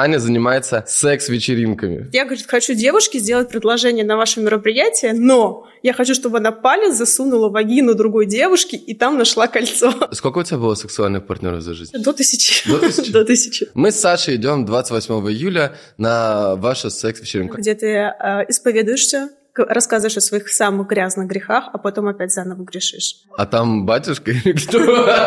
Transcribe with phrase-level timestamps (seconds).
[0.00, 2.08] Аня занимается секс-вечеринками.
[2.12, 6.96] Я, говорит, хочу девушке сделать предложение на ваше мероприятие, но я хочу, чтобы она палец
[6.96, 9.92] засунула вагину другой девушки и там нашла кольцо.
[10.12, 11.92] Сколько у тебя было сексуальных партнеров за жизнь?
[11.98, 12.68] До тысячи.
[12.68, 13.12] До тысячи?
[13.12, 13.68] До тысячи.
[13.74, 17.56] Мы с Сашей идем 28 июля на вашу секс-вечеринку.
[17.56, 23.24] Где ты э, исповедуешься, рассказываешь о своих самых грязных грехах, а потом опять заново грешишь.
[23.36, 24.78] А там батюшка или кто?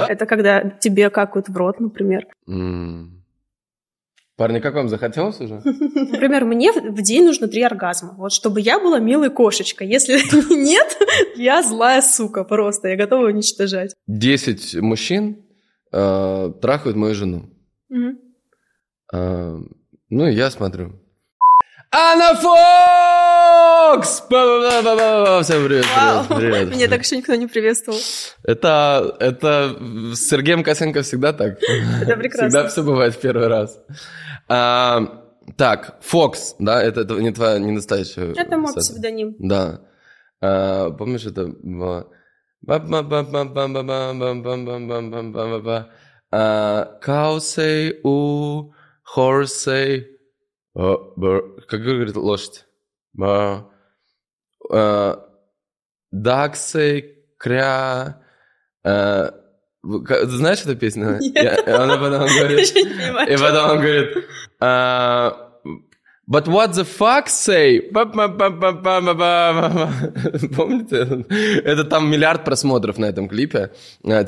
[0.07, 2.25] Это когда тебе какают в рот, например.
[4.41, 5.61] Парни, как вам захотелось уже?
[5.63, 8.15] Например, мне в день нужно три оргазма.
[8.17, 9.87] Вот чтобы я была милой кошечкой.
[9.87, 10.13] Если
[10.55, 10.97] нет,
[11.35, 12.87] я злая сука просто.
[12.87, 13.93] Я готова уничтожать.
[14.07, 15.45] 10 мужчин
[15.91, 17.51] э, трахают мою жену.
[19.13, 19.59] А,
[20.09, 20.99] ну, и я смотрю.
[21.93, 24.21] Анна Фокс!
[24.21, 26.71] Всем привет, привет, привет.
[26.71, 27.99] Меня так еще никто не приветствовал.
[28.43, 29.75] Это, это
[30.13, 31.59] с Сергеем Косенко всегда так.
[31.61, 32.47] Это прекрасно.
[32.47, 33.77] Всегда все бывает в первый раз.
[34.47, 35.01] А,
[35.57, 38.31] так, Фокс, да, это, это не твоя, не настоящая...
[38.37, 39.35] Это мой псевдоним.
[39.37, 39.81] Да.
[40.39, 42.07] А, помнишь, это было...
[46.31, 48.71] А, Каусей у
[49.03, 50.10] хорсей
[50.75, 50.95] а,
[51.67, 52.65] Как говорит лошадь?
[53.21, 53.65] А,
[56.11, 58.21] Даксей кря...
[58.83, 59.33] а,
[59.83, 61.17] Знаешь эту песню?
[61.19, 61.67] Нет.
[61.67, 62.75] И Она потом говорит...
[62.75, 64.17] И потом он говорит,
[66.29, 67.91] But what the fuck say?
[70.55, 71.25] Помните?
[71.65, 71.83] это?
[71.83, 73.71] Там миллиард просмотров на этом клипе.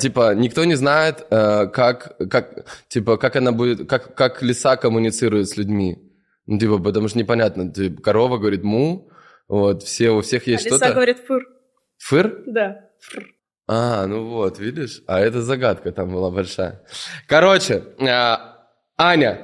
[0.00, 5.56] Типа, никто не знает, как, как, типа, как она будет, как, как лиса коммуницирует с
[5.56, 5.96] людьми.
[6.46, 7.72] Ну, типа, потому что непонятно.
[7.72, 9.10] Типа, корова говорит му,
[9.48, 10.94] вот, все, у всех есть Алиса что-то.
[10.94, 11.42] говорит фур.
[11.98, 12.42] Фыр?
[12.46, 12.90] Да.
[13.66, 15.02] А, ну вот, видишь?
[15.06, 16.82] А это загадка там была большая.
[17.26, 19.42] Короче, а, Аня.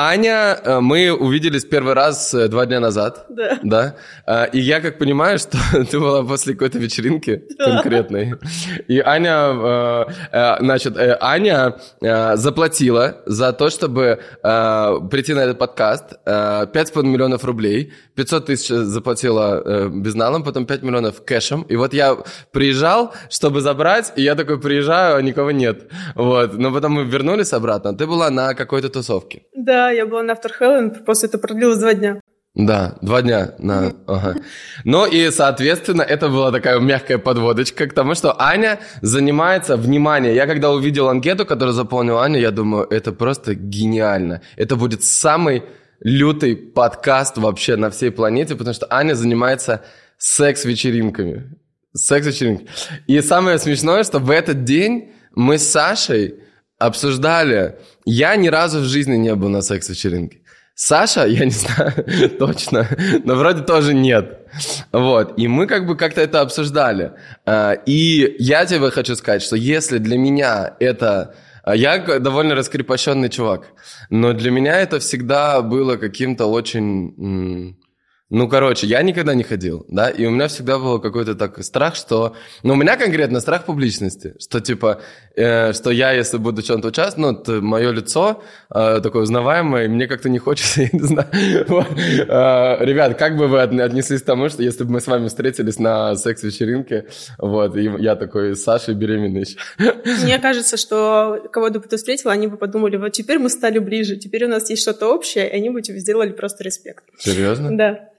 [0.00, 3.26] Аня, э, мы увиделись первый раз э, два дня назад.
[3.30, 3.58] Да.
[3.64, 3.96] Да.
[4.26, 5.58] А, И я как понимаю, что
[5.90, 8.34] ты была после какой-то вечеринки конкретной.
[8.86, 15.40] И Аня, э, э, значит, э, Аня э, заплатила за то, чтобы э, прийти на
[15.40, 17.92] этот подкаст э, 5,5 миллионов рублей.
[18.14, 21.62] 500 тысяч заплатила э, безналом, потом 5 миллионов кэшем.
[21.62, 22.16] И вот я
[22.52, 25.90] приезжал, чтобы забрать, и я такой приезжаю, а никого нет.
[26.14, 26.54] Вот.
[26.56, 27.96] Но потом мы вернулись обратно.
[27.96, 29.42] Ты была на какой-то тусовке.
[29.56, 32.20] Да, я была на After Helen, после этого продлилось два дня.
[32.54, 33.54] Да, два дня.
[33.58, 33.92] На...
[34.06, 34.36] Ага.
[34.84, 40.46] Ну и, соответственно, это была такая мягкая подводочка к тому, что Аня занимается, внимание, я
[40.46, 44.40] когда увидел анкету, которую заполнила Аня, я думаю, это просто гениально.
[44.56, 45.62] Это будет самый
[46.00, 49.84] лютый подкаст вообще на всей планете, потому что Аня занимается
[50.16, 51.56] секс-вечеринками.
[51.94, 52.66] Секс-вечеринки.
[53.06, 56.40] И самое смешное, что в этот день мы с Сашей
[56.78, 60.38] обсуждали, я ни разу в жизни не был на секс-вечеринке.
[60.74, 61.92] Саша, я не знаю
[62.38, 62.88] точно,
[63.24, 64.38] но вроде тоже нет.
[64.92, 67.12] Вот, и мы как бы как-то это обсуждали.
[67.44, 71.34] А, И я тебе хочу сказать, что если для меня это...
[71.64, 73.66] а, Я довольно раскрепощенный чувак,
[74.08, 77.76] но для меня это всегда было каким-то очень...
[78.30, 81.94] Ну, короче, я никогда не ходил, да, и у меня всегда был какой-то такой страх,
[81.94, 82.36] что...
[82.62, 85.00] Ну, у меня конкретно страх публичности, что, типа,
[85.34, 90.06] э, что я, если буду чем-то участвовать, ну, то мое лицо э, такое узнаваемое, мне
[90.06, 91.28] как-то не хочется, я не знаю.
[91.32, 95.28] Э, Ребят, как бы вы отне- отнеслись к тому, что если бы мы с вами
[95.28, 97.06] встретились на секс-вечеринке,
[97.38, 99.58] вот, и я такой с Сашей беременный еще.
[100.22, 104.16] Мне кажется, что кого бы ты встретила, они бы подумали, вот теперь мы стали ближе,
[104.16, 107.04] теперь у нас есть что-то общее, и они бы тебе сделали просто респект.
[107.18, 107.74] Серьезно?
[107.74, 108.10] Да.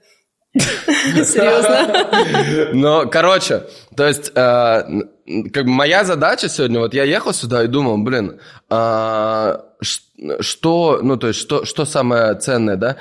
[0.54, 2.70] Серьезно.
[2.72, 3.66] Ну, короче,
[3.96, 4.82] то есть, э,
[5.52, 9.64] как бы моя задача сегодня, вот я ехал сюда и думал, блин, а,
[10.40, 12.96] что, ну, то есть, что, что самое ценное, да?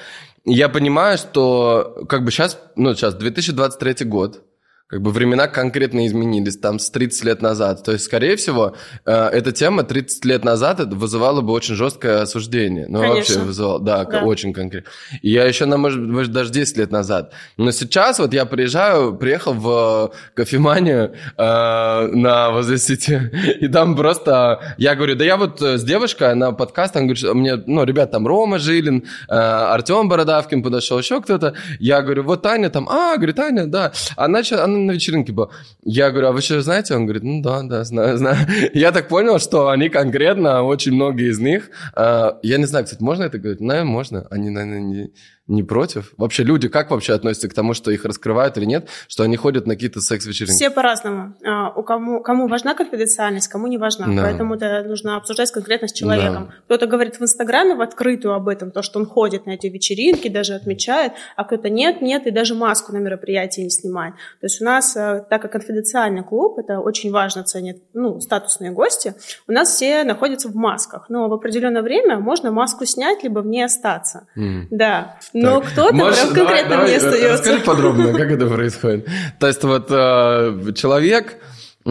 [0.46, 4.42] Я понимаю, что, как бы сейчас, ну, сейчас 2023 год,
[4.90, 7.84] как бы времена конкретно изменились, там, с 30 лет назад.
[7.84, 8.74] То есть, скорее всего,
[9.06, 12.88] э, эта тема 30 лет назад вызывала бы очень жесткое осуждение.
[12.90, 13.18] Ну, Конечно.
[13.18, 14.24] вообще вызывало, да, Да.
[14.24, 14.90] очень конкретно.
[15.22, 17.34] И я еще, на, может даже 10 лет назад.
[17.58, 24.74] Но сейчас вот я приезжаю, приехал в кофеманию э, на возле Сити, и там просто,
[24.80, 27.84] я говорю, да я вот э, с девушкой на подкаст, он говорит, что мне, ну,
[27.84, 31.53] ребят, там Рома Жилин, э, Артем Бородавкин подошел, еще кто-то.
[31.80, 33.92] Я говорю, вот Таня там, а, говорит, Таня, да.
[34.16, 35.52] Она, она на вечеринке был.
[35.84, 36.96] Я говорю, а вы что знаете?
[36.96, 38.37] Он говорит, ну да, да, знаю, знаю.
[38.73, 43.02] Я так понял, что они конкретно, очень многие из них, э, я не знаю, кстати,
[43.02, 43.61] можно это говорить?
[43.61, 44.28] Наверное, можно.
[44.29, 45.11] Они, наверное, не,
[45.49, 46.13] не против?
[46.17, 49.66] Вообще люди как вообще относятся к тому, что их раскрывают или нет, что они ходят
[49.66, 50.55] на какие-то секс-вечеринки?
[50.55, 51.34] Все по-разному.
[51.43, 54.07] А, у кому, кому важна конфиденциальность, кому не важна.
[54.07, 54.23] Да.
[54.23, 56.46] Поэтому это нужно обсуждать конкретно с человеком.
[56.46, 56.53] Да.
[56.66, 60.28] Кто-то говорит в Инстаграме в открытую об этом, то, что он ходит на эти вечеринки,
[60.28, 64.13] даже отмечает, а кто-то нет, нет, и даже маску на мероприятии не снимает.
[64.40, 68.72] То есть у нас, э, так как конфиденциальный клуб, это очень важно ценят ну, статусные
[68.72, 69.16] гости,
[69.47, 71.09] у нас все находятся в масках.
[71.09, 74.28] Но в определенное время можно маску снять, либо в ней остаться.
[74.37, 74.67] Mm.
[74.69, 75.17] Да.
[75.41, 77.34] Но кто-то прям конкретно давай, не остается.
[77.34, 79.08] Расскажи подробно, как это происходит.
[79.40, 81.38] То есть вот э, человек...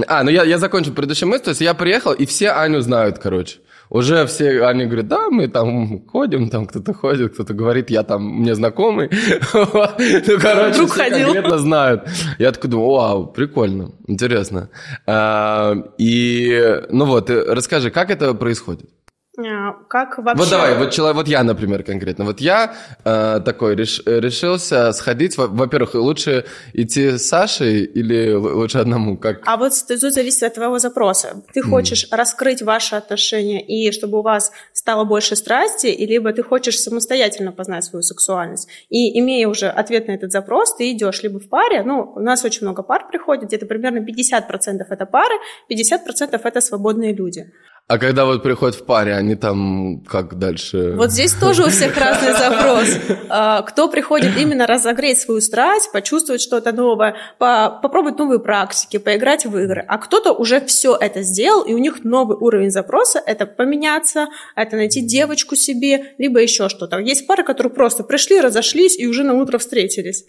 [0.07, 1.45] А, ну я, я закончил предыдущую мысль.
[1.45, 3.59] То есть я приехал, и все Аню знают, короче.
[3.91, 8.23] Уже все, они говорят, да, мы там ходим, там кто-то ходит, кто-то говорит, я там,
[8.23, 9.11] мне знакомый.
[9.55, 12.09] Ну, короче, все конкретно знают.
[12.39, 14.69] Я такой думаю, вау, прикольно, интересно.
[15.07, 18.91] А, и, ну вот, расскажи, как это происходит?
[19.39, 20.43] А, как вообще...
[20.43, 22.25] Вот давай, вот, человек, вот я, например, конкретно.
[22.25, 22.75] Вот я
[23.05, 25.37] э, такой реш, решился сходить.
[25.37, 29.17] Во-первых, лучше идти с Сашей или лучше одному?
[29.17, 29.43] Как?
[29.47, 31.43] А вот тут зависит от твоего запроса.
[31.55, 32.17] Ты хочешь mm.
[32.17, 37.53] раскрыть ваши отношения и чтобы у вас стало больше страсти, и либо ты хочешь самостоятельно
[37.53, 38.69] познать свою сексуальность.
[38.89, 42.45] И имея уже ответ на этот запрос, ты идешь либо в паре, ну, у нас
[42.45, 45.35] очень много пар приходит, где-то примерно 50% это пары,
[45.71, 47.53] 50% это свободные люди.
[47.89, 50.93] А когда вот приходят в паре, они там как дальше?
[50.95, 52.87] Вот здесь тоже у всех разный запрос.
[53.31, 59.57] А, кто приходит именно разогреть свою страсть, почувствовать что-то новое, попробовать новые практики, поиграть в
[59.57, 59.83] игры.
[59.89, 64.77] А кто-то уже все это сделал, и у них новый уровень запроса– это поменяться, это
[64.77, 66.99] найти девочку себе, либо еще что-то.
[66.99, 70.27] Есть пары, которые просто пришли, разошлись и уже на утро встретились.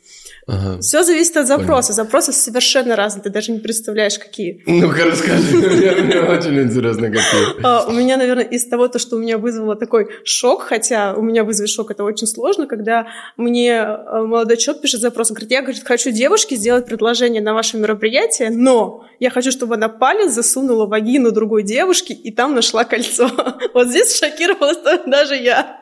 [0.51, 0.79] Ага.
[0.81, 1.93] Все зависит от запроса.
[1.93, 1.95] Понял.
[1.95, 4.63] Запросы совершенно разные, ты даже не представляешь, какие.
[4.65, 7.63] Ну-ка, расскажи, мне очень интересно, какие.
[7.63, 11.21] А, у меня, наверное, из того, то, что у меня вызвало такой шок, хотя у
[11.21, 13.07] меня вызвать шок это очень сложно, когда
[13.37, 17.77] мне э, молодой человек пишет запрос, говорит, я говорит, хочу девушке сделать предложение на ваше
[17.77, 23.29] мероприятие, но я хочу, чтобы она палец засунула вагину другой девушки и там нашла кольцо.
[23.73, 25.79] Вот здесь шокировалась даже я.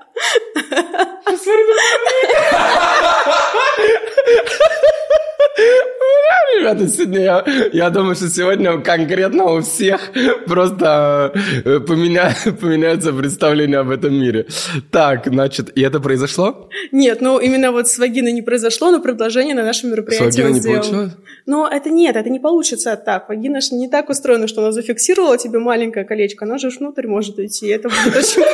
[6.68, 10.12] Ребята, сегодня я, я думаю, что сегодня конкретно у всех
[10.46, 11.32] просто
[11.64, 14.48] э, поменя, поменяется представление об этом мире.
[14.92, 16.70] Так, значит, и это произошло?
[16.92, 20.54] Нет, ну именно вот с вагиной не произошло, но предложение на нашем мероприятии С вагиной
[20.54, 20.82] не сделал.
[20.82, 21.12] получилось?
[21.46, 23.30] Ну, это нет, это не получится так.
[23.30, 27.40] Вагина же не так устроена, что она зафиксировала тебе маленькое колечко, она же внутрь может
[27.40, 28.44] идти, это будет очень.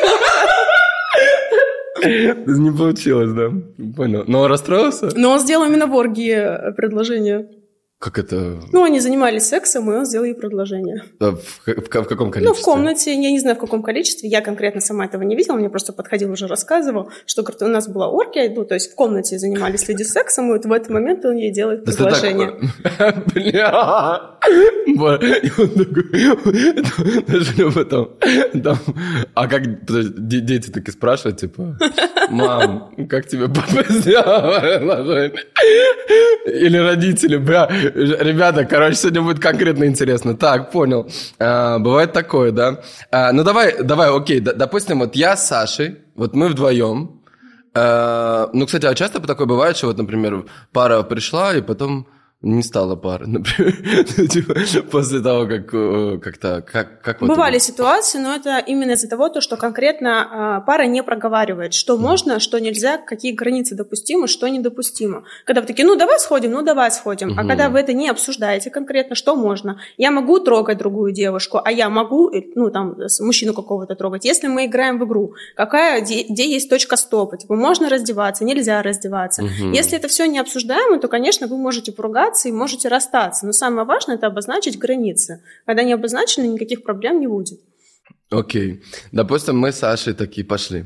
[2.03, 3.49] Не получилось, да.
[3.95, 4.25] Понял.
[4.27, 5.09] Но расстроился?
[5.15, 7.47] Но он сделал именно в оргии э, предложение.
[8.03, 8.59] Как это?
[8.73, 11.03] Ну, они занимались сексом, и он сделал ей предложение.
[11.21, 12.47] А в, в, в каком количестве?
[12.49, 14.27] Ну, в комнате, я не знаю, в каком количестве.
[14.27, 17.87] Я конкретно сама этого не видела, мне просто подходил, уже рассказывал, что говорит, у нас
[17.87, 21.23] была оргия, ну, то есть в комнате занимались люди сексом, и вот в этот момент
[21.23, 22.59] он ей делает предложение.
[23.33, 24.37] Бля!
[24.89, 28.17] И он такой, даже потом,
[29.33, 31.77] а как дети таки спрашивают, типа,
[32.29, 35.31] мам, как тебе папа сделал
[36.45, 40.35] Или родители, бля, ребята, короче, сегодня будет конкретно интересно.
[40.35, 41.09] Так, понял.
[41.39, 42.81] А, бывает такое, да?
[43.11, 47.21] А, ну, давай, давай, окей, допустим, вот я с Сашей, вот мы вдвоем,
[47.73, 52.07] а, ну, кстати, а часто такое бывает, что вот, например, пара пришла, и потом
[52.43, 53.73] не стало пары, например,
[54.17, 54.55] ну, типа,
[54.91, 56.61] после того, как э, как-то...
[56.61, 57.65] Как, как вот Бывали это?
[57.65, 61.97] ситуации, но это именно из-за того, то, что конкретно э, пара не проговаривает, что mm.
[61.97, 65.23] можно, что нельзя, какие границы допустимы, что недопустимо.
[65.45, 67.29] Когда вы такие, ну давай сходим, ну давай сходим.
[67.29, 67.37] Mm-hmm.
[67.37, 69.79] А когда вы это не обсуждаете конкретно, что можно.
[69.97, 74.25] Я могу трогать другую девушку, а я могу, э, ну там, мужчину какого-то трогать.
[74.25, 77.37] Если мы играем в игру, какая, где, где есть точка стопа?
[77.37, 79.43] Типа, можно раздеваться, нельзя раздеваться.
[79.43, 79.73] Mm-hmm.
[79.73, 83.45] Если это все не обсуждаемо, то, конечно, вы можете поругаться, и можете расстаться.
[83.45, 85.43] Но самое важное– это обозначить границы.
[85.65, 87.59] Когда не обозначены, никаких проблем не будет.
[88.29, 88.83] Окей.
[89.11, 90.85] Допустим, мы с Сашей такие пошли.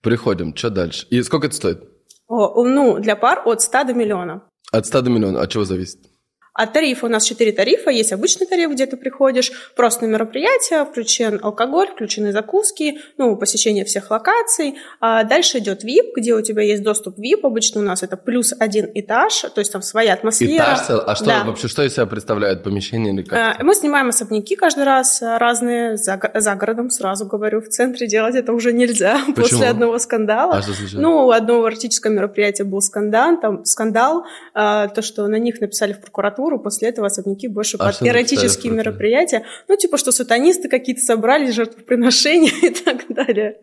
[0.00, 1.06] Приходим, что дальше?
[1.10, 1.80] И сколько это стоит?
[2.28, 4.42] О, ну, для пар от 100 до миллиона.
[4.72, 5.40] От 100 до миллиона.
[5.40, 5.98] От чего зависит?
[6.56, 7.90] А тарифы у нас четыре тарифа.
[7.90, 13.84] Есть обычный тариф, где ты приходишь, просто на мероприятие, включен алкоголь, включены закуски, ну, посещение
[13.84, 14.76] всех локаций.
[15.00, 17.40] А дальше идет VIP, где у тебя есть доступ VIP.
[17.42, 20.56] Обычно у нас это плюс один этаж, то есть там своя атмосфера.
[20.56, 21.02] Этаж?
[21.06, 21.44] А что да.
[21.44, 23.38] вообще, что из себя представляет помещение или как?
[23.38, 27.60] А, мы снимаем особняки каждый раз разные, за, за городом, сразу говорю.
[27.60, 29.42] В центре делать это уже нельзя Почему?
[29.42, 30.56] после одного скандала.
[30.56, 31.02] А что случилось?
[31.02, 35.92] Ну, у одного эротического мероприятия был скандал, там скандал, а, то, что на них написали
[35.92, 39.44] в прокуратуру, аппаратуру, после этого особняки больше а под эротические мероприятия.
[39.68, 43.58] Ну, типа, что сатанисты какие-то собрались, жертвоприношения и так далее.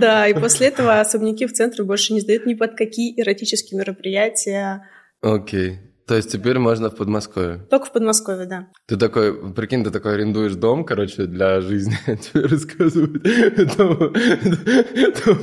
[0.00, 4.88] Да, и после этого особняки в центре больше не сдают ни под какие эротические мероприятия.
[5.22, 5.78] Окей.
[6.06, 7.60] То есть теперь можно в Подмосковье?
[7.70, 8.66] Только в Подмосковье, да.
[8.86, 13.22] Ты такой, прикинь, ты такой арендуешь дом, короче, для жизни, тебе рассказывают.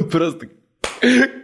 [0.11, 0.49] Просто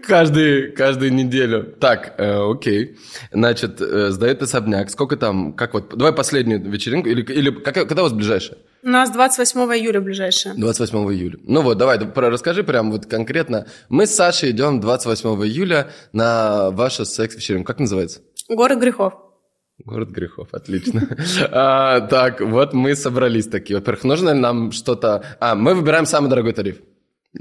[0.07, 1.63] Каждый, каждую неделю.
[1.79, 2.97] Так, э, окей.
[3.31, 4.89] Значит, э, сдает особняк.
[4.89, 8.57] Сколько там, как вот, давай последнюю вечеринку, или, или как, когда у вас ближайшая?
[8.83, 10.55] У нас 28 июля ближайшая.
[10.55, 11.39] 28 июля.
[11.43, 13.67] Ну вот, давай, про, расскажи прям вот конкретно.
[13.87, 17.65] Мы с Сашей идем 28 июля на вашу секс-вечеринку.
[17.65, 18.19] Как называется?
[18.49, 19.13] Город грехов.
[19.85, 21.07] Город грехов, отлично.
[21.51, 23.77] а, так, вот мы собрались такие.
[23.79, 25.23] Во-первых, нужно ли нам что-то...
[25.39, 26.77] А, мы выбираем самый дорогой тариф.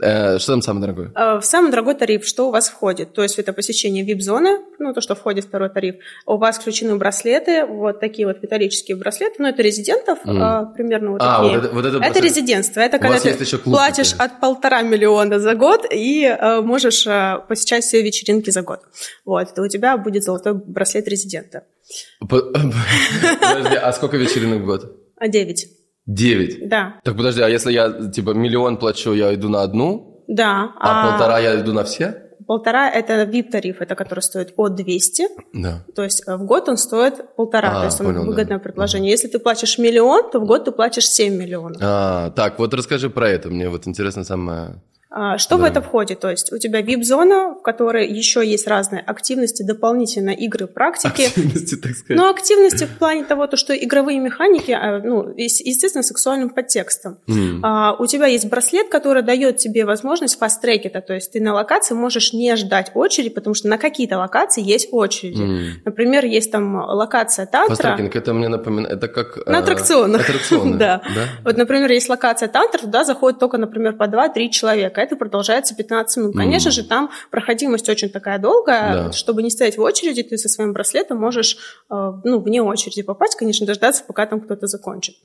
[0.00, 1.12] Э, что там самое дорогое?
[1.14, 3.12] Э, в самый дорогой тариф, что у вас входит?
[3.12, 5.96] То есть это посещение VIP-зоны, ну, то, что входит второй тариф.
[6.26, 10.74] У вас включены браслеты, вот такие вот металлические браслеты, ну, это резидентов mm.
[10.74, 11.58] примерно вот а, такие.
[11.58, 15.84] Вот это, вот это, это резидентство, это когда ты платишь от полтора миллиона за год
[15.90, 17.04] и э, можешь
[17.48, 18.80] посещать все вечеринки за год.
[19.24, 21.64] Вот, это у тебя будет золотой браслет резидента.
[22.20, 24.96] Подожди, а сколько вечеринок в год?
[25.16, 25.68] А девять.
[26.06, 26.68] Девять?
[26.68, 27.00] Да.
[27.04, 30.24] Так подожди, а если я типа миллион плачу, я иду на одну?
[30.28, 30.72] Да.
[30.78, 31.10] А, а...
[31.10, 32.22] полтора я иду на все?
[32.46, 35.28] Полтора– это VIP-тариф, это который стоит от 200.
[35.54, 35.84] Да.
[35.94, 38.62] То есть э, в год он стоит полтора, а, то есть понял, выгодное да.
[38.62, 39.10] предложение.
[39.10, 41.80] Если ты платишь миллион, то в год ты платишь 7 миллионов.
[41.80, 44.82] А, так, вот расскажи про это, мне вот интересно самое...
[45.14, 45.62] А, что да.
[45.62, 46.20] в это входит?
[46.20, 51.26] То есть у тебя VIP-зона, в которой еще есть разные активности, дополнительно игры, практики.
[51.26, 52.16] Активности, так сказать.
[52.16, 57.18] Но активности в плане того, то, что игровые механики, а, ну, естественно, сексуальным подтекстом.
[57.28, 57.60] Mm.
[57.62, 61.94] А, у тебя есть браслет, который дает тебе возможность фаст-трекета, то есть ты на локации
[61.94, 65.42] можешь не ждать очередь, потому что на какие-то локации есть очереди.
[65.42, 65.82] Mm.
[65.84, 67.74] Например, есть там локация тантра.
[67.74, 69.46] Фаст-трекинг, это мне напоминает, это как...
[69.46, 70.22] На аттракционах.
[70.22, 71.02] Аттракционы, да.
[71.14, 71.24] да.
[71.44, 76.16] Вот, например, есть локация тантра, туда заходит только, например, по 2-3 человека это продолжается 15
[76.18, 76.36] минут.
[76.36, 76.72] Конечно mm.
[76.72, 79.04] же, там проходимость очень такая долгая.
[79.04, 79.12] Да.
[79.12, 81.56] Чтобы не стоять в очереди, ты со своим браслетом можешь
[81.90, 85.16] э, ну, вне очереди попасть, конечно, дождаться, пока там кто-то закончит.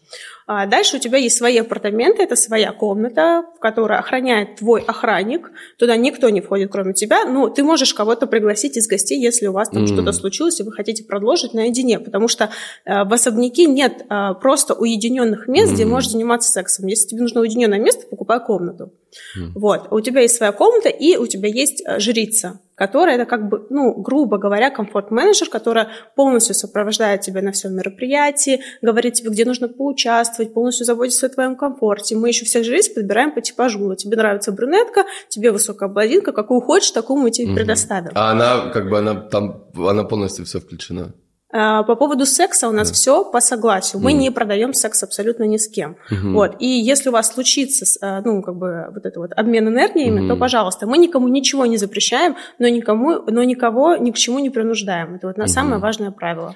[0.47, 5.51] А дальше у тебя есть свои апартаменты, это своя комната, в которой охраняет твой охранник.
[5.77, 7.25] Туда никто не входит, кроме тебя.
[7.25, 9.87] Ну, ты можешь кого-то пригласить из гостей, если у вас там mm.
[9.87, 11.99] что-то случилось, и вы хотите продолжить наедине.
[11.99, 12.49] Потому что
[12.85, 15.75] э, в особняке нет э, просто уединенных мест, mm.
[15.75, 16.87] где можешь заниматься сексом.
[16.87, 18.91] Если тебе нужно уединенное место, покупай комнату.
[19.37, 19.51] Mm.
[19.55, 19.87] Вот.
[19.91, 23.65] У тебя есть своя комната, и у тебя есть э, жрица, которая это как бы,
[23.69, 29.67] ну, грубо говоря, комфорт-менеджер, которая полностью сопровождает тебя на всем мероприятии, говорит тебе, где нужно
[29.67, 32.15] поучаствовать, полностью заботится о твоем комфорте.
[32.15, 33.95] Мы еще всех жриц подбираем по типажу.
[33.95, 37.55] Тебе нравится брюнетка, тебе высокая блондинка, какую хочешь, такую мы тебе mm-hmm.
[37.55, 38.11] предоставим.
[38.13, 41.13] А она, как бы, она там, она полностью все включена?
[41.51, 42.93] А, по поводу секса у нас да.
[42.93, 44.01] все по согласию.
[44.01, 44.17] Мы mm.
[44.17, 45.95] не продаем секс абсолютно ни с кем.
[46.11, 46.33] Mm-hmm.
[46.33, 46.55] Вот.
[46.59, 50.27] И если у вас случится, а, ну, как бы, вот это вот обмен энергиями, mm-hmm.
[50.27, 54.49] то, пожалуйста, мы никому ничего не запрещаем, но никому, но никого ни к чему не
[54.49, 55.15] принуждаем.
[55.15, 55.47] Это вот на mm-hmm.
[55.47, 56.55] самое важное правило.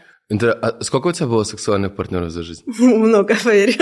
[0.62, 2.64] А сколько у тебя было сексуальных партнеров за жизнь?
[2.80, 3.78] Много, поверь.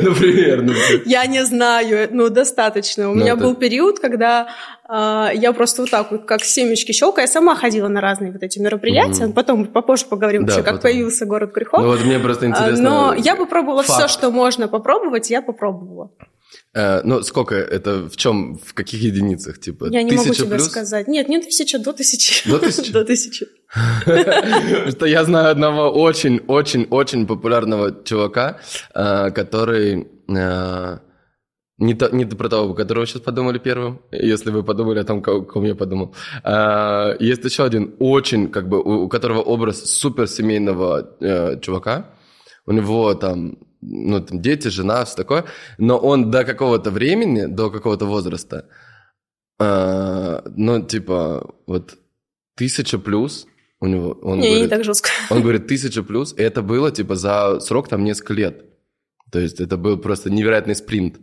[0.00, 0.72] Например, ну,
[1.04, 3.10] Я не знаю, ну, достаточно.
[3.10, 4.48] У ну, меня был период, когда
[4.88, 8.42] а, я просто вот так вот, как семечки щелкая, я сама ходила на разные вот
[8.42, 9.28] эти мероприятия.
[9.28, 11.80] Потом попозже поговорим вообще, как появился город грехов.
[11.80, 12.90] Ну, вот мне просто интересно.
[12.90, 16.10] Но я попробовала все, что можно попробовать, я попробовала.
[16.72, 20.66] Э, ну, сколько это, в чем, в каких единицах, типа, Я не могу тебе плюс?
[20.66, 21.08] сказать.
[21.08, 22.48] Нет, не тысяча, до тысячи.
[22.48, 22.92] До тысячи?
[22.92, 23.46] До тысячи.
[24.90, 28.58] Что я знаю одного очень-очень-очень популярного чувака,
[28.94, 30.06] э, который...
[30.28, 30.98] Э,
[31.78, 35.42] не, то, не про того, которого сейчас подумали первым, если вы подумали о том, кого,
[35.42, 36.14] ком я подумал.
[36.44, 42.10] А, есть еще один очень, как бы, у, у которого образ суперсемейного э, чувака.
[42.66, 45.44] У него там ну, там, дети, жена, все такое,
[45.78, 48.68] но он до какого-то времени, до какого-то возраста,
[49.58, 51.98] э, ну, типа, вот
[52.56, 53.46] тысяча плюс
[53.80, 54.12] у него.
[54.22, 55.10] Он не, говорит, не так жестко.
[55.30, 58.64] Он говорит, тысяча плюс, и это было, типа, за срок там несколько лет.
[59.30, 61.18] То есть это был просто невероятный спринт.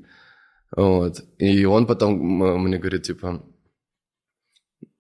[0.76, 1.24] Вот.
[1.38, 2.18] И он потом
[2.64, 3.44] мне говорит, типа,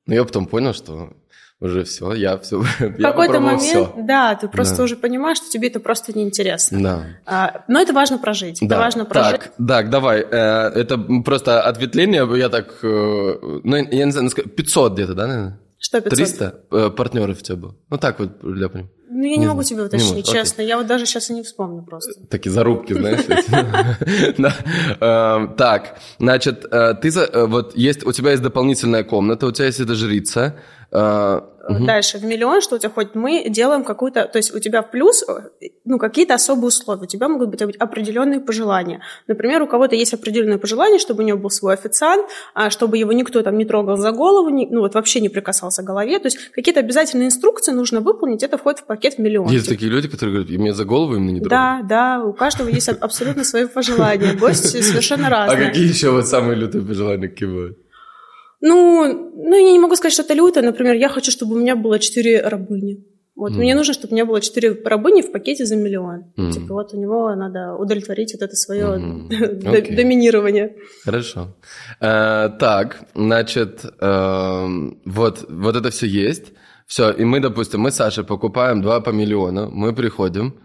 [0.05, 1.13] ну, я потом понял, что
[1.59, 3.93] уже все, я все, В какой-то момент, все.
[3.97, 4.83] да, ты просто да.
[4.83, 6.81] уже понимаешь, что тебе это просто неинтересно.
[6.81, 7.05] Да.
[7.25, 8.67] А, но это важно прожить, да.
[8.67, 9.41] это важно прожить.
[9.41, 14.93] Так, так, давай, э, это просто ответвление, я так, э, ну, я не знаю, 500
[14.93, 15.59] где-то, да, наверное?
[15.87, 16.17] Что 500?
[16.17, 17.75] 300 э, партнеров у тебя было?
[17.89, 18.91] Ну, так вот, для понимания.
[19.09, 20.61] Ну, я не, не могу тебе уточнить, честно.
[20.61, 22.11] Я вот даже сейчас и не вспомню просто.
[22.29, 23.21] Такие зарубки, знаешь.
[24.99, 27.09] Эм, так, значит, э, ты
[27.47, 30.59] вот есть, у тебя есть дополнительная комната, у тебя есть эта жрица,
[30.91, 31.85] э, угу.
[31.85, 35.23] дальше в миллион, что у тебя хоть мы делаем какую-то, то есть у тебя плюс,
[35.27, 39.01] э, ну, какие-то особые условия, у тебя могут быть определенные пожелания.
[39.27, 43.11] Например, у кого-то есть определенные пожелания, чтобы у него был свой официант, а чтобы его
[43.13, 46.37] никто там не трогал за голову, ну, вот вообще не прикасался к голове, то есть
[46.51, 49.49] какие-то обязательные инструкции нужно выполнить, это входит в пакет в миллион.
[49.49, 51.49] Есть такие люди, которые говорят, мне за голову именно не трогать.
[51.49, 55.65] Да, да, у каждого есть абсолютно свои пожелания, гости совершенно а разные.
[55.65, 57.77] А какие еще вот самые лютые пожелания какие бывают?
[58.61, 60.63] Ну, ну, я не могу сказать, что это лютое.
[60.63, 63.05] Например, я хочу, чтобы у меня было четыре рабыни.
[63.35, 63.57] Вот, mm.
[63.57, 66.33] мне нужно, чтобы у меня было четыре рабыни в пакете за миллион.
[66.37, 66.51] Mm.
[66.51, 69.29] Типа, вот у него надо удовлетворить вот это свое mm-hmm.
[69.63, 69.95] okay.
[69.95, 70.75] доминирование.
[71.05, 71.55] Хорошо.
[72.01, 74.67] Э, так, значит, э,
[75.05, 76.53] вот, вот это все есть.
[76.87, 80.59] Все, и мы, допустим, мы с Сашей покупаем два по миллиону, мы приходим,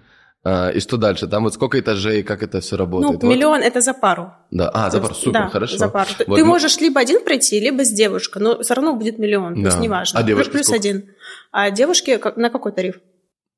[0.45, 1.29] и что дальше?
[1.29, 3.23] Там вот сколько этажей, как это все работает?
[3.23, 3.35] Ну, вот.
[3.35, 4.33] миллион это за пару.
[4.51, 5.79] Да, а, за пару, супер, да, хорошо.
[5.79, 6.11] за пару.
[6.27, 6.45] Вот Ты мы...
[6.45, 9.61] можешь либо один пройти, либо с девушкой, но все равно будет миллион, да.
[9.63, 10.19] то есть неважно.
[10.19, 10.81] А девушки Плюс сколько?
[10.81, 11.11] один.
[11.53, 13.01] А девушки на какой тариф?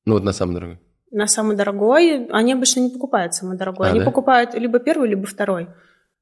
[0.05, 0.79] Ну, вот на самый дорогой.
[1.11, 2.27] На самый дорогой.
[2.27, 3.87] Они обычно не покупают самый дорогой.
[3.87, 4.05] А, они да?
[4.05, 5.69] покупают либо первый, либо второй.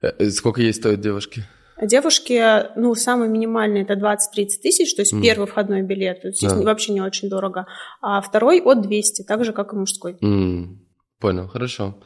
[0.00, 1.44] Э, э, сколько ей стоят девушки?
[1.82, 4.16] Девушки, ну, самый минимальный это 20-30
[4.62, 5.20] тысяч, то есть mm.
[5.20, 6.62] первый входной билет, то есть здесь а.
[6.62, 7.66] вообще не очень дорого,
[8.00, 10.16] а второй от 200, так же, как и мужской.
[10.22, 10.76] Mm.
[11.18, 11.96] Понял, хорошо.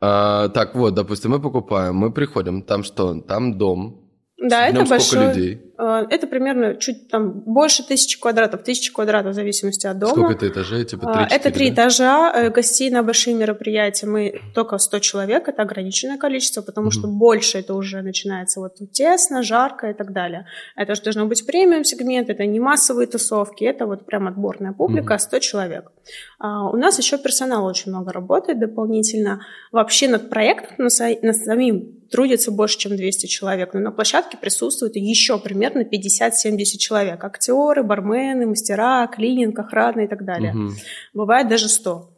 [0.00, 3.20] А, так, вот, допустим, мы покупаем, мы приходим, там что?
[3.20, 3.99] Там дом.
[4.40, 5.28] Да, это большой.
[5.28, 5.70] людей?
[5.76, 10.12] А, это примерно чуть там больше тысячи квадратов, тысячи квадратов в зависимости от дома.
[10.12, 10.84] Сколько это этажей?
[10.84, 15.48] Типа 3 а, Это три этажа, э, гостей на большие мероприятия мы только 100 человек,
[15.48, 16.92] это ограниченное количество, потому угу.
[16.92, 20.46] что больше это уже начинается вот тесно, жарко и так далее.
[20.76, 25.14] Это же должно быть премиум сегмент, это не массовые тусовки, это вот прям отборная публика,
[25.14, 25.20] угу.
[25.20, 25.92] 100 человек.
[26.38, 29.40] А, у нас еще персонал очень много работает дополнительно.
[29.72, 35.38] Вообще над проектом, над самим трудится больше, чем 200 человек, но на площадке присутствует еще
[35.38, 37.22] примерно 50-70 человек.
[37.24, 40.54] Актеры, бармены, мастера, клининг, охрана и так далее.
[40.54, 40.72] Угу.
[41.14, 42.09] Бывает даже 100.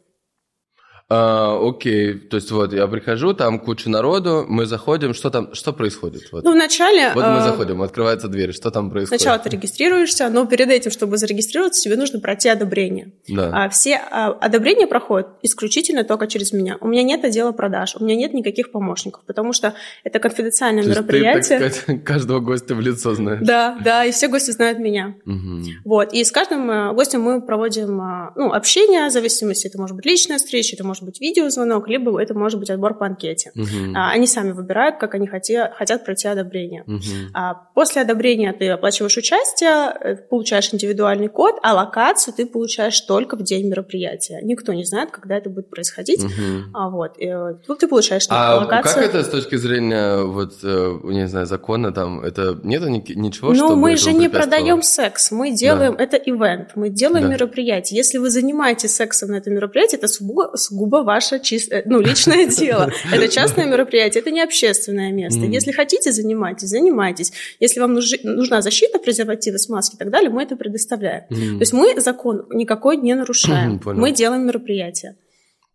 [1.15, 5.71] А, окей, то есть вот я прихожу, там куча народу, мы заходим, что там, что
[5.71, 6.23] происходит?
[6.31, 6.43] Вот.
[6.43, 7.11] Ну, вначале...
[7.13, 9.21] Вот мы а, заходим, открывается дверь, что там происходит?
[9.21, 13.11] Сначала ты регистрируешься, но перед этим, чтобы зарегистрироваться, тебе нужно пройти одобрение.
[13.27, 13.51] Да.
[13.53, 16.77] А все а, одобрения проходят исключительно только через меня.
[16.81, 20.89] У меня нет отдела продаж, у меня нет никаких помощников, потому что это конфиденциальное то
[20.89, 21.59] мероприятие.
[21.59, 23.45] Ты, так сказать, каждого гостя в лицо знаешь.
[23.45, 25.15] Да, да, и все гости знают меня.
[25.27, 25.63] Угу.
[25.85, 27.97] Вот, и с каждым э, гостем мы проводим
[28.35, 32.21] ну, общение, в зависимости, это может быть личная встреча, это может быть видеозвонок, звонок, либо
[32.21, 33.51] это может быть отбор по анкете.
[33.55, 33.95] Угу.
[33.95, 36.83] А, они сами выбирают, как они хотят, хотят пройти одобрение.
[36.87, 37.31] Угу.
[37.33, 43.35] А, после одобрения ты оплачиваешь участие, э, получаешь индивидуальный код, а локацию ты получаешь только
[43.35, 44.39] в день мероприятия.
[44.43, 46.23] Никто не знает, когда это будет происходить.
[46.23, 46.31] Угу.
[46.73, 47.17] А, вот.
[47.17, 48.95] И, э, тут ты получаешь а локацию.
[48.95, 53.75] как это с точки зрения, вот, э, не знаю, закона там, это нету ничего, Ну,
[53.75, 56.03] мы же не продаем секс, мы делаем, да.
[56.03, 57.33] это ивент, мы делаем да.
[57.33, 57.97] мероприятие.
[57.97, 62.45] Если вы занимаетесь сексом на этом мероприятии, это сугубо, сугубо ваша чистая Э, ну, личное
[62.61, 62.91] дело.
[63.11, 65.41] Это частное мероприятие, это не общественное место.
[65.41, 67.33] Если хотите, занимайтесь, занимайтесь.
[67.59, 71.23] Если вам нужна защита, презервативы, смазки и так далее, мы это предоставляем.
[71.29, 73.81] То есть мы закон никакой не нарушаем.
[73.85, 75.15] Мы делаем мероприятие.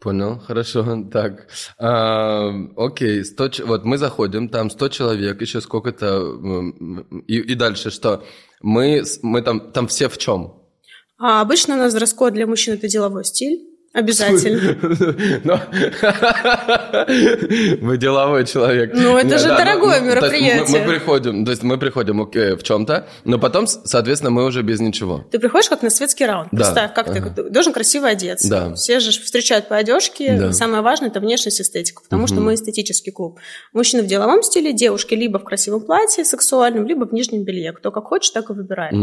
[0.00, 0.84] Понял, хорошо.
[1.12, 6.36] Так, а, окей, 100, вот мы заходим, там 100 человек, еще сколько-то,
[7.26, 8.22] и, и дальше что?
[8.62, 10.54] Мы, мы там, там все в чем?
[11.18, 13.67] А обычно у нас дресс-код для мужчин– это деловой стиль.
[13.94, 14.76] Обязательно.
[17.80, 18.92] Вы деловой человек.
[18.94, 20.82] Ну, это же дорогое мероприятие.
[20.82, 25.24] Мы приходим, то есть мы приходим в чем-то, но потом, соответственно, мы уже без ничего.
[25.30, 26.50] Ты приходишь как на светский раунд.
[26.50, 28.74] Представь, как ты должен красиво одеться.
[28.74, 30.52] Все же встречают по одежке.
[30.52, 33.38] Самое важное– это внешность эстетика, потому что мы эстетический клуб.
[33.72, 37.72] Мужчины в деловом стиле, девушки либо в красивом платье сексуальном, либо в нижнем белье.
[37.72, 38.94] Кто как хочет, так и выбирает.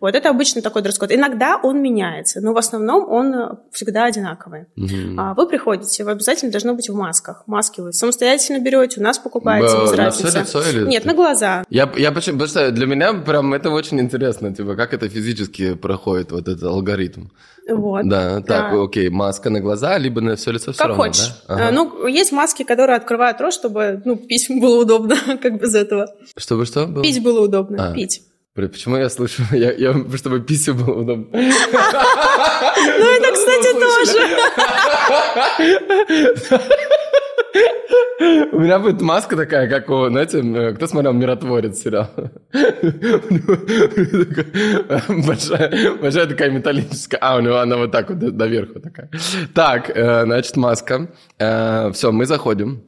[0.00, 1.10] Вот это обычно такой дресс-код.
[1.10, 4.66] Иногда он меняется, но в основном он всегда одинаковый одинаковые.
[4.76, 5.18] Угу.
[5.18, 7.42] А вы приходите, вы обязательно должны быть в масках.
[7.46, 10.28] Маски вы самостоятельно берете, у нас покупаете без на разницы.
[10.28, 10.86] все лицо или...
[10.86, 11.64] Нет, на глаза.
[11.70, 15.74] Я, я почему, потому что для меня прям это очень интересно, типа, как это физически
[15.74, 17.28] проходит, вот этот алгоритм.
[17.70, 18.08] Вот.
[18.08, 18.82] Да, так, да.
[18.82, 21.28] окей, маска на глаза, либо на все лицо все как равно, хочешь.
[21.46, 21.54] да?
[21.54, 21.68] Ага.
[21.68, 26.06] А, ну, есть маски, которые открывают рот, чтобы, ну, пить было удобно, как без этого.
[26.36, 27.02] Чтобы что было?
[27.02, 27.94] Пить было удобно, а.
[27.94, 28.22] пить.
[28.66, 29.42] Почему я слышу?
[29.52, 31.26] Я, я, чтобы писю было удобно.
[32.98, 34.18] Ну, это, кстати, тоже.
[38.52, 42.08] У меня будет маска такая, как у, знаете, э, кто смотрел «Миротворец» сериал?
[45.26, 47.20] Большая, большая такая металлическая.
[47.20, 49.10] А, у него она вот так вот доверху такая.
[49.54, 51.08] Так, э, значит, маска.
[51.38, 52.82] Э, Все, мы заходим.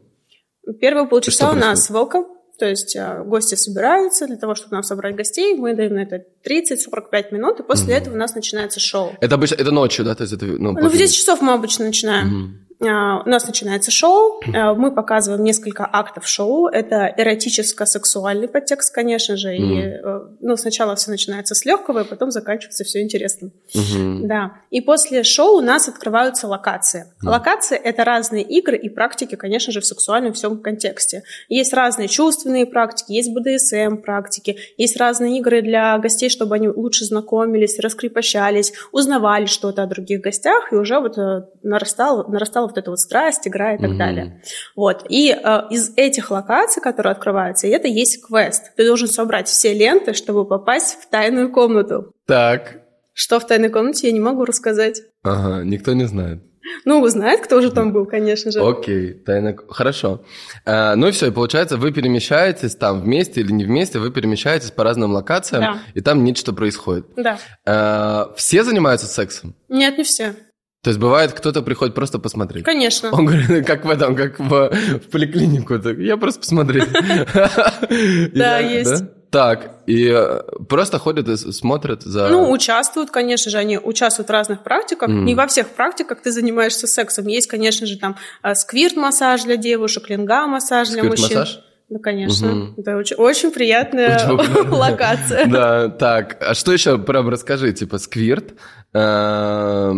[0.80, 5.16] Первые полчаса у нас welcome то есть э, гости собираются для того, чтобы нам собрать
[5.16, 7.98] гостей, мы даем на это 30-45 минут, и после mm-hmm.
[7.98, 9.14] этого у нас начинается шоу.
[9.22, 10.14] Это обычно, это ночью, да?
[10.14, 12.28] То есть это, ну, ну в 10 часов мы обычно начинаем.
[12.28, 12.69] Mm-hmm.
[12.82, 16.66] А, у нас начинается шоу, а, мы показываем несколько актов шоу.
[16.68, 19.50] Это эротическо-сексуальный подтекст, конечно же.
[19.50, 19.56] Mm.
[19.56, 23.52] И э, ну, сначала все начинается с легкого, и потом заканчивается все интересным.
[23.74, 24.20] Mm-hmm.
[24.22, 24.52] Да.
[24.70, 27.12] И после шоу у нас открываются локации.
[27.22, 27.28] Mm.
[27.28, 31.22] Локации— это разные игры и практики, конечно же, в сексуальном всем контексте.
[31.50, 37.04] Есть разные чувственные практики, есть БДСМ практики, есть разные игры для гостей, чтобы они лучше
[37.04, 42.90] знакомились, раскрепощались, узнавали что-то о других гостях, и уже вот э, нарастало, нарастало вот эта
[42.90, 43.96] вот страсть, игра и так mm-hmm.
[43.96, 44.42] далее.
[44.74, 45.04] Вот.
[45.08, 48.72] И э, из этих локаций, которые открываются, это есть квест.
[48.76, 52.12] Ты должен собрать все ленты, чтобы попасть в тайную комнату.
[52.26, 52.82] Так.
[53.12, 55.02] Что в тайной комнате, я не могу рассказать.
[55.22, 56.42] Ага, никто не знает.
[56.84, 58.60] Ну, знает, кто же там был, конечно же.
[58.60, 59.56] Окей, тайна...
[59.68, 60.22] Хорошо.
[60.64, 64.70] А, ну и все, и получается, вы перемещаетесь там вместе или не вместе, вы перемещаетесь
[64.70, 65.78] по разным локациям, да.
[65.94, 67.06] и там нечто происходит.
[67.16, 67.38] Да.
[67.66, 69.54] А, все занимаются сексом?
[69.68, 70.34] Нет, не все.
[70.82, 72.64] То есть бывает, кто-то приходит просто посмотреть.
[72.64, 73.10] Конечно.
[73.12, 75.78] Он говорит, как в этом, как в, в поликлинику.
[75.78, 76.88] Так, я просто посмотреть.
[78.34, 79.04] Да, есть.
[79.30, 82.28] Так, и э, просто ходят и смотрят за...
[82.28, 85.08] Ну, участвуют, конечно же, они участвуют в разных практиках.
[85.08, 85.22] Mm.
[85.22, 87.28] Не во всех практиках ты занимаешься сексом.
[87.28, 91.26] Есть, конечно же, там э, сквирт-массаж для девушек, линга-массаж для мужчин.
[91.26, 91.64] Сквирт-массаж?
[91.90, 92.52] Да, конечно.
[92.52, 92.80] Угу.
[92.80, 94.20] Это очень, очень приятная
[94.70, 95.46] локация.
[95.46, 96.36] Да, так.
[96.40, 97.72] А что еще прям расскажи?
[97.72, 98.54] Типа сквирт,
[98.92, 99.92] Э,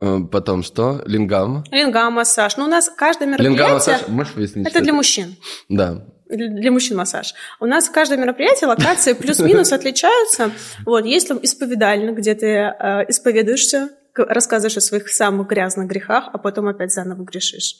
[0.00, 1.02] потом что?
[1.06, 1.64] Лингам?
[1.70, 2.56] Лингам, массаж.
[2.56, 3.58] Ну, у нас каждое мероприятие...
[3.58, 4.66] Лингам, массаж, можешь выяснить?
[4.66, 5.36] Это для мужчин.
[5.68, 6.04] Да.
[6.28, 7.34] Для мужчин массаж.
[7.60, 10.50] У нас каждое мероприятие, локации плюс-минус отличаются.
[10.84, 16.38] Вот, есть там исповедально, где ты э, исповедуешься, рассказываешь о своих самых грязных грехах, а
[16.38, 17.76] потом опять заново грешишь.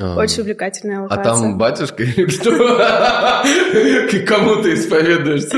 [0.00, 0.16] А.
[0.16, 1.20] Очень увлекательная локация.
[1.20, 2.50] А там батюшка или кто?
[4.26, 5.56] Кому ты исповедуешься?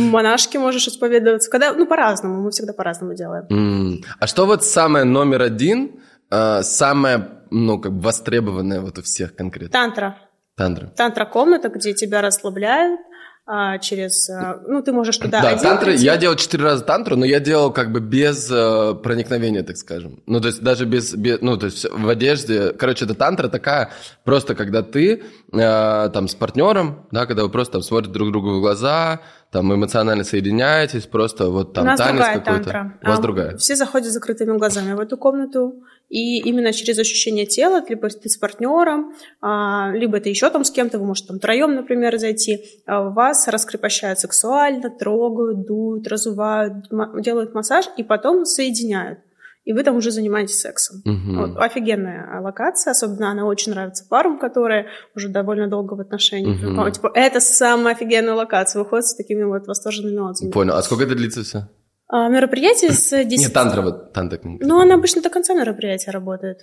[0.00, 1.50] Монашки можешь исповедоваться.
[1.50, 2.42] Когда, ну, по-разному.
[2.42, 4.02] Мы всегда по-разному делаем.
[4.18, 6.00] А что вот самое номер один,
[6.30, 9.72] а, самое, ну, как бы востребованное вот у всех конкретно?
[9.72, 10.18] Тантра.
[10.56, 10.86] Тантра.
[10.96, 13.00] Тантра-комната, где тебя расслабляют,
[13.44, 14.30] а, через...
[14.30, 16.04] А, ну, ты можешь туда Да, один тантры, прийти.
[16.04, 20.22] я делал четыре раза тантру, но я делал как бы без э, проникновения, так скажем.
[20.26, 21.40] Ну, то есть даже без, без...
[21.40, 22.70] Ну, то есть в одежде...
[22.72, 23.90] Короче, это тантра такая,
[24.24, 28.58] просто когда ты э, там с партнером, да, когда вы просто там смотрите друг другу
[28.58, 32.92] в глаза, там эмоционально соединяетесь, просто вот там У нас танец какой-то.
[33.02, 33.56] У вас а, другая.
[33.56, 38.28] Все заходят с закрытыми глазами в эту комнату, и именно через ощущение тела, либо ты
[38.28, 42.64] с партнером, а, либо это еще там с кем-то, вы можете там троем, например, зайти,
[42.84, 46.74] а, вас раскрепощают сексуально, трогают, дуют, разувают,
[47.20, 49.20] делают массаж, и потом соединяют
[49.64, 51.02] и вы там уже занимаетесь сексом.
[51.04, 51.36] Угу.
[51.36, 56.60] Вот, офигенная локация, особенно она очень нравится парам, которые уже довольно долго в отношениях.
[56.60, 56.90] Угу.
[56.90, 60.52] Типа, это самая офигенная локация, выходит с такими вот восторженными отзывами.
[60.52, 60.74] Понял.
[60.74, 61.68] А сколько это длится все?
[62.12, 63.38] А, мероприятие с 10...
[63.38, 64.38] Нет, тантра вот, тантра.
[64.42, 66.58] Ну, она обычно до конца мероприятия работает.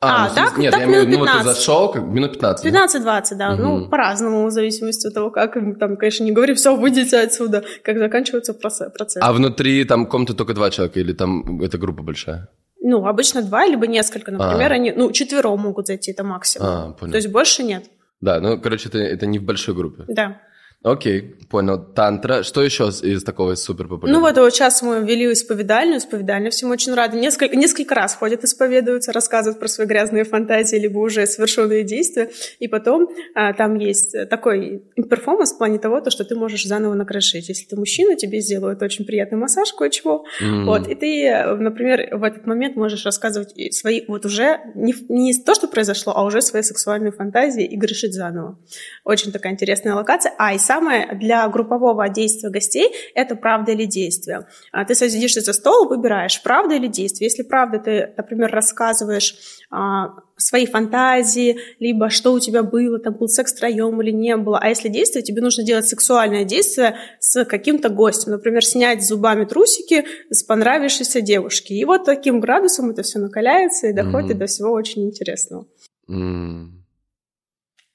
[0.00, 1.44] А, а ну, так, нет, так я минут имею, 15.
[1.44, 2.66] Ну, ты зашел, как минут 15.
[2.66, 3.52] 15-20, да.
[3.52, 3.62] Угу.
[3.62, 7.98] Ну, по-разному, в зависимости от того, как, там, конечно, не говори, все, выйдите отсюда, как
[7.98, 9.18] заканчивается процесс.
[9.20, 12.48] А внутри там комнаты только два человека или там эта группа большая?
[12.82, 14.74] Ну, обычно два, либо несколько, например, а.
[14.74, 16.68] они, ну, четвером могут зайти, это максимум.
[16.68, 17.12] А, понял.
[17.12, 17.84] То есть больше нет.
[18.22, 20.04] Да, ну, короче, это, это не в большой группе.
[20.08, 20.40] Да.
[20.84, 21.78] Окей, понял.
[21.78, 22.42] Тантра.
[22.42, 24.20] Что еще из такого супер популярного?
[24.20, 25.98] Ну вот, вот сейчас мы ввели исповедальную.
[25.98, 27.18] Исповедальную всем очень рады.
[27.18, 32.30] Несколько, несколько раз ходят, исповедуются, рассказывают про свои грязные фантазии, либо уже совершенные действия.
[32.58, 36.92] И потом а, там есть такой перформанс в плане того, то, что ты можешь заново
[36.92, 37.48] накрошить.
[37.48, 40.26] Если ты мужчина, тебе сделают очень приятный массаж кое-чего.
[40.42, 40.64] Mm.
[40.64, 45.54] Вот, и ты, например, в этот момент можешь рассказывать свои вот уже не, не то,
[45.54, 48.58] что произошло, а уже свои сексуальные фантазии и грешить заново.
[49.04, 50.34] Очень такая интересная локация.
[50.36, 54.46] А, и сам самое для группового действия гостей– это правда или действие.
[54.72, 57.28] А ты садишься за стол, выбираешь, правда или действие.
[57.28, 59.34] Если правда, ты, например, рассказываешь
[59.70, 64.58] а, свои фантазии, либо что у тебя было, там был секс втроем или не было.
[64.58, 68.32] А если действие, тебе нужно делать сексуальное действие с каким-то гостем.
[68.32, 71.72] Например, снять зубами трусики с понравившейся девушки.
[71.72, 74.38] И вот таким градусом это все накаляется и доходит mm-hmm.
[74.38, 75.66] до всего очень интересного.
[76.10, 76.66] Mm.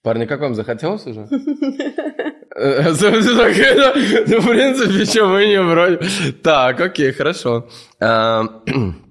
[0.01, 1.27] Парни, как вам захотелось уже?
[4.27, 5.99] Ну, в принципе, что мы не вроде.
[6.43, 7.69] Так, окей, хорошо.
[7.99, 8.43] А,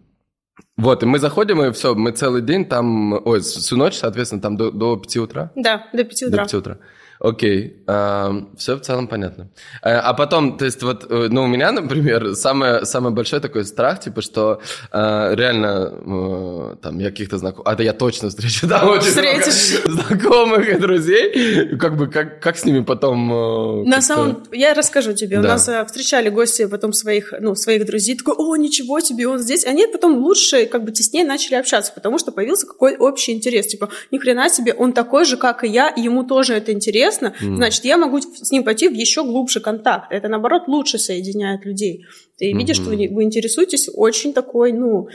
[0.76, 4.56] вот, и мы заходим, и все, мы целый день там, ой, всю ночь, соответственно, там
[4.56, 5.50] до, до 5 утра?
[5.54, 6.30] Да, до 5 утра.
[6.30, 6.78] До 5 утра.
[7.20, 9.48] Окей, все в целом понятно.
[9.82, 13.64] Э, а потом, то есть вот, э, ну, у меня, например, самое, самый большой такой
[13.64, 14.60] страх, типа, что
[14.92, 19.82] э, реально там я каких-то знакомых, а это я точно встречу, да, очень Встретишь.
[19.84, 23.84] знакомых и друзей, как бы, как, как с ними потом...
[23.88, 25.42] На самом, я расскажу тебе, да.
[25.42, 29.64] у нас встречали гости потом своих, ну, своих друзей, такой, о, ничего тебе, он здесь,
[29.66, 33.88] они потом лучше, как бы теснее начали общаться, потому что появился какой общий интерес, типа,
[34.12, 37.34] ни хрена себе, он такой же, как и я, и ему тоже это интересно, интересно,
[37.40, 37.56] mm.
[37.56, 40.12] значит, я могу с ним пойти в еще глубже контакт.
[40.12, 42.04] Это, наоборот, лучше соединяет людей.
[42.36, 42.56] Ты mm-hmm.
[42.58, 45.08] видишь, что вы, вы интересуетесь очень такой, ну,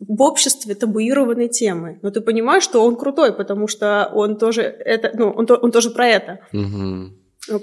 [0.00, 1.98] в обществе табуированной темой.
[2.02, 5.90] Но ты понимаешь, что он крутой, потому что он тоже это, ну, он, он тоже
[5.90, 6.40] про это.
[6.52, 7.10] Mm-hmm.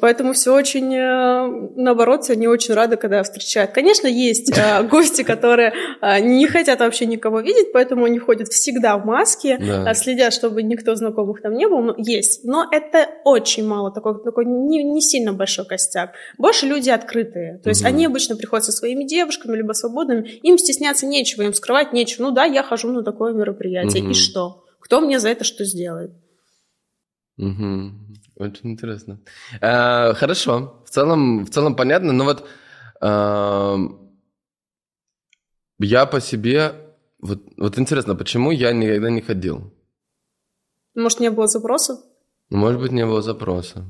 [0.01, 3.71] Поэтому все очень, э, наоборот, они очень рады, когда встречают.
[3.71, 8.97] Конечно, есть э, гости, которые э, не хотят вообще никого видеть, поэтому они ходят всегда
[8.97, 9.93] в маске, да.
[9.93, 11.81] следят, чтобы никто знакомых там не был.
[11.81, 12.43] Но есть.
[12.43, 16.13] Но это очень мало, такой, такой не, не сильно большой костяк.
[16.37, 17.59] Больше люди открытые.
[17.63, 17.89] То есть угу.
[17.89, 20.27] они обычно приходят со своими девушками, либо свободными.
[20.43, 22.23] Им стесняться нечего, им скрывать нечего.
[22.23, 24.03] Ну да, я хожу на такое мероприятие.
[24.03, 24.11] Угу.
[24.11, 24.63] И что?
[24.79, 26.11] Кто мне за это что сделает?
[27.37, 28.04] Угу.
[28.35, 29.19] Очень интересно.
[29.61, 30.83] Э, хорошо.
[30.85, 32.11] В целом, в целом понятно.
[32.11, 32.47] Но вот
[33.01, 33.77] э,
[35.79, 36.73] я по себе...
[37.19, 39.73] Вот, вот интересно, почему я никогда не ходил?
[40.95, 42.01] Может, не было запроса?
[42.49, 43.85] Может быть, не было запроса.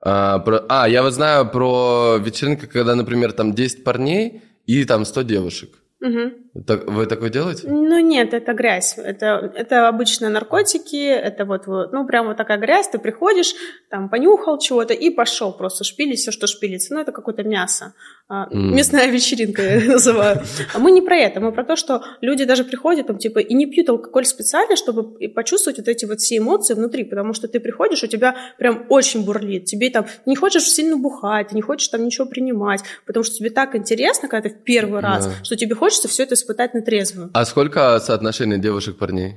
[0.00, 5.04] А, про, а, я вот знаю про вечеринку, когда, например, там 10 парней и там
[5.04, 5.78] 100 девушек.
[6.00, 6.32] Угу.
[6.64, 7.68] Так, вы такое делаете?
[7.68, 8.96] Ну нет, это грязь.
[8.98, 13.54] Это, это обычные наркотики, это вот, вот, ну прям вот такая грязь, ты приходишь,
[13.90, 16.94] там понюхал чего-то и пошел просто шпилить все, что шпилится.
[16.94, 17.94] Ну это какое-то мясо.
[18.28, 18.48] Mm.
[18.52, 20.42] Местная вечеринка, я называю.
[20.74, 23.54] А мы не про это, мы про то, что люди даже приходят там, типа, и
[23.54, 27.60] не пьют алкоголь специально, чтобы почувствовать вот эти вот все эмоции внутри, потому что ты
[27.60, 32.04] приходишь, у тебя прям очень бурлит, тебе там, не хочешь сильно бухать, не хочешь там
[32.04, 35.44] ничего принимать, потому что тебе так интересно, когда ты в первый раз, yeah.
[35.44, 37.30] что тебе хочется все это испытать на трезвую.
[37.34, 39.36] А сколько соотношение девушек-парней?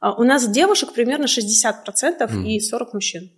[0.00, 1.74] А, у нас девушек примерно 60%
[2.18, 2.46] mm.
[2.46, 3.30] и 40 мужчин.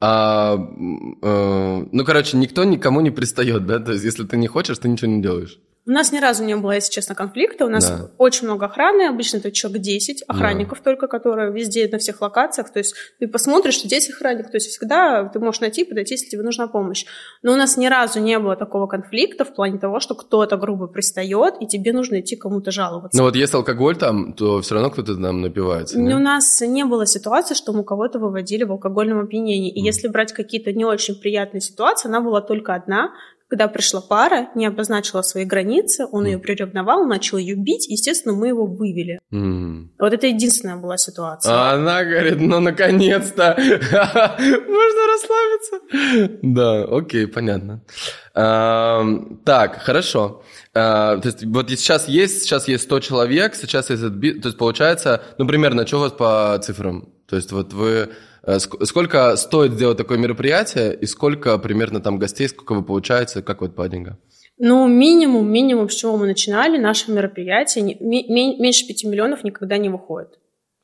[0.00, 3.78] А, э, ну, короче, никто никому не пристает, да?
[3.78, 5.58] То есть, если ты не хочешь, ты ничего не делаешь.
[5.84, 7.66] У нас ни разу не было, если честно, конфликта.
[7.66, 8.10] У нас да.
[8.16, 9.08] очень много охраны.
[9.08, 10.84] Обычно это человек 10 охранников да.
[10.84, 12.70] только, которые везде, на всех локациях.
[12.72, 14.46] То есть ты посмотришь, что здесь охранник.
[14.50, 17.04] То есть всегда ты можешь найти, подойти, если тебе нужна помощь.
[17.42, 20.86] Но у нас ни разу не было такого конфликта в плане того, что кто-то грубо
[20.86, 23.18] пристает, и тебе нужно идти кому-то жаловаться.
[23.18, 25.98] Но вот если алкоголь там, то все равно кто-то нам напивается.
[25.98, 26.14] Не?
[26.14, 29.72] У нас не было ситуации, что мы кого-то выводили в алкогольном опьянении.
[29.72, 29.86] И mm.
[29.86, 33.12] если брать какие-то не очень приятные ситуации, она была только одна–
[33.52, 36.30] когда пришла пара, не обозначила свои границы, он mm.
[36.30, 39.20] ее приревновал, начал ее бить, естественно, мы его вывели.
[39.30, 39.88] Mm.
[39.98, 41.52] Вот это единственная была ситуация.
[41.52, 46.38] А она говорит, ну, наконец-то, можно расслабиться.
[46.42, 47.82] Да, окей, понятно.
[48.32, 50.42] Так, хорошо.
[50.72, 55.20] А, то есть вот сейчас есть, сейчас есть 100 человек, сейчас есть, то есть получается,
[55.36, 57.06] ну, примерно, что у вас по цифрам?
[57.28, 58.08] То есть вот вы
[58.46, 63.74] сколько стоит сделать такое мероприятие и сколько примерно там гостей, сколько вы получаете, как вот
[63.74, 64.18] по деньгам?
[64.58, 70.38] Ну, минимум, минимум, с чего мы начинали, наше мероприятие, меньше 5 миллионов никогда не выходит.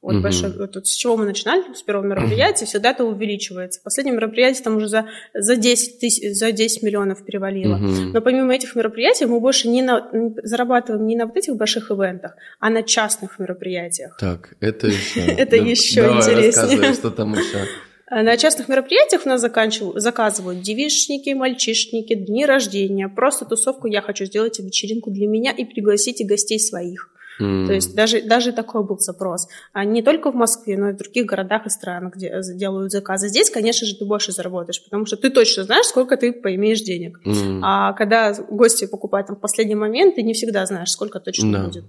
[0.09, 0.23] Вот угу.
[0.23, 3.79] большой, вот, с чего мы начинали, с первого мероприятия, всегда это увеличивается.
[3.85, 7.77] Последнее мероприятие там уже за, за, 10, тысяч, за 10 миллионов перевалило.
[7.77, 8.15] Угу.
[8.15, 10.09] Но помимо этих мероприятий мы больше не на,
[10.43, 14.17] зарабатываем не на вот этих больших ивентах, а на частных мероприятиях.
[14.19, 15.21] Так, это еще...
[15.27, 16.95] Это еще интереснее.
[16.95, 17.67] что там еще.
[18.07, 23.11] А на частных мероприятиях у нас заказывают девичники, мальчишники, дни рождения.
[23.11, 27.11] Просто тусовку я хочу сделать вечеринку для меня и пригласите гостей своих.
[27.41, 27.67] Mm.
[27.67, 29.49] То есть даже, даже такой был запрос.
[29.73, 33.29] А не только в Москве, но и в других городах и странах, где делают заказы.
[33.29, 37.21] Здесь, конечно же, ты больше заработаешь, потому что ты точно знаешь, сколько ты поимеешь денег.
[37.25, 37.61] Mm.
[37.63, 41.65] А когда гости покупают там в последний момент, ты не всегда знаешь, сколько точно да.
[41.65, 41.85] будет.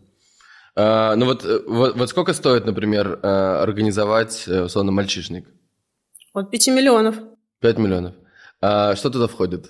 [0.76, 5.46] А, ну вот, э, вот, вот сколько стоит, например, э, организовать, э, условно, мальчишник?
[6.34, 7.16] От 5 миллионов.
[7.60, 8.16] 5 миллионов.
[8.62, 9.70] А что туда входит?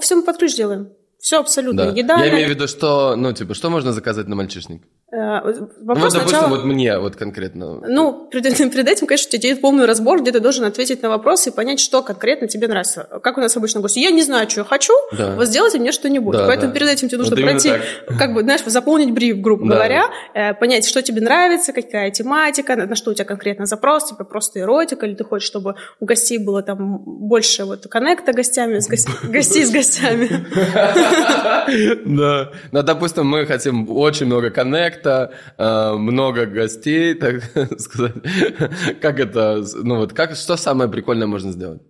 [0.00, 0.92] Все мы под ключ делаем.
[1.18, 1.86] Все абсолютно.
[1.86, 1.92] Да.
[1.92, 2.24] Еда.
[2.24, 4.82] Я имею в виду, что, ну, типа, что можно заказать на мальчишник?
[5.12, 6.48] Э, вопрос ну, вот, допустим, сначала...
[6.48, 7.80] вот мне вот конкретно.
[7.86, 11.08] Ну, перед, перед этим, конечно, у тебя есть полный разбор, где ты должен ответить на
[11.08, 13.08] вопросы и понять, что конкретно тебе нравится.
[13.22, 14.00] Как у нас обычно гости.
[14.00, 15.36] Я не знаю, что я хочу, да.
[15.36, 16.36] вот сделайте мне что-нибудь.
[16.36, 16.78] Да, Поэтому да.
[16.78, 17.72] перед этим тебе нужно вот пройти,
[18.18, 19.74] как бы, знаешь, заполнить бриф, грубо да.
[19.74, 24.08] говоря, э, понять, что тебе нравится, какая тематика, на, на что у тебя конкретно запрос,
[24.08, 28.80] типа просто эротика, или ты хочешь, чтобы у гостей было там больше вот коннекта гостями,
[28.80, 28.88] с
[29.22, 30.46] гостей с гостями.
[32.06, 32.50] Да.
[32.72, 37.42] Ну, допустим, мы хотим очень много коннекта, э, много гостей, так
[37.78, 38.14] сказать.
[39.00, 41.82] Как это, ну вот, как, что самое прикольное можно сделать?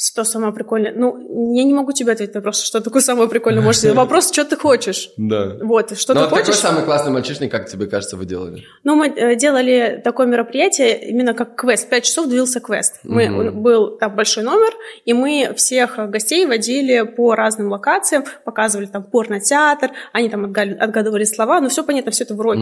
[0.00, 0.92] Что самое прикольное?
[0.94, 3.62] Ну, я не могу тебе ответить на вопрос, что такое самое прикольное.
[3.64, 5.10] Может, вопрос, что ты хочешь?
[5.16, 5.56] Да.
[5.60, 6.54] Вот, что Но ты вот хочешь?
[6.54, 8.62] какой самый классный мальчишник, как тебе кажется, вы делали?
[8.84, 11.90] Ну, мы э, делали такое мероприятие именно как квест.
[11.90, 13.00] Пять часов длился квест.
[13.02, 13.50] Мы.
[13.50, 14.72] Был там большой номер,
[15.04, 21.24] и мы всех гостей водили по разным локациям, показывали там порнотеатр, они там отгад- отгадывали
[21.24, 22.60] слова, ну, все понятно, все это в уроке.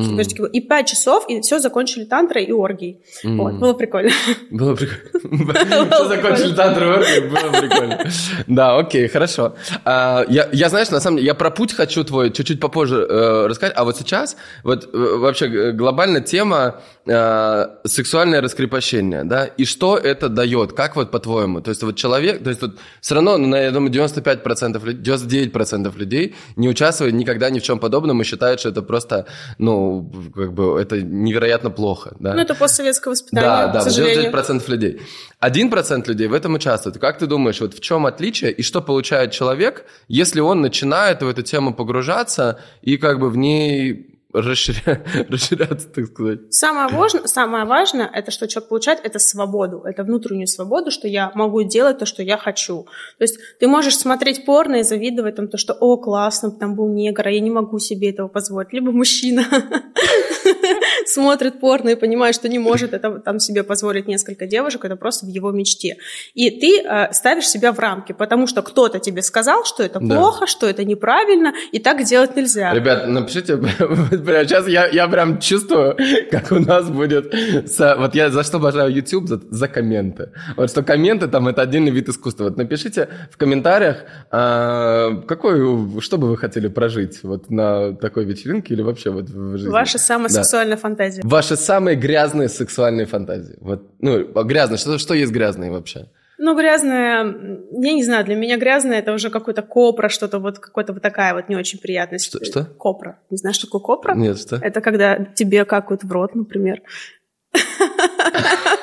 [0.55, 3.03] И пять часов, и все закончили тантрой и оргией.
[3.25, 4.11] Вот, было прикольно.
[4.51, 5.87] Было прикольно.
[5.87, 8.05] Что закончили тантры оргии, было прикольно.
[8.47, 9.55] Да, окей, хорошо.
[9.85, 13.75] А, Я, знаешь, на самом деле, я про путь хочу твой чуть-чуть попозже э, рассказать,
[13.77, 19.97] а вот сейчас, вот э, вообще э, глобальная тема э, сексуальное раскрепощение, да, и что
[19.97, 21.61] это дает, как вот по-твоему?
[21.61, 25.97] То есть вот человек, то есть вот все равно, ну, я думаю, 95%, люд- 99%
[25.97, 29.27] людей не участвуют никогда ни в чем подобном и считают, что это просто,
[29.59, 32.35] ну, как бы, это невероятно плохо, да.
[32.35, 34.33] Ну, это постсоветское воспитание, Да, да, к сожалению.
[34.33, 35.01] 99% людей.
[35.40, 36.99] 1% людей в этом участвует.
[36.99, 41.29] Как ты думаешь, вот в чем отличие и что получает человек, если он начинает в
[41.29, 46.53] эту тему погружаться и как бы в ней расширя- расширяться, так сказать?
[46.53, 51.31] Самое важное, самое важное, это что человек получает, это свободу, это внутреннюю свободу, что я
[51.35, 52.85] могу делать то, что я хочу.
[53.18, 56.88] То есть ты можешь смотреть порно и завидовать там то, что, о, классно, там был
[56.88, 58.72] негр, а я не могу себе этого позволить.
[58.72, 59.44] Либо мужчина
[61.07, 65.27] смотрит порно и понимает, что не может это там себе позволить несколько девушек, это просто
[65.27, 65.97] в его мечте.
[66.35, 70.16] И ты э, ставишь себя в рамки, потому что кто-то тебе сказал, что это Да.
[70.16, 72.73] плохо, что это неправильно, и так делать нельзя.
[72.75, 73.57] Ребят, напишите,
[74.27, 75.97] прямо сейчас я, я прям чувствую,
[76.31, 77.33] как у нас будет...
[77.71, 79.29] со- вот я за что обожаю YouTube?
[79.29, 80.31] За, за комменты.
[80.57, 82.45] Вот что комменты там это отдельный вид искусства.
[82.45, 88.75] Вот напишите в комментариях, а, какой, что бы вы хотели прожить вот на такой вечеринке
[88.75, 89.71] или вообще вот в жизни.
[89.71, 90.42] Ваша самая Да.
[90.42, 90.95] сексуальная фантазия.
[91.24, 93.56] Ваши самые грязные сексуальные фантазии.
[93.61, 96.06] Вот, ну, а грязные, что, что есть грязные вообще?
[96.38, 100.59] Ну, грязное, м, я не знаю, для меня грязное это уже какой-то копра, что-то вот
[100.59, 102.26] какая-то вот такая вот не очень приятность.
[102.26, 102.64] Что- что?
[102.64, 103.18] Копра.
[103.30, 104.14] Не знаешь, что такое копра?
[104.14, 104.56] Нет, что?
[104.56, 106.82] Это когда тебе какают в рот, например.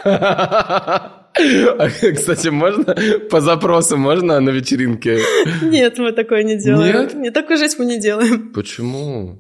[0.06, 2.96] А, Кстати, можно
[3.32, 5.20] по запросу, можно на вечеринке?
[5.62, 7.02] Нет, мы такое не делаем.
[7.02, 7.14] Нет?
[7.16, 8.52] Не такую жизнь мы не делаем.
[8.54, 9.40] Почему?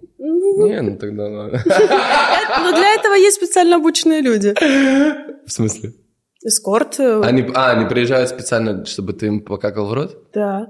[0.58, 1.62] Ну, Не, ну тогда ладно.
[2.63, 4.54] но для этого есть специально обученные люди.
[5.46, 5.92] В смысле?
[6.46, 10.32] Эскорт, э, Они, а, они приезжают специально, чтобы ты им покакал в рот?
[10.34, 10.68] да.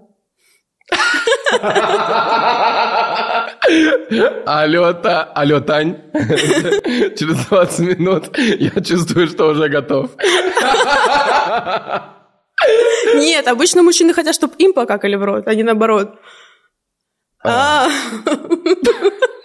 [4.46, 5.96] Алло, Та- алло, Тань.
[6.13, 10.12] Через 20 минут я чувствую, что уже готов.
[13.15, 16.15] Нет, обычно мужчины хотят, чтобы им покакали в рот, а не наоборот.
[17.46, 17.88] А,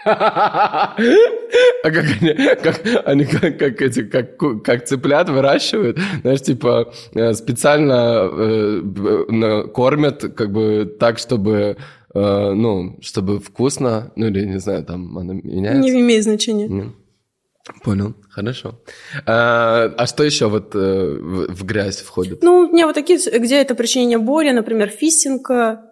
[1.82, 7.32] А как они, как, они как, как эти, как, как цыплят выращивают, знаешь, типа э,
[7.32, 11.76] специально э, кормят как бы так, чтобы,
[12.14, 15.80] э, ну, чтобы вкусно, ну или, не знаю, там она меняется.
[15.80, 16.68] не имеет значения.
[16.68, 16.92] Не.
[17.84, 18.80] Понял, хорошо.
[19.26, 20.78] А, а что еще вот э,
[21.20, 22.42] в, в грязь входит?
[22.42, 25.50] Ну, у меня вот такие, где это причинение боли, например, фистинг.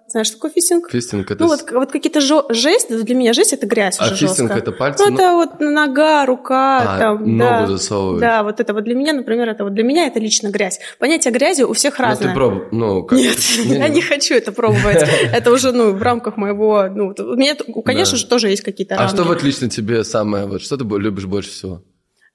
[0.08, 0.88] Знаешь, что такое фистинг?
[0.90, 1.42] Фистинг это...
[1.42, 5.04] Ну, вот, вот какие-то жо- жесть, для меня жесть это грязь а фистинг это пальцы?
[5.04, 7.66] Ну, это вот нога, рука, А, там, ногу да.
[7.66, 8.20] засовываешь.
[8.20, 10.78] Да, вот это вот для меня, например, это вот для меня это лично грязь.
[10.98, 12.34] Понятие грязи у всех Ну, ты разное.
[12.34, 13.18] пробовал, ну, как...
[13.18, 15.06] Нет, я не хочу это пробовать.
[15.32, 19.08] Это уже, ну, в рамках моего, ну, у меня, конечно же, тоже есть какие-то А
[19.08, 21.82] что вот лично тебе самое, вот что ты любишь больше всего?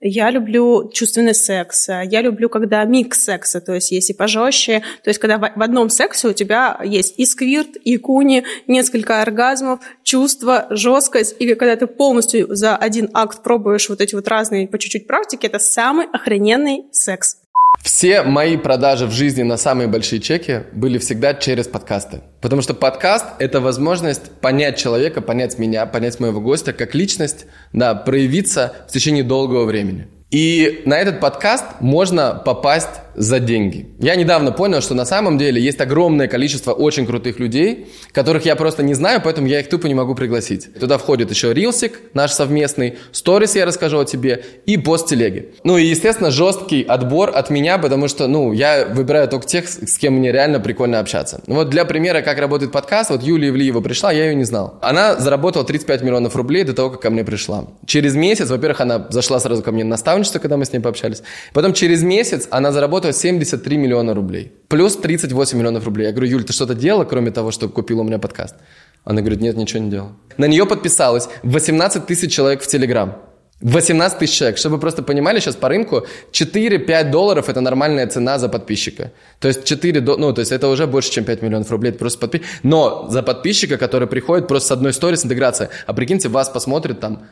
[0.03, 5.09] Я люблю чувственный секс, я люблю, когда микс секса, то есть есть и пожестче, то
[5.11, 10.65] есть когда в одном сексе у тебя есть и сквирт, и куни, несколько оргазмов, чувство,
[10.71, 15.05] жесткость, и когда ты полностью за один акт пробуешь вот эти вот разные по чуть-чуть
[15.05, 17.40] практики, это самый охрененный секс.
[17.79, 22.21] Все мои продажи в жизни на самые большие чеки были всегда через подкасты.
[22.41, 27.95] Потому что подкаст– это возможность понять человека, понять меня, понять моего гостя как личность, да,
[27.95, 30.07] проявиться в течение долгого времени.
[30.31, 33.87] И на этот подкаст можно попасть за деньги.
[33.99, 38.55] Я недавно понял, что на самом деле есть огромное количество очень крутых людей, которых я
[38.55, 40.73] просто не знаю, поэтому я их тупо не могу пригласить.
[40.79, 45.53] Туда входит еще рилсик, наш совместный, сторис я расскажу о тебе и пост телеги.
[45.63, 49.97] Ну и, естественно, жесткий отбор от меня, потому что, ну, я выбираю только тех, с
[49.97, 51.41] кем мне реально прикольно общаться.
[51.47, 54.79] Ну вот для примера, как работает подкаст, вот Юлия Ивлиева пришла, я ее не знал.
[54.81, 57.65] Она заработала 35 миллионов рублей до того, как ко мне пришла.
[57.85, 61.21] Через месяц, во-первых, она зашла сразу ко мне на наставничество, когда мы с ней пообщались.
[61.53, 64.51] Потом через месяц она заработала 73 миллиона рублей.
[64.67, 66.07] Плюс 38 миллионов рублей.
[66.07, 68.55] Я говорю, Юль, ты что-то делала, кроме того, что купила у меня подкаст?
[69.03, 70.11] Она говорит, нет, ничего не делала.
[70.37, 73.17] На нее подписалось 18 тысяч человек в Телеграм.
[73.61, 74.57] 18 тысяч человек.
[74.57, 79.11] Чтобы вы просто понимали, сейчас по рынку 4-5 долларов– это нормальная цена за подписчика.
[79.39, 82.19] То есть 4, ну, то есть это уже больше, чем 5 миллионов рублей, это просто
[82.19, 82.47] подписчик.
[82.63, 86.99] Но за подписчика, который приходит просто с одной историей, с интеграцией, а прикиньте, вас посмотрит
[86.99, 87.23] там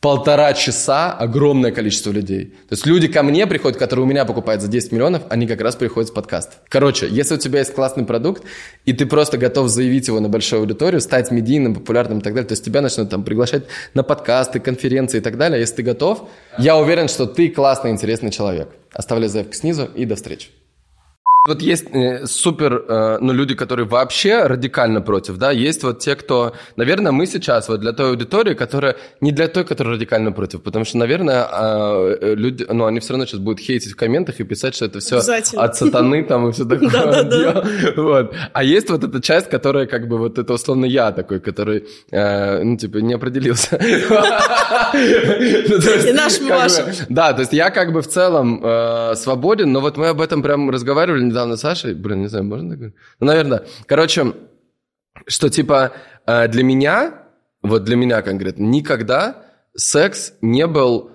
[0.00, 2.46] полтора часа огромное количество людей.
[2.68, 5.60] То есть люди ко мне приходят, которые у меня покупают за 10 миллионов, они как
[5.60, 6.60] раз приходят с подкастов.
[6.68, 8.44] Короче, если у тебя есть классный продукт,
[8.84, 12.48] и ты просто готов заявить его на большую аудиторию, стать медийным, популярным и так далее,
[12.48, 15.60] то есть тебя начнут там приглашать на подкасты, конференции и так далее.
[15.60, 16.28] Если ты готов,
[16.58, 18.68] я уверен, что ты классный, интересный человек.
[18.92, 20.48] Оставляй заявку снизу и до встречи.
[21.46, 26.16] Вот есть э, супер, э, ну, люди, которые вообще радикально против, да, есть вот те,
[26.16, 30.62] кто, наверное, мы сейчас вот для той аудитории, которая не для той, которая радикально против,
[30.62, 34.44] потому что, наверное, э, люди, ну, они все равно сейчас будут хейтить в комментах и
[34.44, 35.18] писать, что это все
[35.56, 37.64] от сатаны там и все такое.
[37.96, 38.34] Вот.
[38.52, 42.62] А есть вот эта часть, которая как бы вот это условно я такой, который, э,
[42.62, 43.76] ну, типа, не определился.
[44.96, 46.92] И наш Маша.
[47.08, 50.42] Да, то есть я как бы в целом э, свободен, но вот мы об этом
[50.42, 52.96] прям разговаривали недавно с Сашей, блин, не знаю, можно так говорить?
[53.20, 53.66] Ну, наверное.
[53.86, 54.32] Короче,
[55.26, 55.92] что типа
[56.26, 57.22] э, для меня,
[57.62, 61.10] вот для меня конкретно, никогда секс не был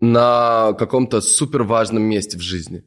[0.00, 2.84] на каком-то супер важном месте в жизни.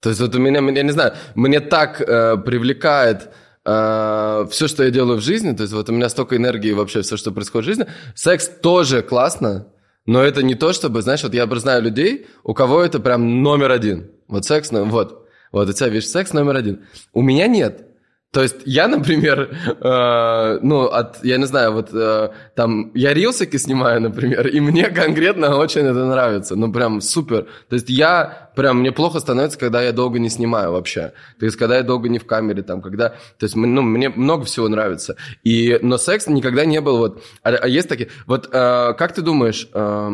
[0.00, 3.30] То есть вот у меня, я не знаю, мне так э, привлекает
[3.64, 7.02] э, все, что я делаю в жизни, то есть вот у меня столько энергии вообще,
[7.02, 7.86] все, что происходит в жизни.
[8.14, 9.66] Секс тоже классно,
[10.06, 13.70] но это не то, чтобы, знаешь, вот я знаю людей, у кого это прям номер
[13.72, 14.10] один.
[14.28, 15.19] Вот секс, ну, вот.
[15.52, 16.84] Вот у тебя, видишь, секс номер один.
[17.12, 17.86] У меня нет.
[18.32, 23.56] То есть я, например, э, ну, от, я не знаю, вот э, там, я рилсики
[23.56, 27.48] снимаю, например, и мне конкретно очень это нравится, ну, прям супер.
[27.68, 31.12] То есть я, прям, мне плохо становится, когда я долго не снимаю вообще.
[31.40, 34.44] То есть когда я долго не в камере, там, когда, то есть, ну, мне много
[34.44, 35.16] всего нравится.
[35.42, 39.22] И, но секс никогда не был вот, а, а есть такие, вот, э, как ты
[39.22, 40.10] думаешь, э,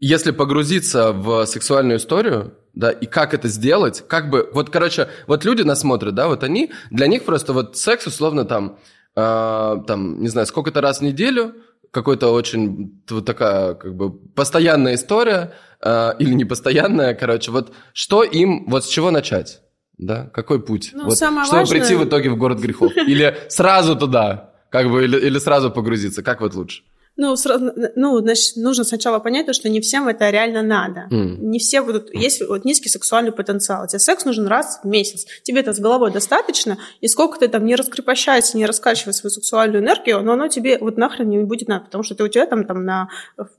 [0.00, 5.44] если погрузиться в сексуальную историю, да, и как это сделать, как бы, вот, короче, вот
[5.44, 8.78] люди нас смотрят, да, вот они, для них просто вот секс условно там,
[9.16, 11.54] э, там, не знаю, сколько-то раз в неделю,
[11.90, 18.66] какой-то очень вот такая, как бы, постоянная история, э, или непостоянная, короче, вот что им,
[18.68, 19.62] вот с чего начать,
[19.96, 21.80] да, какой путь, ну, вот, самое чтобы важное...
[21.80, 26.22] прийти в итоге в город грехов, или сразу туда, как бы, или, или сразу погрузиться,
[26.22, 26.82] как вот лучше?
[27.20, 31.08] Ну, сразу, ну, значит, нужно сначала понять, то, что не всем это реально надо.
[31.10, 31.38] Mm.
[31.40, 32.14] Не все будут...
[32.14, 33.88] Есть вот низкий сексуальный потенциал.
[33.88, 35.26] Тебе секс нужен раз в месяц.
[35.42, 39.82] Тебе это с головой достаточно, и сколько ты там не раскрепощайся, не раскачивай свою сексуальную
[39.82, 42.64] энергию, но оно тебе вот нахрен не будет надо, потому что ты у тебя там,
[42.64, 43.08] там на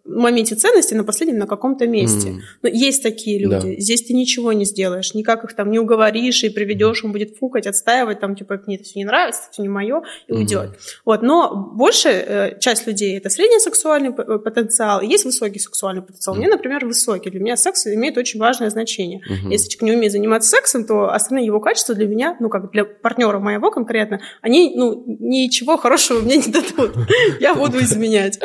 [0.05, 2.29] моменте ценности на последнем на каком-то месте.
[2.29, 2.39] Mm.
[2.63, 3.75] Но есть такие люди.
[3.75, 3.81] Да.
[3.81, 7.67] Здесь ты ничего не сделаешь, никак их там не уговоришь и приведешь, он будет фукать,
[7.67, 10.35] отстаивать, там, типа, мне это все не нравится, это все не мое, и mm.
[10.37, 10.69] уйдет.
[11.03, 11.21] Вот.
[11.23, 16.35] Но большая э, часть людей это средний средний сексуальный э, потенциал, есть высокий сексуальный потенциал.
[16.35, 17.29] У меня, например, высокий.
[17.29, 19.21] Для меня секс имеет очень важное значение.
[19.25, 19.49] Угу.
[19.49, 22.85] Если человек не умеет заниматься сексом, то остальные его качества для меня, ну, как для
[22.85, 26.95] партнера моего конкретно, они, ну, ничего хорошего мне не дадут.
[27.39, 28.39] Я буду изменять.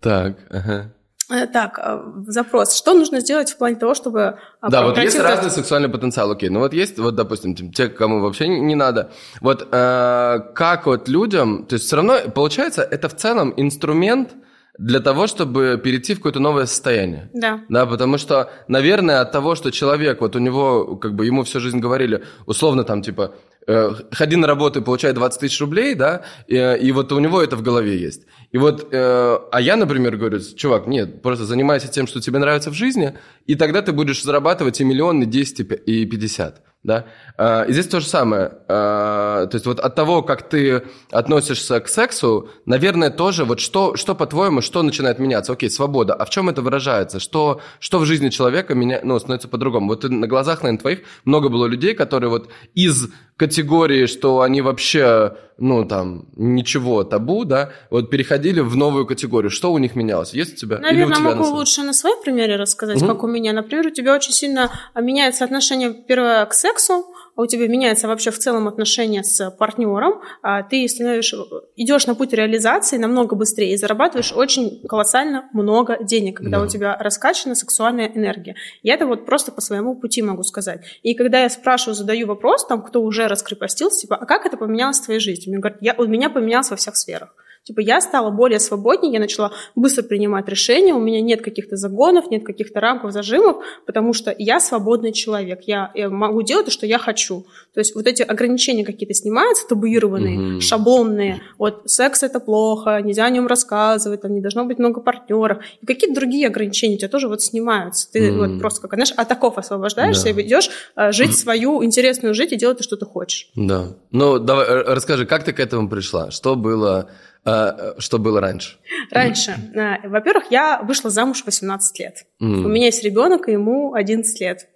[0.00, 0.94] Так, ага.
[1.30, 2.76] Э, так, э, запрос.
[2.76, 4.38] Что нужно сделать в плане того, чтобы...
[4.68, 6.48] Да, вот есть разный сексуальный потенциал, окей.
[6.48, 9.10] Ну вот есть, вот, допустим, те, кому вообще не надо.
[9.40, 11.66] Вот э, как вот людям...
[11.66, 14.30] То есть все равно, получается, это в целом инструмент
[14.78, 17.30] для того, чтобы перейти в какое-то новое состояние.
[17.34, 17.60] Да.
[17.68, 21.60] Да, потому что, наверное, от того, что человек, вот у него, как бы ему всю
[21.60, 23.34] жизнь говорили, условно там, типа,
[23.66, 27.56] ходи на работу и получай 20 тысяч рублей, да, и, и вот у него это
[27.56, 28.22] в голове есть.
[28.52, 32.70] И вот, э, а я, например, говорю, чувак, нет, просто занимайся тем, что тебе нравится
[32.70, 37.06] в жизни, и тогда ты будешь зарабатывать и миллион, и 10, и 50 да.
[37.36, 38.52] А, и здесь то же самое.
[38.68, 43.96] А, то есть вот от того, как ты относишься к сексу, наверное, тоже вот что,
[43.96, 45.52] что по-твоему, что начинает меняться?
[45.52, 46.14] Окей, свобода.
[46.14, 47.20] А в чем это выражается?
[47.20, 49.88] Что, что в жизни человека меня, ну, становится по-другому?
[49.88, 53.10] Вот на глазах, наверное, твоих много было людей, которые вот из
[53.40, 59.50] категории, что они вообще, ну, там, ничего, табу, да, вот переходили в новую категорию.
[59.50, 60.34] Что у них менялось?
[60.34, 60.76] Есть у тебя?
[60.76, 63.06] Наверное, Или у тебя могу на лучше на своем примере рассказать, угу.
[63.06, 63.54] как у меня.
[63.54, 67.06] Например, у тебя очень сильно меняется отношение, первое, к сексу,
[67.40, 71.36] у тебя меняется вообще в целом отношение с партнером, а ты становишься,
[71.76, 76.64] идешь на путь реализации намного быстрее и зарабатываешь очень колоссально много денег, когда да.
[76.64, 78.56] у тебя раскачана сексуальная энергия.
[78.82, 80.80] Я это вот просто по своему пути могу сказать.
[81.02, 85.00] И когда я спрашиваю, задаю вопрос, там, кто уже раскрепостился, типа, а как это поменялось
[85.00, 85.50] в твоей жизни?
[85.50, 87.34] Мне говорят, я, у меня поменялось во всех сферах.
[87.64, 92.30] Типа я стала более свободнее, я начала быстро принимать решения, у меня нет каких-то загонов,
[92.30, 96.86] нет каких-то рамков, зажимов, потому что я свободный человек, я, я могу делать то, что
[96.86, 97.44] я хочу.
[97.74, 100.60] То есть вот эти ограничения какие-то снимаются, табуированные, угу.
[100.60, 101.42] шаблонные.
[101.58, 105.58] Вот секс это плохо, нельзя о нем рассказывать, там не должно быть много партнеров.
[105.82, 108.10] И какие-то другие ограничения у тебя тоже вот снимаются.
[108.10, 108.46] Ты угу.
[108.46, 110.30] вот просто как, знаешь, от оков освобождаешься да.
[110.30, 113.50] и идешь а, жить свою интересную жизнь и делать то, что ты хочешь.
[113.54, 113.88] Да.
[114.10, 116.30] Ну, давай, расскажи, как ты к этому пришла?
[116.30, 117.10] Что было
[117.42, 118.78] что было раньше?
[119.10, 119.56] Раньше.
[119.74, 122.26] А, во-первых, я вышла замуж в 18 лет.
[122.42, 122.64] Mm.
[122.64, 124.68] У меня есть ребенок, и ему 11 лет.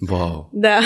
[0.00, 0.48] Вау.
[0.52, 0.82] Да.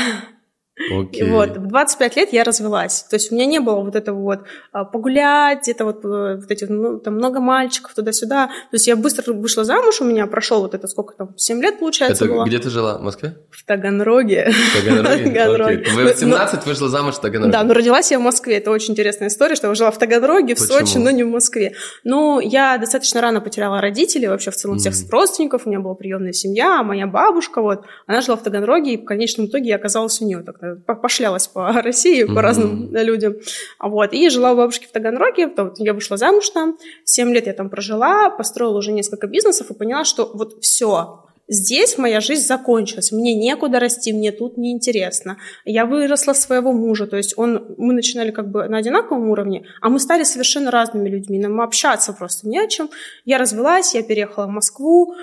[0.76, 1.18] Okay.
[1.18, 3.04] И вот, в 25 лет я развелась.
[3.04, 4.40] То есть у меня не было вот этого вот
[4.72, 8.48] а, погулять, где-то вот, э, вот эти, ну, там много мальчиков туда-сюда.
[8.48, 11.78] То есть я быстро вышла замуж, у меня прошел вот это сколько там, 7 лет,
[11.78, 12.44] получается, Это было.
[12.44, 12.98] где ты жила?
[12.98, 13.36] В Москве?
[13.50, 14.50] В Таганроге.
[14.50, 15.24] В Таганроге?
[15.24, 15.82] Таганроге.
[15.84, 15.94] Okay.
[15.94, 17.52] Вы в 17 но, вышла замуж в Таганроге?
[17.52, 18.56] Да, но родилась я в Москве.
[18.56, 20.78] Это очень интересная история, что я жила в Таганроге, в Почему?
[20.78, 21.74] Сочи, но не в Москве.
[22.02, 24.80] Ну, я достаточно рано потеряла родителей, вообще в целом mm.
[24.80, 25.66] всех родственников.
[25.66, 29.04] У меня была приемная семья, а моя бабушка, вот, она жила в Таганроге, и в
[29.04, 30.42] конечном итоге я оказалась у нее.
[30.42, 32.34] Так, пошлялась по России, mm-hmm.
[32.34, 33.36] по разным людям.
[33.78, 34.12] Вот.
[34.12, 38.30] И жила у бабушки в Таганроге, я вышла замуж там, 7 лет я там прожила,
[38.30, 43.80] построила уже несколько бизнесов и поняла, что вот все, здесь моя жизнь закончилась, мне некуда
[43.80, 45.36] расти, мне тут неинтересно.
[45.64, 49.88] Я выросла своего мужа, то есть он, мы начинали как бы на одинаковом уровне, а
[49.88, 52.90] мы стали совершенно разными людьми, нам общаться просто не о чем.
[53.24, 55.14] Я развелась, я переехала в Москву,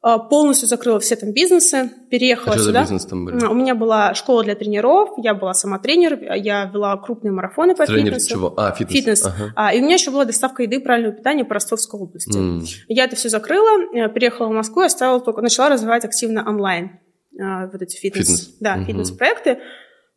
[0.00, 2.62] полностью закрыла все там бизнесы, переехала а сюда.
[2.62, 3.44] Что за бизнес там были?
[3.46, 7.84] У меня была школа для тренеров, я была сама тренер, я вела крупные марафоны по
[7.84, 8.28] Тренер фитнесу.
[8.28, 8.54] чего?
[8.56, 8.96] А, фитнес.
[8.96, 9.26] Фитнес.
[9.26, 9.52] Ага.
[9.56, 12.38] А, и у меня еще была доставка еды правильного питания по Ростовской области.
[12.38, 12.64] Mm.
[12.86, 17.00] Я это все закрыла, э, переехала в Москву, оставила только, начала развивать активно онлайн
[17.40, 18.56] а, вот эти фитнес, Фитнес.
[18.60, 18.86] да, Мгм.
[18.86, 19.58] фитнес-проекты.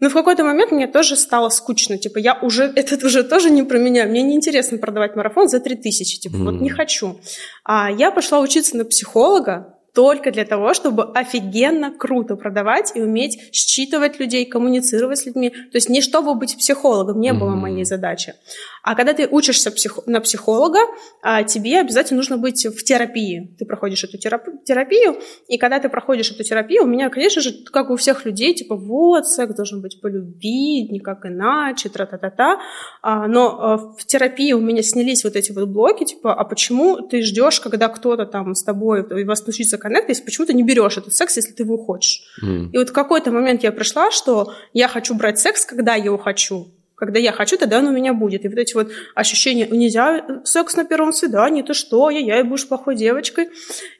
[0.01, 1.97] Но в какой-то момент мне тоже стало скучно.
[1.97, 4.05] Типа, я уже, это уже тоже не про меня.
[4.05, 6.19] Мне неинтересно продавать марафон за 3000.
[6.19, 6.63] Типа, вот Мгм.
[6.63, 7.19] не хочу.
[7.63, 13.39] А я пошла учиться на психолога, только для того, чтобы офигенно круто продавать и уметь
[13.53, 15.49] считывать людей, коммуницировать с людьми.
[15.49, 17.59] То есть не чтобы быть психологом, не было Мгм.
[17.59, 18.33] моей задачи.
[18.83, 20.79] А когда ты учишься псих- на психолога,
[21.21, 23.55] а, тебе обязательно нужно быть в терапии.
[23.59, 25.17] Ты проходишь эту терап- терапию,
[25.47, 28.75] и когда ты проходишь эту терапию, у меня, конечно же, как у всех людей, типа,
[28.75, 32.59] вот, секс должен быть по любви, никак иначе, тра-та-та-та.
[33.01, 37.01] А, но а, в терапии у меня снялись вот эти вот блоки, типа, а почему
[37.01, 40.63] ты ждешь, когда кто-то там с тобой, и вас случится коннект, если почему ты не
[40.63, 42.21] берешь этот секс, если ты его хочешь?
[42.41, 42.69] М.
[42.71, 46.17] И вот в какой-то момент я пришла, что я хочу брать секс, когда я его
[46.17, 46.71] хочу.
[47.01, 48.45] Когда я хочу, тогда он у меня будет.
[48.45, 52.39] И вот эти вот ощущения, нельзя э, секс на первом свидании, ты что, я, я
[52.39, 53.49] и будешь плохой девочкой.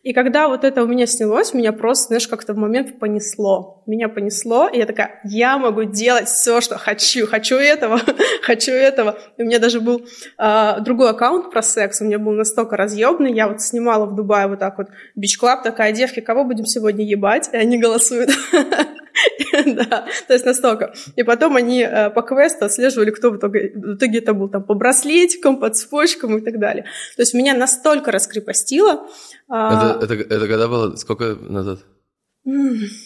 [0.04, 3.82] И когда вот это у меня снялось, меня просто, знаешь, как-то в момент понесло.
[3.88, 7.26] Меня понесло, и я такая, я могу делать все, что хочу.
[7.26, 7.99] Хочу этого,
[8.43, 9.18] хочу этого.
[9.38, 10.06] И у меня даже был
[10.38, 14.45] а, другой аккаунт про секс, у меня был настолько разъебный, я вот снимала в Дубае
[14.45, 17.49] вот так вот бич-клаб, такая, девки, кого будем сегодня ебать?
[17.52, 18.30] И они голосуют.
[19.66, 20.93] Да, то есть настолько.
[21.16, 24.64] И потом они э, по квесту отслеживали, кто в итоге, в итоге это был там
[24.64, 26.84] по браслетикам, по цепочкам и так далее.
[27.16, 29.07] То есть меня настолько раскрепостило.
[29.49, 30.95] а, Это, это, это когда было?
[30.95, 31.80] Сколько назад?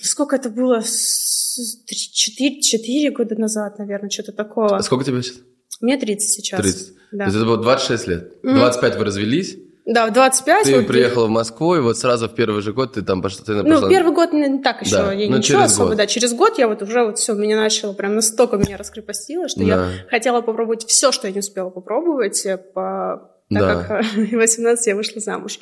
[0.01, 0.81] Сколько это было?
[0.81, 4.77] С- три- Четыре, четыре года назад, наверное, что-то такого.
[4.77, 5.37] А Сколько тебе сейчас?
[5.81, 6.61] Мне 30 сейчас.
[6.61, 6.93] 30.
[7.11, 7.17] Да.
[7.17, 8.43] То есть это было 26 лет.
[8.43, 8.55] Мгм.
[8.57, 10.63] 25 вы развелись, Да, в 25.
[10.65, 13.45] ты вот, приехала в Москву, и вот сразу в первый же год ты там пошла.
[13.45, 15.97] Ты Ну, пошла- первый год не так еще, Да, я ну, ничего через особо, год.
[15.97, 19.61] да, через год я вот уже вот все, меня начало прям настолько меня раскрепостило, что
[19.63, 19.89] я Да.
[20.09, 23.29] хотела попробовать все, что я не успела попробовать, э, по...
[23.51, 23.83] так Да.
[23.83, 25.59] как в 18 я вышла замуж.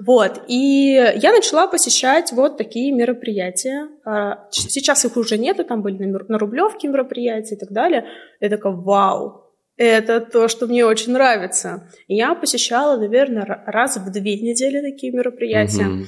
[0.00, 3.88] Вот, и я начала посещать вот такие мероприятия.
[4.06, 8.06] А, Сейчас их уже нету, там были на на Рублевке мероприятия и так далее.
[8.40, 9.41] Я такая, вау,
[9.84, 11.88] это то, что мне очень нравится.
[12.08, 15.84] Я посещала, наверное, ра- раз в две недели такие мероприятия.
[15.84, 16.06] Мгм.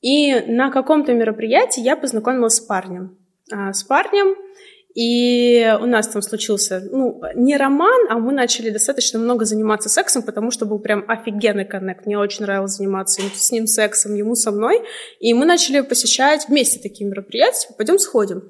[0.00, 3.18] И на каком-то мероприятии я познакомилась с парнем.
[3.52, 4.36] А, С парнем,
[4.94, 10.22] и у нас там случился, ну, не роман, а мы начали достаточно много заниматься сексом,
[10.22, 12.04] потому что был прям офигенный коннект.
[12.06, 14.82] Мне очень нравилось заниматься им- с ним сексом, ему со мной.
[15.20, 18.42] И мы начали посещать вместе такие мероприятия, пойдем сходим.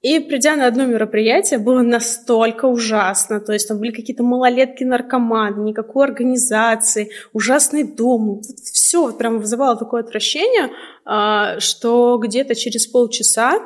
[0.00, 3.40] И придя на одно мероприятие, было настолько ужасно.
[3.40, 8.40] То есть там были какие-то малолетки-наркоманы, никакой организации, ужасный дом.
[8.72, 10.70] Все вот прям вызывало такое отвращение,
[11.04, 13.60] а, что где-то через полчаса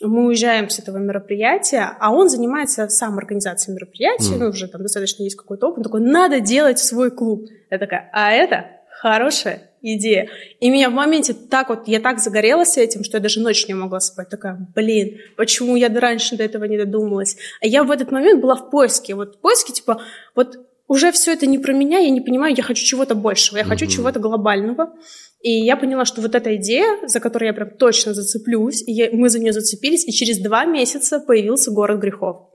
[0.00, 4.38] мы уезжаем с этого мероприятия, а он занимается сам организацией мероприятий, Мгм.
[4.40, 7.46] ну, уже там достаточно есть какой-то опыт, он такой, надо делать свой клуб.
[7.70, 8.66] Я такая, а это
[9.00, 10.28] хорошая идея.
[10.60, 13.74] И меня в моменте так вот, я так загорелась этим, что я даже ночью не
[13.74, 14.28] могла спать.
[14.28, 17.36] Такая, блин, почему я раньше до этого не додумалась?
[17.60, 20.00] А я в этот момент была в поиске, вот в поиске, типа,
[20.34, 20.58] вот
[20.88, 23.86] уже все это не про меня, я не понимаю, я хочу чего-то большего, я хочу
[23.86, 24.92] чего-то глобального.
[25.40, 29.08] И я поняла, что вот эта идея, за которую я прям точно зацеплюсь, и я,
[29.10, 32.48] мы за нее зацепились, и через два месяца появился город грехов.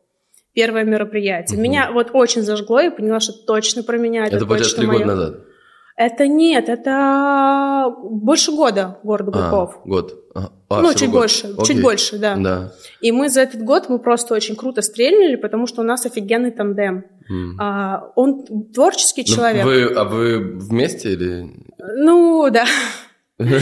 [0.53, 1.59] Первое мероприятие.
[1.59, 4.25] Меня вот очень зажгло, и поняла, что точно про меня.
[4.25, 5.46] Это, это получается три года назад.
[5.97, 9.79] Это нет, это больше года город Гурков.
[9.83, 10.13] А, год.
[10.35, 11.21] А, ну, чуть год.
[11.21, 11.65] больше, Окей.
[11.65, 12.35] чуть больше, да.
[12.35, 12.71] да.
[13.01, 16.51] И мы за этот год мы просто очень круто стрельнули, потому что у нас офигенный
[16.51, 17.05] тандем.
[17.31, 17.53] Mm.
[17.59, 19.65] А, он творческий ну, человек.
[19.65, 21.49] Вы, а вы вместе или?
[21.79, 22.65] Ну, да.
[23.39, 23.53] Это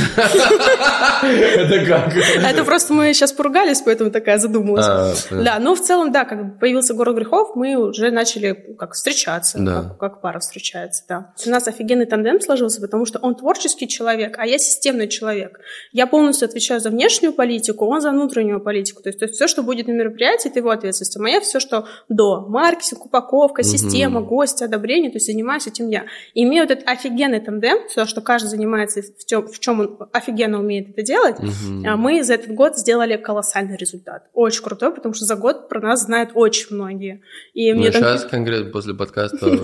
[1.85, 2.15] как?
[2.15, 4.85] Это просто мы сейчас поругались, поэтому такая задумалась.
[4.87, 9.59] А, да, но в целом, да, как появился город грехов, мы уже начали как встречаться,
[9.99, 11.33] как, пара встречается, да.
[11.45, 15.59] У нас офигенный тандем сложился, потому что он творческий человек, а я системный человек.
[15.91, 19.03] Я полностью отвечаю за внешнюю политику, он за внутреннюю политику.
[19.03, 21.17] То есть, все, что будет на мероприятии, это его ответственность.
[21.17, 26.05] А моя все, что до маркетинг, упаковка, система, гости, одобрение, то есть занимаюсь этим я.
[26.33, 31.39] Имею этот офигенный тандем, все, что каждый занимается в чем он офигенно умеет это делать,
[31.39, 31.97] угу.
[31.97, 34.27] мы за этот год сделали колоссальный результат.
[34.33, 37.21] Очень крутой, потому что за год про нас знают очень многие.
[37.53, 38.29] И ну, мне сейчас там...
[38.31, 39.49] конкретно после подкаста...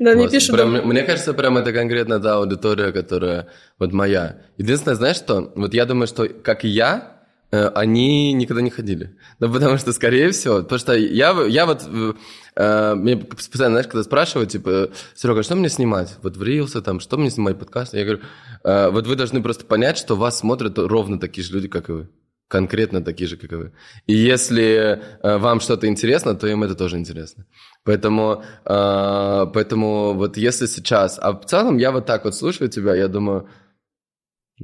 [0.00, 0.58] Да, мне пишут.
[0.84, 3.46] Мне кажется, прям это конкретно та аудитория, которая
[3.78, 4.38] вот моя.
[4.56, 5.52] Единственное, знаешь что?
[5.54, 7.20] Вот я думаю, что как и я,
[7.52, 9.16] э, они никогда не ходили.
[9.38, 11.82] Ну, потому что, скорее всего, потому что я, я вот
[12.56, 16.16] э, мне постоянно, знаешь, когда спрашивают, типа, Серега, что мне снимать?
[16.22, 17.94] Вот в Рилсе там, что мне снимать подкаст?
[17.94, 18.20] Я говорю,
[18.64, 21.92] uh, вот вы должны просто понять, что вас смотрят ровно такие же люди, как и
[21.92, 22.08] вы.
[22.48, 23.72] Конкретно такие же, как и вы.
[24.06, 27.46] И если uh, вам что-то интересно, то им это тоже интересно.
[27.84, 31.18] Поэтому, поэтому вот если сейчас...
[31.20, 33.48] А в целом я вот так вот слушаю тебя, я думаю,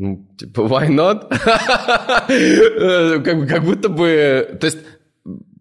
[0.00, 1.28] ну, типа, why not?
[3.24, 4.56] как, как будто бы...
[4.60, 4.78] То есть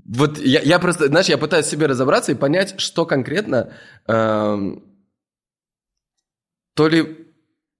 [0.08, 3.74] вот я, я просто, знаешь, я пытаюсь себе разобраться и понять, что конкретно...
[4.08, 4.84] Эм,
[6.76, 7.04] то ли...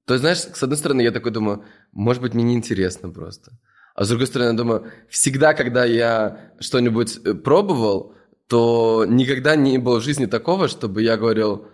[0.06, 1.64] То есть, знаешь, с одной стороны, я такой думаю,
[1.94, 3.52] может быть, мне неинтересно просто.
[3.96, 8.14] А с другой стороны, я думаю, всегда, когда я что-нибудь э, пробовал,
[8.48, 11.68] то никогда не было в жизни такого, чтобы я говорил,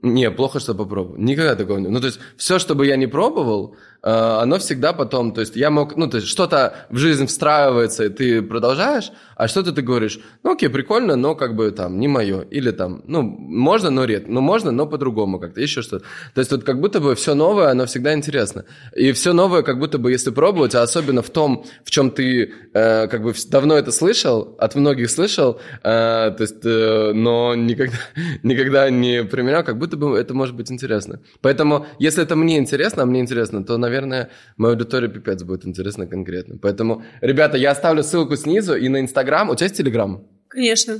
[0.00, 1.16] не, плохо, что попробовал.
[1.16, 4.92] Никогда такого не Ну, то есть, все, что бы я не пробовал, э, оно всегда
[4.92, 9.10] потом, то есть, я мог, ну, то есть, что-то в жизнь встраивается, и ты продолжаешь,
[9.38, 12.40] а что-то ты говоришь, ну, окей, прикольно, но как бы там не мое.
[12.50, 14.32] Или там, ну, можно, но редко.
[14.32, 16.04] Ну, можно, но по-другому как-то, еще что-то.
[16.34, 18.64] То есть, вот как будто бы все новое, оно всегда интересно.
[18.96, 22.52] И все новое, как будто бы, если пробовать, а особенно в том, в чем ты
[22.74, 27.96] э, как бы давно это слышал, от многих слышал, э, то есть, э, но никогда,
[28.42, 31.20] никогда не применял, как будто бы это может быть интересно.
[31.42, 36.08] Поэтому, если это мне интересно, а мне интересно, то, наверное, моя аудитория пипец будет интересно
[36.08, 36.58] конкретно.
[36.60, 39.27] Поэтому, ребята, я оставлю ссылку снизу и на Инстаграм.
[39.50, 40.26] У тебя есть Телеграм?
[40.48, 40.98] Конечно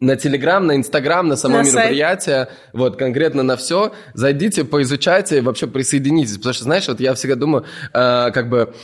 [0.00, 2.48] на Телеграм, на Инстаграм, на само на мероприятие, сайт.
[2.72, 3.92] вот конкретно на все.
[4.12, 8.74] Зайдите, поизучайте, вообще присоединитесь, потому что, знаешь, вот я всегда думаю, э, как бы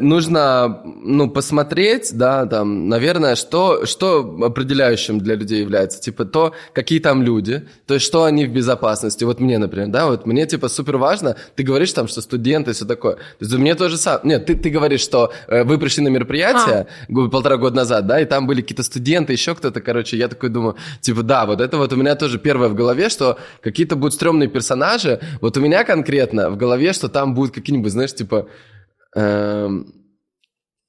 [0.00, 6.98] нужно, ну, посмотреть, да, там, наверное, что, что определяющим для людей является, типа, то, какие
[6.98, 10.68] там люди, то есть, что они в безопасности, вот мне, например, да, вот мне, типа,
[10.68, 14.22] супер важно, ты говоришь там, что студенты и все такое, то есть, мне тоже самое,
[14.24, 17.28] нет, ты, ты говоришь, что э, вы пришли на мероприятие а.
[17.28, 20.76] полтора года назад, да, и там были какие-то студенты, еще кто-то, короче, я такой думаю,
[21.00, 24.48] типа, да, вот это вот у меня тоже первое в голове, что какие-то будут стрёмные
[24.48, 28.46] персонажи, вот у меня конкретно в голове, что там будут какие-нибудь, знаешь, типа.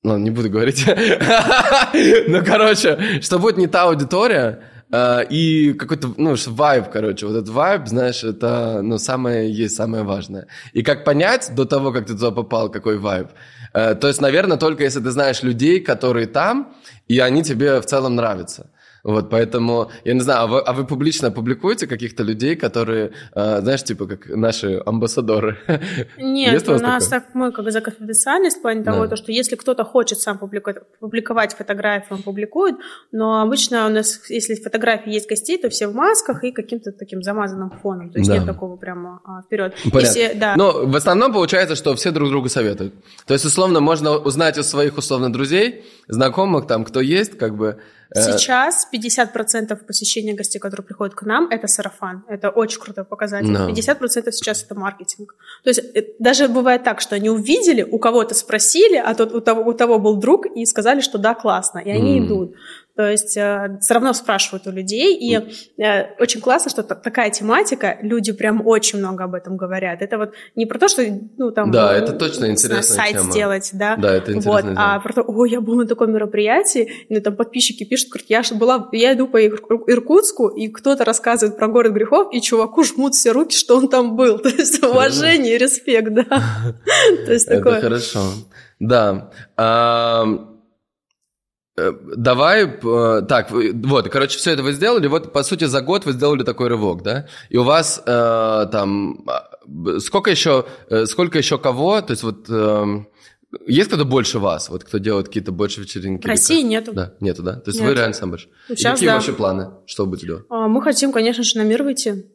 [0.07, 0.85] Ладно, не буду говорить.
[2.27, 4.59] ну, короче, что будет не та аудитория,
[4.91, 10.03] э, и какой-то, ну, вайб, короче, вот этот вайб, знаешь, это, ну, самое есть самое
[10.03, 10.47] важное.
[10.71, 13.27] И как понять до того, как ты туда попал, какой вайб?
[13.73, 16.73] Э, то есть, наверное, только если ты знаешь людей, которые там,
[17.07, 18.69] и они тебе в целом нравятся.
[19.07, 23.61] Вот, поэтому, я не знаю, а вы, а вы публично публикуете каких-то людей, которые, э,
[23.61, 25.57] знаешь, типа, как наши амбассадоры?
[26.17, 27.21] Нет, у, у нас такое?
[27.21, 28.91] так, мы как за конфиденциальность в плане да.
[28.91, 32.75] того, то, что если кто-то хочет сам публиковать, публиковать фотографии, он публикует,
[33.13, 37.23] но обычно у нас, если фотографии есть гостей, то все в масках и каким-то таким
[37.23, 38.39] замазанным фоном, то есть да.
[38.39, 39.73] нет такого прямо а, вперед.
[39.85, 40.19] Понятно.
[40.19, 40.55] Если, да.
[40.57, 42.93] Но в основном получается, что все друг другу советуют.
[43.25, 47.79] То есть, условно, можно узнать у своих, условно, друзей, знакомых, там, кто есть, как бы,
[48.13, 52.23] Сейчас 50% посещения гостей, которые приходят к нам, это сарафан.
[52.29, 53.51] Это очень крутой показатель.
[53.51, 53.69] No.
[53.69, 55.35] 50% сейчас это маркетинг.
[55.63, 59.41] То есть э, даже бывает так, что они увидели, у кого-то спросили, а тот, у,
[59.41, 62.25] того, у того был друг, и сказали, что да, классно, и они mm.
[62.25, 62.55] идут.
[62.97, 65.35] То есть э, все равно спрашивают у людей, и
[65.79, 70.01] э, очень классно, что такая тематика, люди прям очень много об этом говорят.
[70.01, 71.03] Это вот не про то, что,
[71.37, 71.69] ну, там...
[71.69, 73.31] Да, это точно интересная сайт тема.
[73.31, 73.97] сделать, да?
[73.97, 74.51] Да, это интересно.
[74.51, 78.47] Вот, а про то, ой, я был на таком мероприятии, ну, там подписчики пишут, говорят,
[78.49, 83.13] я была, я иду по Иркутску, и кто-то рассказывает про город грехов, и чуваку жмут
[83.13, 84.39] все руки, что он там был.
[84.39, 86.23] То есть уважение респект, да.
[87.27, 87.73] То есть такое.
[87.73, 88.21] Это хорошо.
[88.79, 89.29] Да.
[91.79, 96.05] Э, давай, э, так, вот, короче, все это вы сделали, вот, по сути, за год
[96.05, 97.27] вы сделали такой рывок, да?
[97.49, 102.49] И у вас э, там, а, сколько еще, э, сколько еще кого, то есть вот,
[102.49, 103.05] э,
[103.67, 106.23] есть кто-то больше вас, вот кто делает какие-то больше вечеринки?
[106.23, 106.93] В России нету.
[106.93, 107.53] Да, нету, да?
[107.53, 107.89] То есть Нет.
[107.89, 108.49] вы реально сам больше.
[108.69, 109.15] Сейчас, какие да.
[109.15, 109.69] ваши планы?
[109.85, 110.45] Что вы будете делать?
[110.49, 112.25] Мы хотим, конечно же, на мир выйти.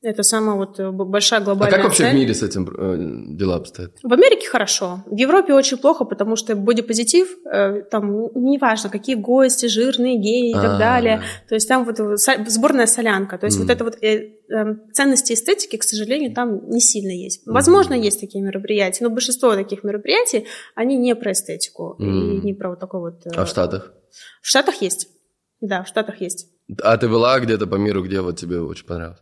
[0.00, 2.12] Это самая вот э, большая глобальная А как вообще цель.
[2.12, 3.96] в мире с этим э, дела обстоят?
[4.04, 5.02] В Америке хорошо.
[5.06, 10.54] В Европе очень плохо, потому что бодипозитив, э, там неважно, какие гости, жирные, геи и
[10.54, 10.78] так А.
[10.78, 11.22] далее.
[11.48, 11.98] То есть там вот
[12.48, 13.38] сборная солянка.
[13.38, 13.66] То есть Мгм.
[13.66, 17.42] вот это вот э, э, ценности эстетики, к сожалению, там не сильно есть.
[17.44, 20.46] Возможно, есть такие мероприятия, но большинство таких мероприятий,
[20.76, 22.44] они не про эстетику и Мгм.
[22.44, 23.22] не про вот такой вот...
[23.36, 23.92] А в Штатах?
[24.42, 25.08] В Штатах есть.
[25.60, 26.46] Да, в Штатах есть.
[26.84, 29.18] А ты была где-то по миру, где вот тебе очень понравилось?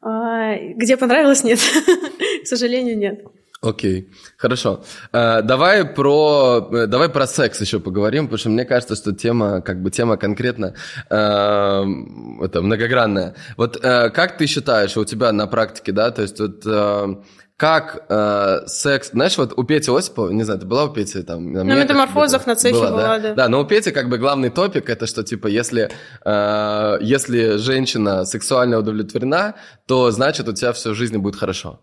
[0.00, 1.60] А, где понравилось, нет.
[2.42, 3.24] К сожалению, нет.
[3.60, 4.84] Окей, хорошо.
[5.12, 9.60] Э, давай про э, давай про секс еще поговорим, потому что мне кажется, что тема
[9.62, 10.74] как бы тема конкретно
[11.10, 13.34] э, это многогранная.
[13.56, 17.16] Вот э, как ты считаешь у тебя на практике, да, то есть вот э,
[17.58, 21.52] как э, секс, знаешь, вот у Пети Осипова, не знаю, ты была у Пети там?
[21.52, 23.18] На, На метах метаморфозах на цехе Была, была, да?
[23.18, 23.34] да.
[23.34, 25.90] Да, но у Пети как бы главный топик это что типа если
[26.24, 29.56] э, если женщина сексуально удовлетворена,
[29.86, 31.80] то значит у тебя всю жизнь будет хорошо.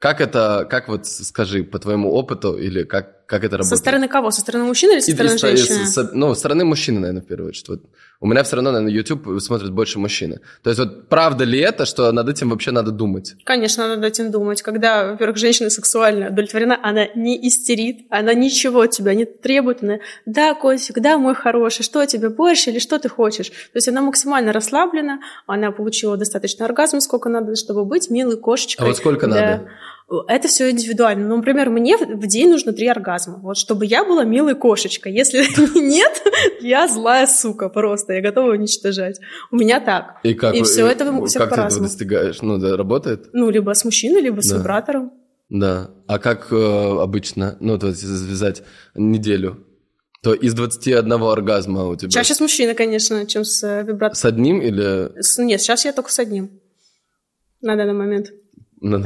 [0.00, 3.68] Как это, как вот скажи по твоему опыту или как как это работает?
[3.68, 4.30] Со стороны кого?
[4.30, 5.86] Со стороны мужчины или со И- и стороны с- женщины?
[5.86, 7.68] с- с- ну, со стороны мужчины, наверное, в первую очередь.
[7.68, 7.80] Вот.
[8.24, 10.40] У меня все равно, наверное, YouTube смотрят больше мужчины.
[10.62, 13.34] То есть вот правда ли это, что над этим вообще надо думать?
[13.44, 14.62] Конечно, надо над этим думать.
[14.62, 19.82] Когда, во-первых, женщина сексуально удовлетворена, она не истерит, она ничего от тебя не требует.
[19.82, 23.48] Она, да, Костик, да, мой хороший, что тебе больше или что ты хочешь?
[23.50, 28.86] То есть она максимально расслаблена, она получила достаточно оргазм, сколько надо, чтобы быть милой кошечкой.
[28.86, 29.34] А вот сколько Да.
[29.34, 29.68] надо?
[30.28, 31.26] Это все индивидуально.
[31.28, 33.38] Ну, например, мне в день нужно три оргазма.
[33.42, 35.12] Вот чтобы я была милой кошечкой.
[35.14, 35.38] Если
[35.80, 36.22] нет,
[36.60, 38.12] я злая сука просто.
[38.12, 39.18] Я готова уничтожать.
[39.50, 40.16] У меня так.
[40.22, 42.42] И как, И вы- всё это у всех как ты этого достигаешь?
[42.42, 43.30] Ну, да, работает?
[43.32, 44.58] Ну, либо с мужчиной, либо с Да.
[44.58, 45.12] вибратором.
[45.48, 45.90] Да.
[46.06, 46.56] А как э,
[47.00, 47.56] обычно?
[47.60, 48.62] Ну, то есть завязать
[48.94, 49.64] неделю.
[50.22, 52.10] То из 21 оргазма у тебя...
[52.10, 54.14] Чаще с мужчиной, конечно, чем с э, вибратором.
[54.14, 55.12] С одним или...
[55.20, 56.60] С- Нет, сейчас я только с одним.
[57.62, 58.32] На данный момент.
[58.86, 58.98] Ну,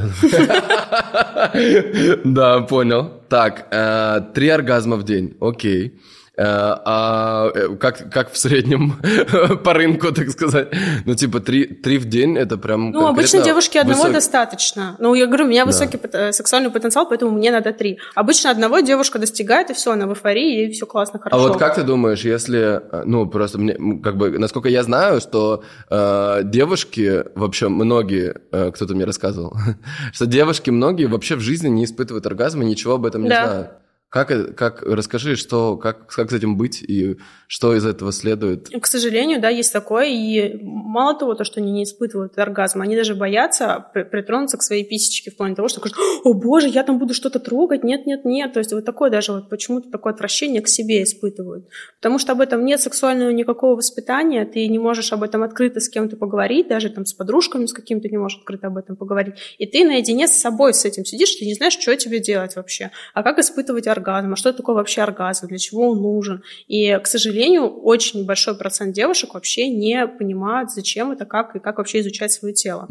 [2.25, 2.61] да.
[2.63, 3.13] Понял.
[3.29, 6.01] Так, э, три оргазма в день, окей.
[6.39, 6.45] Э,
[6.85, 8.93] А э, как, как в среднем
[9.65, 10.69] по рынку, так сказать?
[11.05, 14.95] Ну, типа, три, три в день, это прям Ну, обычно девушке одного высок- достаточно.
[15.01, 17.99] Ну, я говорю, у меня высокий пот- э, сексуальный потенциал, поэтому мне надо три.
[18.15, 21.49] Обычно одного девушка достигает, и все, она в эйфории, и все классно, А хорошо.
[21.49, 26.41] вот как ты думаешь, если, ну, просто мне, как бы, насколько я знаю, что э,
[26.45, 29.57] девушки, вообще многие, э, кто-то мне рассказывал,
[30.13, 33.45] что девушки многие вообще в жизни не испытывают оргазма, ничего об этом не Да.
[33.47, 33.71] знают.
[34.11, 38.69] Как, это- как, расскажи, что, как, как с этим быть и что из этого следует?
[38.71, 40.07] К сожалению, да, есть такое.
[40.07, 44.63] И мало того, то, что они не испытывают оргазм, они даже боятся при- притронуться к
[44.63, 48.07] своей писечке в плане того, что говорят, о боже, я там буду что-то трогать, нет,
[48.07, 48.55] нет, нет.
[48.55, 51.67] То есть вот такое даже вот почему-то такое отвращение к себе испытывают.
[52.01, 55.89] Потому что об этом нет сексуального никакого воспитания, ты не можешь об этом открыто с
[55.91, 59.35] кем-то поговорить, даже там с подружками с каким-то не можешь открыто об этом поговорить.
[59.59, 62.91] И ты наедине с собой с этим сидишь, ты не знаешь, что тебе делать вообще.
[63.13, 63.98] А как испытывать оргазм?
[64.33, 65.47] А что такое вообще оргазм?
[65.49, 66.43] Для чего он нужен?
[66.67, 71.79] И, к сожалению, очень большой процент девушек вообще не понимают, зачем это, как и как
[71.79, 72.89] вообще изучать свое тело.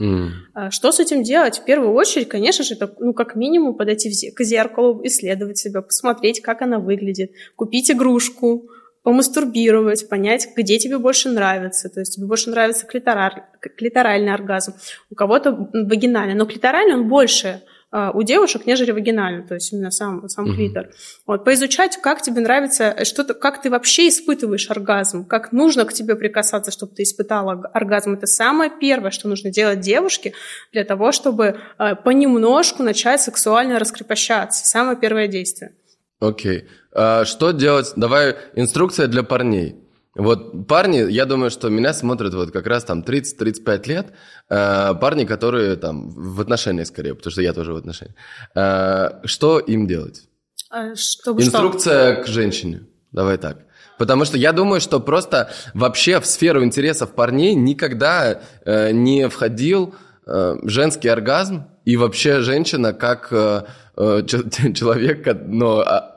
[0.53, 1.59] А Что с этим делать?
[1.59, 6.41] В первую очередь, конечно же, это, ну, как минимум подойти к зеркалу, исследовать себя, посмотреть,
[6.41, 8.69] как она выглядит, купить игрушку,
[9.03, 11.87] помастурбировать, понять, где тебе больше нравится.
[11.87, 13.43] То есть тебе больше нравится клитораль-
[13.77, 14.73] клиторальный оргазм,
[15.09, 16.33] у кого-то вагинальный.
[16.33, 17.61] Но клиторальный, он больше
[17.91, 20.55] у девушек, нежели вагинальный, то есть именно сам, сам Мгм.
[20.55, 20.89] клитор.
[21.25, 25.85] Вот, поизучать, как тебе нравится, э, что ты, как ты вообще испытываешь оргазм, как нужно
[25.85, 28.13] к тебе прикасаться, чтобы ты испытала оргазм.
[28.13, 30.33] Это самое первое, что нужно делать девушке
[30.73, 34.65] для того, чтобы э, понемножку начать сексуально раскрепощаться.
[34.65, 35.71] Самое первое действие.
[36.19, 36.65] Окей.
[36.93, 37.93] А что делать?
[37.95, 39.86] Давай инструкция для парней.
[40.17, 44.07] Вот парни, я думаю, что меня смотрят вот как раз там 30-35 лет,
[44.49, 48.15] э, парни, которые там в отношениях скорее, потому что я тоже в отношениях.
[48.55, 50.23] Э, что им делать?
[50.71, 51.49] А, Чтобы что?
[51.49, 52.81] Инструкция к женщине.
[53.11, 53.59] Давай так.
[53.97, 59.95] Потому что я думаю, что просто вообще в сферу интересов парней никогда э, не входил
[60.25, 63.63] э, женский оргазм и вообще женщина как э,
[63.95, 64.23] э,
[64.73, 66.13] человек, но, о,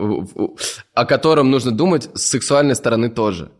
[0.95, 3.51] о котором нужно думать с сексуальной стороны тоже.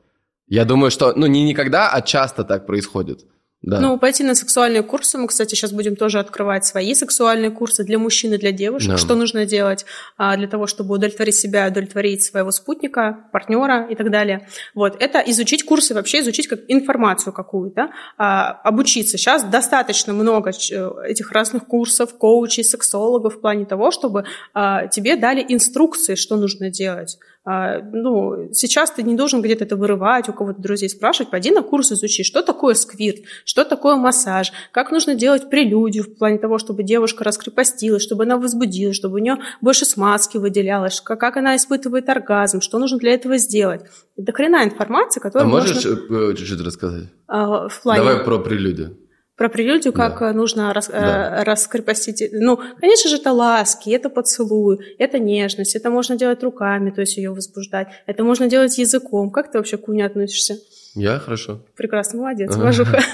[0.51, 3.25] Я думаю, что, ну, не никогда, а часто так происходит.
[3.63, 3.79] Да.
[3.79, 5.19] Ну, пойти на сексуальные курсы.
[5.19, 8.91] Мы, кстати, сейчас будем тоже открывать свои сексуальные курсы для мужчин и для девушек.
[8.91, 8.97] Да.
[8.97, 9.85] Что нужно делать
[10.17, 14.49] а, для того, чтобы удовлетворить себя, удовлетворить своего спутника, партнера и так далее.
[14.75, 14.97] Вот.
[14.99, 19.19] Это изучить курсы, вообще изучить как информацию какую-то, а, обучиться.
[19.19, 24.25] Сейчас достаточно много этих разных курсов, коучей, сексологов в плане того, чтобы
[24.55, 27.19] а, тебе дали инструкции, что нужно делать.
[27.53, 31.63] А, ну, сейчас ты не должен где-то это вырывать, у кого-то друзей спрашивать, пойди на
[31.63, 36.59] курс изучи, что такое сквирт, что такое массаж, как нужно делать прелюдию в плане того,
[36.59, 42.09] чтобы девушка раскрепостилась, чтобы она возбудилась, чтобы у нее больше смазки выделялось, как она испытывает
[42.09, 43.81] оргазм, что нужно для этого сделать.
[44.17, 46.31] Это хрена информация, которую А можешь можно...
[46.31, 47.09] Э, чуть-чуть рассказать?
[47.27, 48.05] А, в плане...
[48.05, 48.97] Давай про прелюдию
[49.41, 50.35] про прелюдию, как да.
[50.35, 51.43] нужно рас, да.
[51.45, 52.23] раскрепостить.
[52.31, 57.17] Ну, конечно же, это ласки, это поцелуй, это нежность, это можно делать руками, то есть
[57.17, 59.31] ее возбуждать, это можно делать языком.
[59.31, 60.59] Как ты вообще к куне относишься?
[60.95, 61.61] Я хорошо.
[61.77, 63.01] Прекрасно, молодец, уважуха.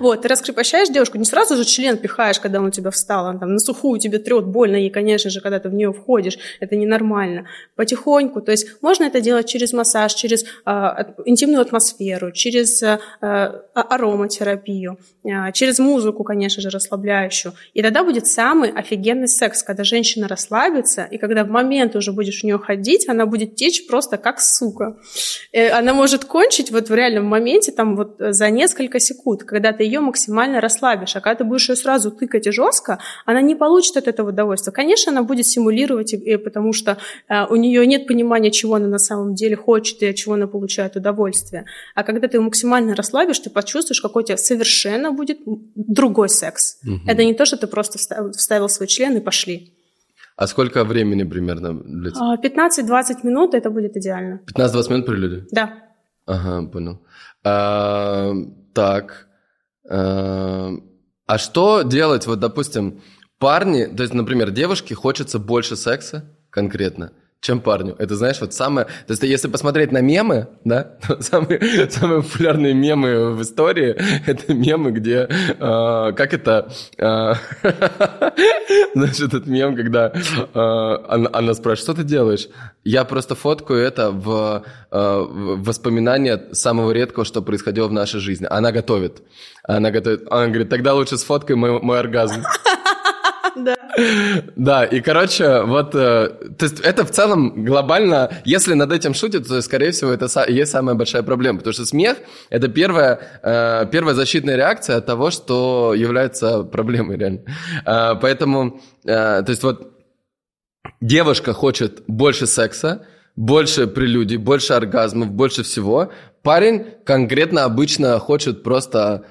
[0.00, 3.38] Вот, ты раскрепощаешь девушку, не сразу же член пихаешь, когда он у тебя встал, он
[3.38, 6.76] там на сухую тебе трет больно, и, конечно же, когда ты в нее входишь, это
[6.76, 7.46] ненормально.
[7.74, 13.62] Потихоньку, то есть можно это делать через массаж, через а, интимную атмосферу, через а, а,
[13.74, 14.98] ароматерапию,
[15.52, 17.54] через музыку, конечно же, расслабляющую.
[17.74, 22.40] И тогда будет самый офигенный секс, когда женщина расслабится, и когда в момент уже будешь
[22.40, 24.96] в нее ходить, она будет течь просто как сука.
[25.52, 29.72] Э, она может кончить вот в реальном моменте, там вот э, за несколько секунд, когда
[29.72, 33.54] ты ее максимально расслабишь, а когда ты будешь ее сразу тыкать и жестко, она не
[33.54, 34.72] получит от этого удовольствия.
[34.72, 36.14] Конечно, она будет симулировать,
[36.44, 36.98] потому что
[37.28, 40.46] э, у нее нет понимания, чего она на самом деле хочет и от чего она
[40.46, 41.64] получает удовольствие.
[41.94, 45.38] А когда ты ее максимально расслабишь, ты почувствуешь, какой у тебя совершенно будет
[45.74, 46.78] другой секс.
[46.84, 47.00] Угу.
[47.06, 47.98] Это не то, что ты просто
[48.32, 49.74] вставил свой член и пошли.
[50.38, 52.22] А сколько времени примерно длится?
[52.40, 54.40] 15-20 а, минут, это будет идеально.
[54.56, 55.46] 15-20 минут прелюдия?
[55.50, 55.87] Да.
[56.28, 57.00] Ага, понял.
[57.42, 58.32] А,
[58.74, 59.28] так.
[59.90, 60.72] А,
[61.26, 63.00] а что делать, вот, допустим,
[63.38, 67.94] парни, то есть, например, девушке хочется больше секса конкретно, чем парню.
[67.98, 68.86] Это, знаешь, вот самое...
[68.86, 74.90] То есть, если посмотреть на мемы, да, самые, самые популярные мемы в истории— это мемы,
[74.90, 75.28] где...
[75.30, 76.70] Э, как это...
[76.98, 77.34] Э,
[78.94, 82.48] знаешь, этот мем, когда э, она, она спрашивает, что ты делаешь?
[82.84, 88.46] Я просто фоткаю это в, э, в воспоминания самого редкого, что происходило в нашей жизни.
[88.50, 89.22] Она готовит.
[89.62, 90.26] Она готовит.
[90.30, 92.42] Она говорит, тогда лучше сфоткай мой, мой оргазм.
[93.64, 93.76] Да.
[94.56, 96.28] Да, и, короче, вот, э,
[96.58, 100.70] то есть это в целом глобально, если над этим шутят, то, скорее всего, это есть
[100.70, 102.18] самая большая проблема, потому что смех–
[102.50, 107.40] это первая, э, первая защитная реакция от того, что является проблемой реально.
[107.84, 109.92] Э, поэтому, то есть вот
[111.00, 113.06] девушка хочет больше секса,
[113.36, 116.10] больше прелюдий, больше оргазмов, больше всего.
[116.42, 119.24] Парень конкретно обычно хочет просто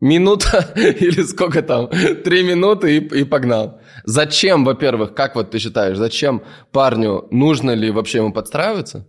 [0.00, 1.88] минута или сколько там,
[2.24, 3.80] три минуты и, и погнал.
[4.04, 6.42] Зачем, во-первых, как вот ты считаешь, зачем
[6.72, 9.06] парню, нужно ли вообще ему подстраиваться?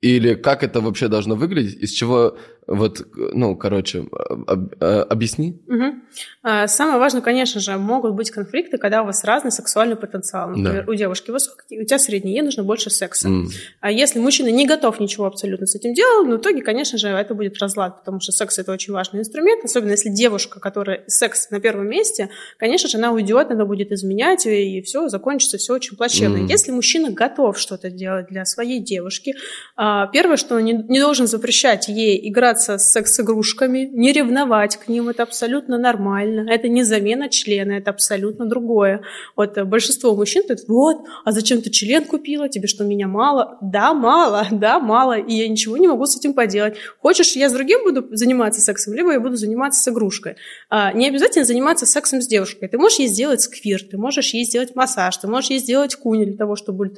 [0.00, 1.82] Или как это вообще должно выглядеть?
[1.82, 4.06] Из чего вот, ну, короче,
[4.46, 5.60] об, а, объясни.
[5.66, 6.66] Угу.
[6.66, 10.50] Самое важное, конечно же, могут быть конфликты, когда у вас разный сексуальный потенциал.
[10.50, 10.92] Например, да.
[10.92, 13.28] у девушки высокий, у тебя средний, ей нужно больше секса.
[13.28, 13.46] Mm.
[13.80, 17.08] А если мужчина не готов ничего абсолютно с этим делать, ну, в итоге, конечно же,
[17.08, 21.50] это будет разлад, потому что секс– это очень важный инструмент, особенно если девушка, которая секс
[21.50, 25.96] на первом месте, конечно же, она уйдет, она будет изменять, и все, закончится все очень
[25.96, 26.38] плачевно.
[26.38, 26.48] Mm.
[26.48, 29.34] Если мужчина готов что-то делать для своей девушки,
[29.76, 34.76] а, первое, что он не, не должен запрещать ей играть играться с секс-игрушками, не ревновать
[34.76, 36.50] к ним, это абсолютно нормально.
[36.50, 39.02] Это не замена члена, это абсолютно другое.
[39.36, 43.58] Вот э, большинство мужчин говорят, вот, а зачем ты член купила, тебе что, меня мало?
[43.60, 46.76] Да, мало, да, мало, и я ничего не могу с этим поделать.
[47.00, 50.36] Хочешь, я с другим буду заниматься сексом, либо я буду заниматься с игрушкой.
[50.68, 52.68] А, не обязательно заниматься сексом с девушкой.
[52.68, 56.24] Ты можешь ей сделать сквир, ты можешь ей сделать массаж, ты можешь ей сделать куни
[56.24, 56.90] для того, чтобы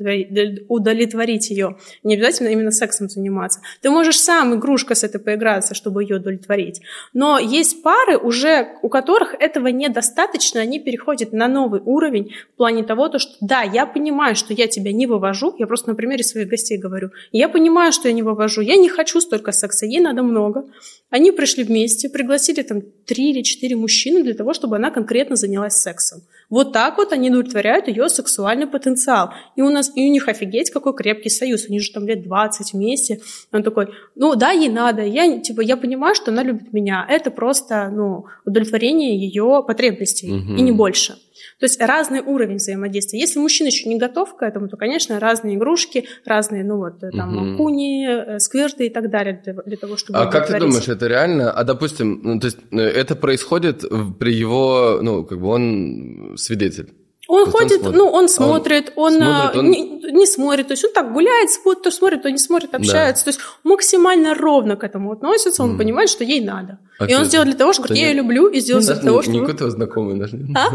[0.68, 1.76] удовлетворить ее.
[2.02, 3.60] Не обязательно именно сексом заниматься.
[3.82, 6.80] Ты можешь сам игрушка с этой поиграть, стараться, чтобы ее удовлетворить.
[7.12, 12.84] Но есть пары уже, у которых этого недостаточно, они переходят на новый уровень в плане
[12.84, 16.22] того, то, что да, я понимаю, что я тебя не вывожу, я просто на примере
[16.22, 20.00] своих гостей говорю, я понимаю, что я не вывожу, я не хочу столько секса, ей
[20.00, 20.64] надо много.
[21.10, 25.74] Они пришли вместе, пригласили там три или четыре мужчины для того, чтобы она конкретно занялась
[25.74, 26.20] сексом.
[26.52, 29.30] Вот так вот они удовлетворяют ее сексуальный потенциал.
[29.56, 31.64] И у нас, и у них офигеть, какой крепкий союз.
[31.66, 33.22] Они же там лет 20 вместе.
[33.52, 33.86] Он такой,
[34.16, 35.00] ну да, ей надо.
[35.02, 37.06] Я, типа, я понимаю, что она любит меня.
[37.08, 40.30] Это просто, ну, удовлетворение ее потребностей.
[40.30, 40.56] Угу.
[40.58, 41.14] И не больше.
[41.62, 43.20] То есть разный уровень взаимодействия.
[43.20, 47.52] Если мужчина еще не готов к этому, то, конечно, разные игрушки, разные, ну вот, там,
[47.52, 47.56] угу.
[47.56, 50.18] куни, э, сквирты и так далее для, для того, чтобы...
[50.18, 51.52] А как ты думаешь, это реально?
[51.52, 53.84] А, допустим, ну, то есть э, это происходит
[54.18, 56.90] при его, ну, как бы он свидетель?
[57.32, 59.70] Он ходит, он ну, он смотрит, он, он, смотрит, он...
[59.70, 61.48] Не, не смотрит, то есть он так гуляет,
[61.82, 63.32] то смотрит, то не смотрит, общается, да.
[63.32, 65.78] то есть максимально ровно к этому относится, он mm.
[65.78, 66.78] понимает, что ей надо.
[66.98, 69.30] А и он сделал для того, что я ее люблю, и сделал для того, что...
[69.30, 70.36] Не какой-то знакомый даже.
[70.54, 70.68] А?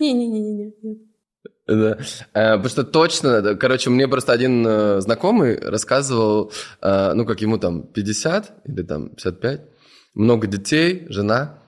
[0.00, 0.74] Не-не-не-не.
[1.66, 1.96] Да.
[2.34, 6.52] Э, потому что точно, короче, мне просто один э, знакомый рассказывал,
[6.82, 9.60] э, ну, как ему там 50 или там 55,
[10.14, 11.61] много детей, жена,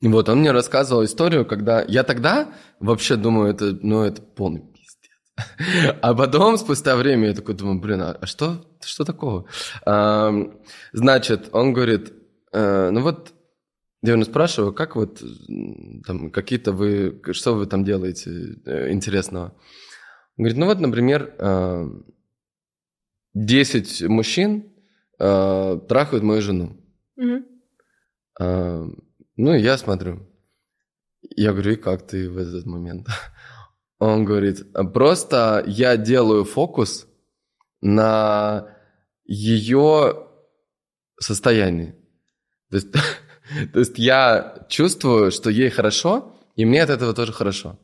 [0.00, 1.82] вот, он мне рассказывал историю, когда...
[1.82, 5.10] Я тогда вообще думаю, это, ну, это полный пиздец.
[6.02, 9.46] А потом, спустя время, я такой думаю, блин, а что, что такого?
[9.84, 10.32] А,
[10.92, 12.12] значит, он говорит,
[12.52, 13.34] э, ну вот,
[14.02, 15.20] я его спрашиваю, как вот,
[16.06, 19.56] там, какие-то вы, что вы там делаете э, интересного?
[20.36, 21.34] Он говорит, ну вот, например,
[23.34, 24.72] 10 э, мужчин
[25.18, 26.76] трахают мою жену.
[27.18, 27.42] Mm-hmm.
[29.38, 30.28] Ну, я смотрю.
[31.36, 33.06] Я говорю, и как ты в этот момент?
[34.00, 37.06] Он говорит, просто я делаю фокус
[37.80, 38.76] на
[39.24, 40.26] ее
[41.20, 41.94] состоянии.
[42.70, 42.92] То есть,
[43.72, 47.78] то есть я чувствую, что ей хорошо, и мне от этого тоже хорошо.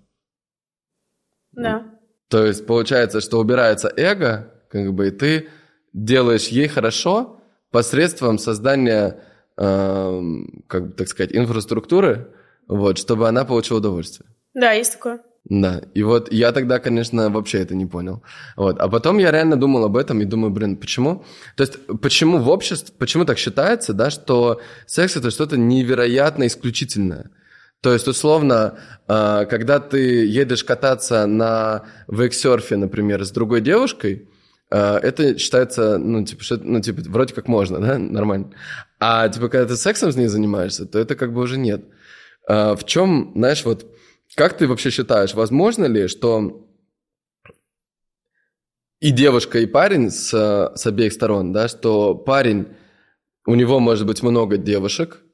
[1.52, 1.86] Да.
[2.28, 5.48] То есть получается, что убирается эго, как бы, и ты
[5.92, 7.40] делаешь ей хорошо
[7.70, 9.22] посредством создания
[9.56, 12.28] как так сказать, инфраструктуры,
[12.66, 14.28] вот, чтобы она получила удовольствие.
[14.54, 15.20] Да, есть такое.
[15.44, 18.22] Да, и вот я тогда, конечно, вообще это не понял.
[18.56, 18.80] Вот.
[18.80, 21.24] А потом я реально думал об этом и думаю, блин, почему?
[21.56, 27.30] То есть почему в обществе, почему так считается, да, что секс это что-то невероятно исключительное?
[27.82, 34.30] То есть, условно, а, когда ты едешь кататься на вейксерфе, например, с другой девушкой,
[34.70, 38.52] а, это считается, ну, типа, что, ну, типа, вроде как можно, да, нормально.
[39.06, 41.84] А, типа, когда ты сексом с ней занимаешься, то это как бы уже нет.
[42.48, 43.86] А, в чем, знаешь, вот,
[44.34, 46.66] как ты вообще считаешь, возможно ли, что
[49.00, 50.30] и девушка, и парень с,
[50.74, 52.68] с обеих сторон, да, что парень,
[53.46, 55.24] у него может быть много девушек,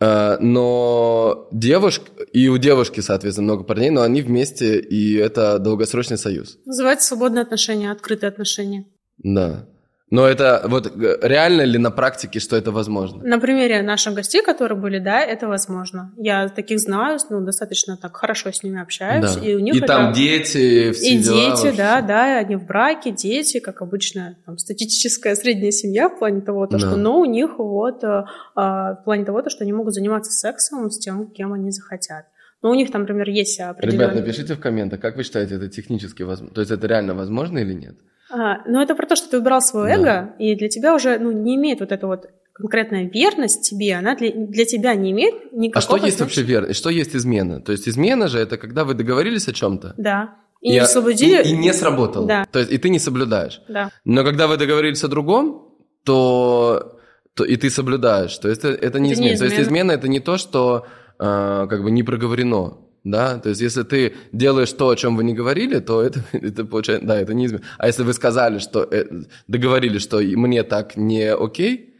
[0.00, 6.18] Э, но девушка, и у девушки, соответственно, много парней, но они вместе, и это долгосрочный
[6.18, 6.58] союз.
[6.64, 8.86] Называется свободные отношения, открытые отношения.
[9.18, 9.66] Да.
[10.10, 13.22] Но это вот э, реально ли на практике, что это возможно?
[13.22, 16.12] На примере наших гостей, которые были, да, это возможно.
[16.16, 19.34] Я таких знаю, ну, достаточно так хорошо с ними общаюсь.
[19.34, 19.44] Да.
[19.44, 19.86] И, у них и это...
[19.86, 24.56] там дети, все И дела дети, да, да, они в браке, дети, как обычно, там,
[24.56, 26.78] статистическая средняя семья в плане того, то, да.
[26.78, 30.90] что, но у них вот а, в плане того, то, что они могут заниматься сексом
[30.90, 32.24] с тем, кем они захотят.
[32.62, 34.08] Но у них там, например, есть определенные...
[34.08, 36.54] Ребят, напишите в комментах, как вы считаете, это технически возможно?
[36.54, 37.96] То есть это реально возможно или нет?
[38.30, 40.00] А, но это про то, что ты убрал свое да.
[40.00, 44.16] эго, и для тебя уже ну, не имеет вот эта вот конкретная верность тебе, она
[44.16, 45.96] для, для тебя не имеет никакого...
[45.96, 46.78] А что есть вообще верность?
[46.78, 47.60] Что есть измена?
[47.60, 49.94] То есть измена же это когда вы договорились о чем-то.
[49.96, 50.34] Да.
[50.60, 51.42] И, и не соблюдили...
[51.42, 52.26] И, и не сработало.
[52.26, 52.44] Да.
[52.50, 53.62] То есть и ты не соблюдаешь.
[53.68, 53.90] Да.
[54.04, 55.68] Но когда вы договорились о другом,
[56.04, 56.98] то,
[57.34, 58.36] то и ты соблюдаешь.
[58.38, 59.28] То есть это, это не это измена.
[59.28, 59.50] Не измена.
[59.50, 60.86] То есть измена это не то, что
[61.20, 65.24] э, как бы не проговорено да, то есть если ты делаешь то, о чем вы
[65.24, 67.64] не говорили, то это, это получается, да, это неизменно.
[67.78, 69.04] А если вы сказали, что, э,
[69.46, 71.96] договорились, что мне так не окей,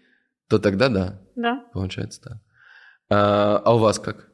[0.48, 1.20] то тогда да.
[1.36, 1.64] Да.
[1.72, 2.38] Получается так.
[3.10, 4.27] А, а у вас как?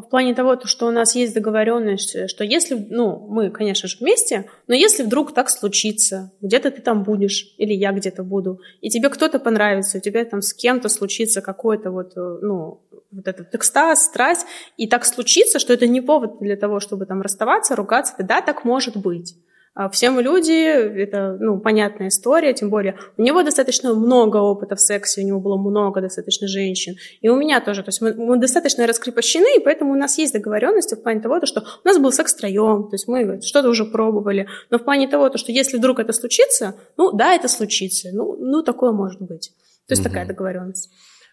[0.00, 4.44] В плане того, что у нас есть договоренность, что если, ну, мы, конечно же, вместе,
[4.66, 9.08] но если вдруг так случится, где-то ты там будешь, или я где-то буду, и тебе
[9.08, 14.04] кто-то понравится, у тебя там с кем-то случится какой-то вот, э, ну, вот этот экстаз,
[14.04, 18.42] страсть, и так случится, что это не повод для того, чтобы там расставаться, ругаться, да,
[18.42, 19.34] так может быть.
[19.76, 24.74] А все мы люди, это, ну, понятная история, тем более у него достаточно много опыта
[24.74, 28.14] в сексе, у него было много достаточно женщин, и у меня тоже, то есть мы,
[28.14, 31.98] мы достаточно раскрепощены, и поэтому у нас есть договоренности в плане того, что у нас
[31.98, 35.76] был секс втроем, то есть мы что-то уже пробовали, но в плане того, что если
[35.76, 39.52] вдруг это случится, ну, да, это случится, ну, ну такое может быть.
[39.88, 40.08] То есть угу.
[40.08, 40.90] такая договоренность.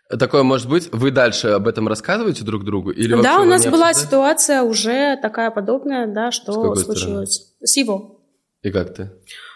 [0.10, 0.90] Такое может быть.
[0.92, 2.92] Вы дальше об этом рассказываете друг другу?
[2.92, 7.36] Или да, у нас была ситуация уже такая подобная, да, что случилось.
[7.36, 7.66] Стороны?
[7.66, 8.20] С его.
[8.64, 9.12] И как ты?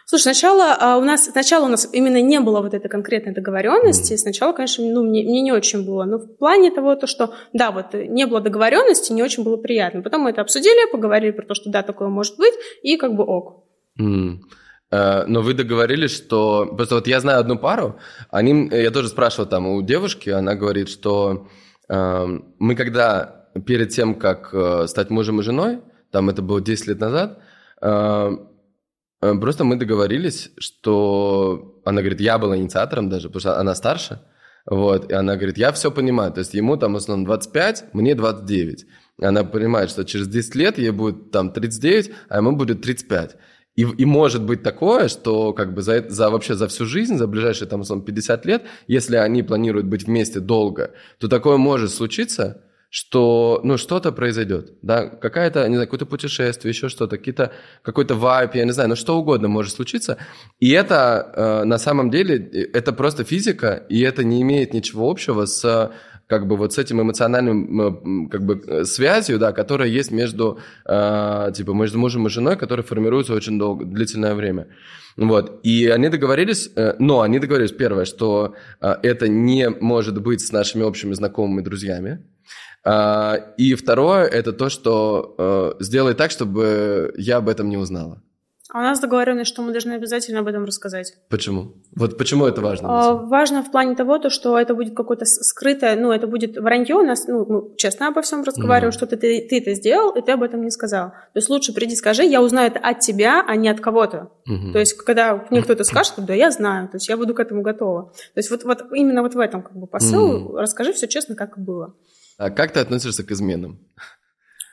[0.06, 4.14] Слушай, сначала а, у нас сначала у нас именно не было вот этой конкретной договоренности.
[4.14, 4.18] Mm.
[4.18, 6.04] Сначала, конечно, ну, мне, мне не очень было.
[6.04, 10.02] Но в плане того, то, что да, вот не было договоренности, не очень было приятно.
[10.02, 12.54] Потом мы это обсудили, поговорили про то, что да, такое может быть,
[12.84, 13.64] и как бы ок.
[14.00, 14.40] Mm.
[14.90, 16.66] Но вы договорились, что...
[16.66, 17.98] Просто вот я знаю одну пару,
[18.30, 18.70] они...
[18.72, 21.50] я тоже спрашивал там у девушки, она говорит, что
[21.90, 22.26] э,
[22.58, 27.00] мы когда перед тем, как э, стать мужем и женой, там это было 10 лет
[27.02, 27.48] назад, э,
[27.82, 28.30] Э,
[29.20, 34.22] просто мы договорились, что она говорит, я был инициатором даже, потому что она старше.
[34.70, 36.34] Вот, и она говорит, я все понимаю.
[36.34, 38.86] То есть ему там в основном 25, мне 29.
[39.22, 43.38] Она понимает, что через 10 лет ей будет там 39, а ему будет 35.
[43.76, 47.28] И, и может быть такое, что как бы за, за вообще за всю жизнь, за
[47.28, 52.67] ближайшие там, условно, 50 лет, если они планируют быть вместе долго, то такое может случиться,
[52.90, 58.56] что, ну, что-то произойдет, да, какая-то, не знаю, какое-то путешествие, еще что-то, какие-то, какой-то вайп,
[58.56, 60.18] я не знаю, ну, что угодно может случиться,
[60.60, 62.38] и это, э, на самом деле,
[62.74, 65.92] это просто физика, и это не имеет ничего общего с
[66.28, 71.52] как бы вот с этим эмоциональным как бы э, связью, да, которая есть между э,
[71.56, 74.68] типа между мужем и женой, которая формируется очень долго, длительное время.
[75.16, 75.60] Вот.
[75.64, 80.52] И они договорились, э, но они договорились, первое, что э, это не может быть с
[80.52, 82.20] нашими общими знакомыми друзьями,
[82.90, 88.22] а, и второе, это то, что э, сделай так, чтобы я об этом не узнала.
[88.70, 91.14] А у нас договоренность, что мы должны обязательно об этом рассказать.
[91.30, 91.76] Почему?
[91.96, 92.90] Вот почему это важно?
[92.90, 96.96] А, важно в плане того, то, что это будет какое-то скрытое, ну, это будет вранье
[96.96, 98.98] у нас, ну, мы честно обо всем разговариваем, mm.
[98.98, 101.12] что ты, ты, ты это сделал, и ты об этом не сказал.
[101.12, 104.32] То есть лучше приди, скажи, я узнаю это от тебя, а не от кого-то.
[104.50, 104.74] Mm-hmm.
[104.74, 107.62] То есть когда мне кто-то скажет, да, я знаю, то есть я буду к этому
[107.62, 108.12] готова.
[108.34, 110.60] То есть вот, вот именно вот в этом как бы посыл, mm.
[110.60, 111.96] расскажи все честно, как было.
[112.38, 113.80] А как ты относишься к изменам?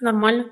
[0.00, 0.46] Нормально.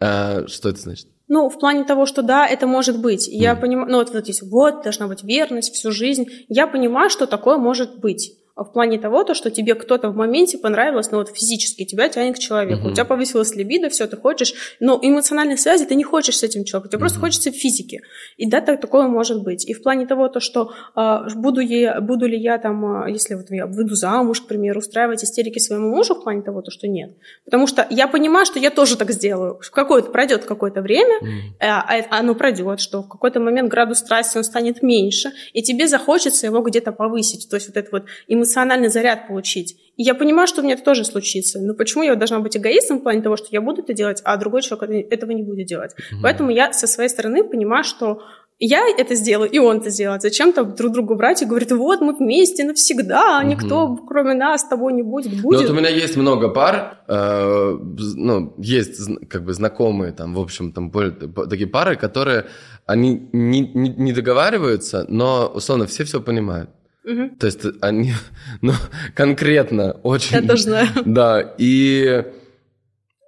[0.00, 1.08] А, что это значит?
[1.28, 3.28] Ну, в плане того, что да, это может быть.
[3.28, 3.60] Я mm.
[3.60, 6.26] понимаю, ну вот, вот здесь вот должна быть верность всю жизнь.
[6.48, 10.58] Я понимаю, что такое может быть в плане того, то, что тебе кто-то в моменте
[10.58, 12.82] понравилось, но вот физически тебя тянет к человеку.
[12.82, 12.90] Угу.
[12.90, 16.64] У тебя повысилась либидо, все, ты хочешь, но эмоциональной связи ты не хочешь с этим
[16.64, 17.02] человеком, тебе угу.
[17.02, 18.02] просто хочется физики.
[18.36, 19.68] И да, так, такое может быть.
[19.68, 23.34] И в плане того, то, что э, буду, я, буду ли я там, э, если
[23.34, 26.88] вот я выйду замуж, к примеру, устраивать истерики своему мужу, в плане того, то, что
[26.88, 27.12] нет.
[27.44, 29.60] Потому что я понимаю, что я тоже так сделаю.
[29.72, 31.28] Какое-то пройдет какое-то время, угу.
[31.60, 35.86] э, а оно пройдет, что в какой-то момент градус страсти он станет меньше, и тебе
[35.86, 37.48] захочется его где-то повысить.
[37.48, 39.76] То есть вот это вот эмоциональное эмоциональный заряд получить.
[39.96, 41.60] И я понимаю, что у меня это тоже случится.
[41.60, 44.36] Но почему я должна быть эгоистом в плане того, что я буду это делать, а
[44.36, 45.92] другой человек этого не будет делать?
[45.92, 46.18] Mm-hmm.
[46.22, 48.22] Поэтому я со своей стороны понимаю, что
[48.60, 50.22] я это сделаю, и он это сделает.
[50.22, 54.04] Зачем там друг другу брать и говорить, вот мы вместе навсегда, а никто, угу.
[54.04, 55.60] кроме нас, с тобой не будет, будет.
[55.60, 57.78] Ну, вот у меня есть много пар, э,
[58.16, 62.46] ну, есть как бы знакомые, там, в общем, там, такие пары, которые,
[62.84, 66.70] они не, не, не договариваются, но, условно, все все понимают.
[67.08, 67.36] Угу.
[67.38, 68.12] То есть они,
[68.60, 68.72] ну,
[69.14, 70.36] конкретно очень...
[70.36, 70.88] Я тоже знаю.
[71.06, 72.24] Да, и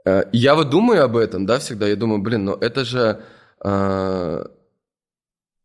[0.04, 1.88] э, я вот думаю об этом, да, всегда.
[1.88, 3.22] Я думаю, блин, ну это же...
[3.64, 4.44] Э,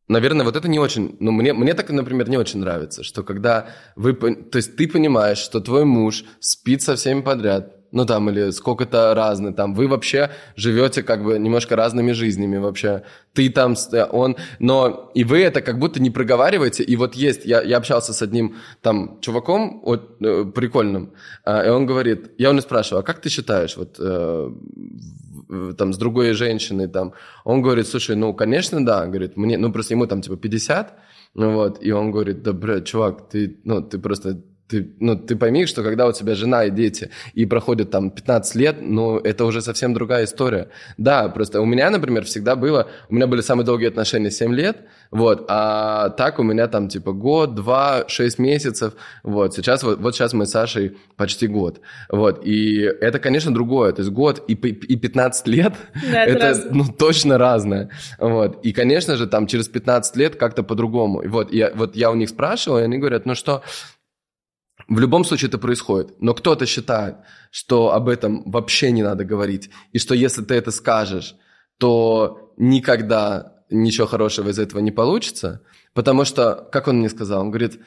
[0.08, 1.18] наверное, вот это не очень...
[1.20, 4.14] Ну, мне, мне так, например, не очень нравится, что когда вы...
[4.14, 9.14] То есть ты понимаешь, что твой муж спит со всеми подряд, ну там, или сколько-то
[9.16, 13.76] разный, там, вы вообще живете как бы немножко разными жизнями вообще, ты там,
[14.12, 18.14] он, но и вы это как будто не проговариваете, и вот есть, я, я общался
[18.14, 21.14] с одним там чуваком вот, э, прикольным,
[21.46, 24.52] э, и он говорит, я у него спрашиваю, а как ты считаешь, вот, э,
[25.78, 27.14] там, с другой женщиной, там,
[27.46, 30.94] он говорит, слушай, ну, конечно, да, говорит, мне, ну, просто ему там, типа, 50,
[31.34, 35.36] ну, вот, и он говорит, да, бля, чувак, ты, ну, ты просто ты, ну, ты
[35.36, 39.46] пойми, что когда у тебя жена и дети, и проходит там 15 лет, ну, это
[39.46, 40.70] уже совсем другая история.
[40.98, 44.78] Да, просто у меня, например, всегда было, у меня были самые долгие отношения 7 лет,
[45.12, 48.94] вот, а так у меня там типа год, два, шесть месяцев,
[49.24, 53.92] вот, сейчас, вот, вот сейчас мы с Сашей почти год, вот, и это, конечно, другое,
[53.92, 55.74] то есть год и, и 15 лет,
[56.12, 60.64] да, это, это ну, точно разное, вот, и, конечно же, там через 15 лет как-то
[60.64, 63.62] по-другому, и вот, я, вот я у них спрашивал, и они говорят, ну что,
[64.88, 66.22] в любом случае это происходит.
[66.22, 67.16] Но кто-то считает,
[67.52, 69.70] что об этом вообще не надо говорить.
[69.94, 71.36] И что если ты это скажешь,
[71.78, 75.62] то никогда ничего хорошего из этого не получится.
[75.94, 77.80] Потому что, как он мне сказал, он говорит,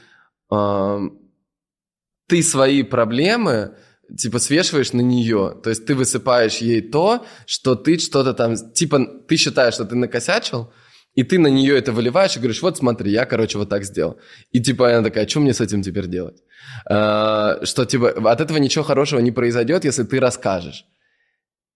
[2.26, 3.76] ты свои проблемы
[4.16, 5.56] типа свешиваешь на нее.
[5.62, 8.56] То есть ты высыпаешь ей то, что ты что-то там...
[8.72, 10.72] Типа ты считаешь, что ты накосячил,
[11.18, 14.20] и ты на нее это выливаешь и говоришь, вот смотри, я, короче, вот так сделал.
[14.52, 16.44] И типа она такая, что мне с этим теперь делать?
[16.88, 20.84] А, что типа от этого ничего хорошего не произойдет, если ты расскажешь.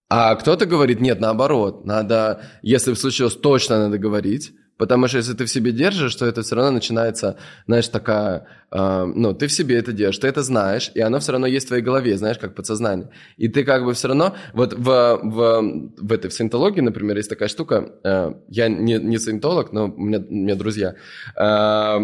[0.09, 5.45] А кто-то говорит, нет, наоборот, надо, если случилось, точно надо говорить, Потому что если ты
[5.45, 9.77] в себе держишь, то это все равно начинается, знаешь, такая, э, ну, ты в себе
[9.77, 12.55] это держишь, ты это знаешь, и оно все равно есть в твоей голове, знаешь, как
[12.55, 13.09] подсознание.
[13.37, 17.29] И ты как бы все равно, вот в, в, в этой в саентологии, например, есть
[17.29, 20.95] такая штука, э, я не, не саентолог, но у меня, у меня друзья,
[21.37, 21.99] э,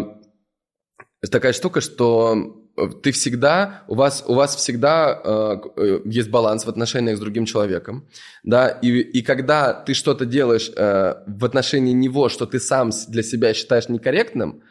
[1.28, 6.68] такая штука, что ты всегда, у вас, у вас всегда э, э, есть баланс в
[6.68, 8.08] отношениях с другим человеком,
[8.42, 13.22] да, и, и когда ты что-то делаешь э, в отношении него, что ты сам для
[13.22, 14.62] себя считаешь некорректным,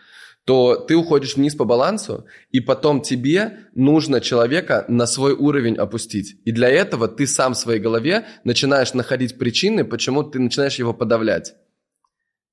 [0.46, 6.38] то ты уходишь вниз по балансу, и потом тебе нужно человека на свой уровень опустить.
[6.44, 10.94] И для этого ты сам в своей голове начинаешь находить причины, почему ты начинаешь его
[10.94, 11.54] подавлять.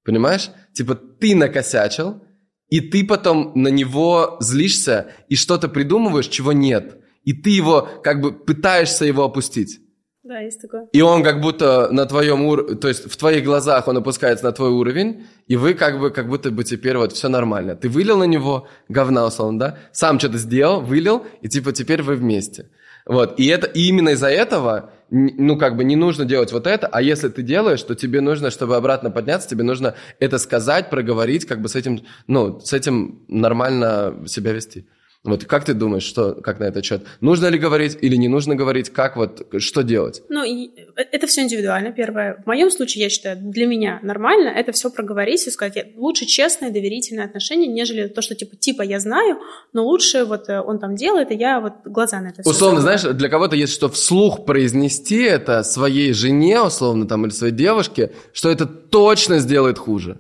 [0.05, 0.51] Понимаешь?
[0.75, 2.23] Типа ты накосячил,
[2.69, 6.99] и ты потом на него злишься и что-то придумываешь, чего нет.
[7.25, 9.81] И ты его, как бы, пытаешься его опустить.
[10.23, 10.89] Да, есть такое.
[10.93, 14.51] И он как будто на твоем уровне, то есть в твоих глазах он опускается на
[14.51, 17.77] твой уровень, и вы как бы, как будто бы теперь вот все нормально.
[17.77, 19.79] Ты вылил на него говна, условно, да?
[19.93, 22.71] Сам что-то сделал, вылил, и типа теперь вы вместе.
[23.07, 26.87] Вот, и, это, и именно из-за этого, ну, как бы не нужно делать вот это,
[26.89, 31.45] а если ты делаешь, то тебе нужно, чтобы обратно подняться, тебе нужно это сказать, проговорить,
[31.45, 34.87] как бы с этим, ну, с этим нормально себя вести.
[35.31, 37.03] Вот как ты думаешь, что, как на этот счет?
[37.21, 38.91] Нужно ли говорить или не нужно говорить?
[38.91, 40.23] Как вот, что делать?
[40.29, 42.43] Ну, э, это все индивидуально, первое.
[42.43, 46.71] В моем случае, я считаю, для меня нормально это все проговорить и сказать, лучше честное,
[46.71, 49.39] доверительное отношение, нежели то, что типа, типа я знаю,
[49.73, 52.81] но лучше вот э, он там делает, и я вот глаза на это все Условно,
[52.81, 58.13] знаешь, для кого-то есть, что вслух произнести это своей жене, условно, там, или своей девушке,
[58.33, 60.19] что это точно сделает хуже.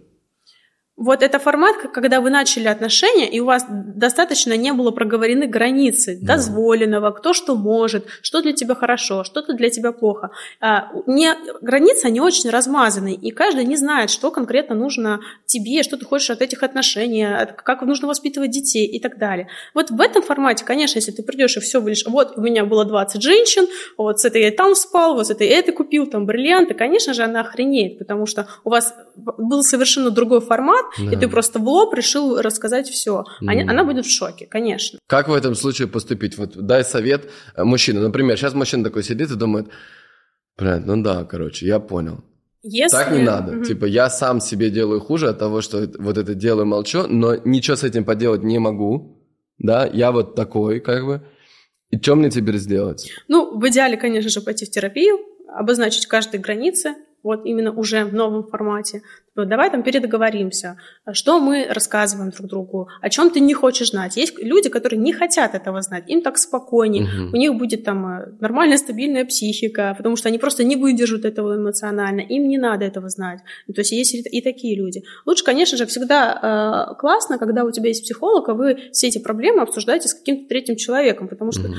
[0.97, 6.19] Вот это формат, когда вы начали отношения, и у вас достаточно не было проговорены границы
[6.19, 6.35] да.
[6.35, 10.31] дозволенного, кто что может, что для тебя хорошо, что-то для тебя плохо.
[10.59, 15.99] А, не, границы, они очень размазаны, и каждый не знает, что конкретно нужно тебе, что
[15.99, 17.27] ты хочешь от этих отношений,
[17.63, 19.49] как нужно воспитывать детей и так далее.
[19.75, 22.87] Вот в этом формате, конечно, если ты придешь и все будешь, вот у меня было
[22.87, 23.67] 20 женщин,
[23.99, 27.23] вот с этой я там спал, вот с этой это купил, там бриллианты, конечно же,
[27.23, 31.13] она охренеет, потому что у вас был совершенно другой формат, да.
[31.13, 33.25] и ты просто в лоб решил рассказать все.
[33.43, 33.69] Mm.
[33.69, 34.99] Она будет в шоке, конечно.
[35.07, 36.39] Как в этом случае поступить?
[36.39, 38.01] Вот дай совет э, мужчине.
[38.01, 39.67] Например, сейчас мужчина такой сидит и думает,
[40.59, 42.25] блядь, ну да, короче, я понял.
[42.63, 42.97] Если...
[42.97, 43.53] Так не надо.
[43.57, 43.65] Угу.
[43.65, 47.77] Типа, я сам себе делаю хуже от того, что вот это делаю, молчу, но ничего
[47.77, 49.23] с этим поделать не могу.
[49.59, 51.23] Да, я вот такой, как бы.
[51.91, 53.11] И что мне теперь сделать?
[53.29, 55.19] Ну, в идеале, конечно же, пойти в терапию,
[55.49, 59.03] обозначить каждые границы, вот именно уже в новом формате.
[59.45, 60.79] Давай там передоговоримся,
[61.13, 64.17] что мы рассказываем друг другу, о чем ты не хочешь знать.
[64.17, 67.37] Есть люди, которые не хотят этого знать, им так спокойнее, угу.
[67.37, 71.57] у них будет там э, нормальная стабильная психика, потому что они просто не выдержат этого
[71.57, 73.41] эмоционально, им не надо этого знать.
[73.67, 75.03] То есть есть и такие люди.
[75.27, 79.19] Лучше, конечно же, всегда э, классно, когда у тебя есть психолог, а вы все эти
[79.19, 81.75] проблемы обсуждаете с каким-то третьим человеком, потому что угу.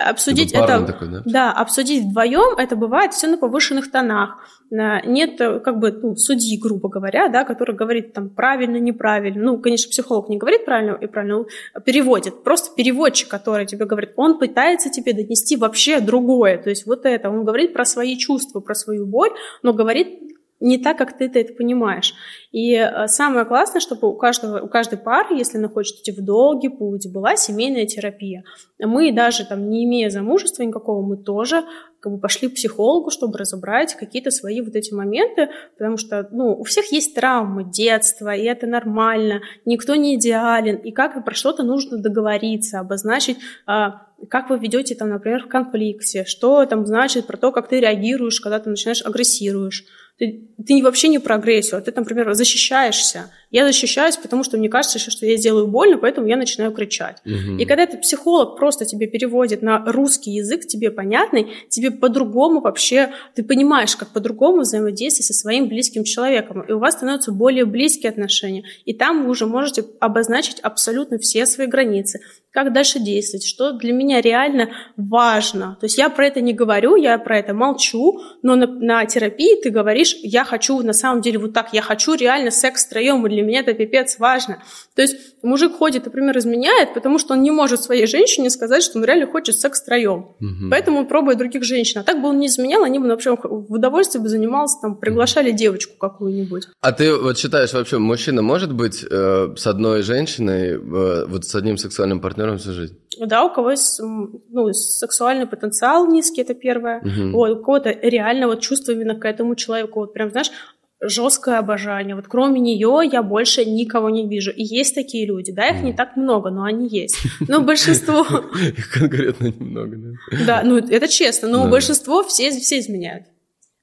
[0.00, 1.22] обсудить это, такой, да?
[1.24, 4.38] да, обсудить вдвоем, это бывает все на повышенных тонах.
[4.70, 9.42] Нет э, как бы ну, судьи, грубо говоря, да, который говорит там правильно, неправильно.
[9.42, 11.46] Ну, конечно, психолог не говорит правильно и правильно,
[11.84, 12.42] переводит.
[12.44, 16.58] Просто переводчик, который тебе говорит, он пытается тебе донести вообще другое.
[16.58, 17.30] То есть вот это.
[17.30, 19.30] Он говорит про свои чувства, про свою боль,
[19.62, 20.20] но говорит
[20.60, 22.14] не так, как ты это понимаешь.
[22.50, 26.24] И э, самое классное, чтобы у, каждого, у каждой пары, если она хочет идти в
[26.24, 28.44] долгий путь, была семейная терапия.
[28.78, 31.64] Мы даже там, не имея замужества никакого, мы тоже
[32.00, 36.54] как бы пошли к психологу, чтобы разобрать какие-то свои вот эти моменты, потому что, ну,
[36.54, 41.64] у всех есть травмы детства, и это нормально, никто не идеален, и как про что-то
[41.64, 47.36] нужно договориться, обозначить, а, как вы ведете там, например, в конфликте, что там значит про
[47.36, 49.84] то, как ты реагируешь, когда ты начинаешь агрессируешь.
[50.18, 53.30] Ты, ты вообще не про агрессию, а ты, например, защищаешься.
[53.50, 57.18] Я защищаюсь, потому что мне кажется, что я сделаю больно, поэтому я начинаю кричать.
[57.24, 57.58] Угу.
[57.58, 63.10] И когда этот психолог просто тебе переводит на русский язык, тебе понятный, тебе по-другому вообще,
[63.34, 66.62] ты понимаешь, как по-другому взаимодействовать со своим близким человеком.
[66.62, 68.64] И у вас становятся более близкие отношения.
[68.84, 72.20] И там вы уже можете обозначить абсолютно все свои границы
[72.50, 75.76] как дальше действовать, что для меня реально важно.
[75.80, 79.60] То есть я про это не говорю, я про это молчу, но на, на терапии
[79.62, 83.30] ты говоришь, я хочу на самом деле вот так, я хочу реально секс втроем, и
[83.38, 84.60] для меня это пипец важно.
[84.96, 88.98] То есть мужик ходит, например, изменяет, потому что он не может своей женщине сказать, что
[88.98, 90.34] он реально хочет секс втроем.
[90.40, 90.70] Угу.
[90.70, 92.00] Поэтому он пробует других женщин.
[92.00, 95.52] А так бы он не изменял, они бы вообще в удовольствии бы занимался, там, приглашали
[95.52, 96.64] девочку какую-нибудь.
[96.80, 101.54] А ты вот считаешь вообще, мужчина может быть э, с одной женщиной, э, вот с
[101.54, 102.98] одним сексуальным партнером, жизнь?
[103.20, 107.00] Да, у кого есть ну, сексуальный потенциал низкий, это первое.
[107.00, 107.36] Угу.
[107.36, 110.00] Вот, у кого-то реально вот чувство именно к этому человеку.
[110.00, 110.50] Вот прям, знаешь,
[111.00, 112.16] жесткое обожание.
[112.16, 114.50] Вот кроме нее я больше никого не вижу.
[114.50, 115.52] И есть такие люди.
[115.52, 117.16] Да, их не так много, но они есть.
[117.48, 118.26] Но большинство...
[118.76, 120.44] Их конкретно немного, да?
[120.46, 123.26] Да, ну это честно, но большинство все, все изменяют.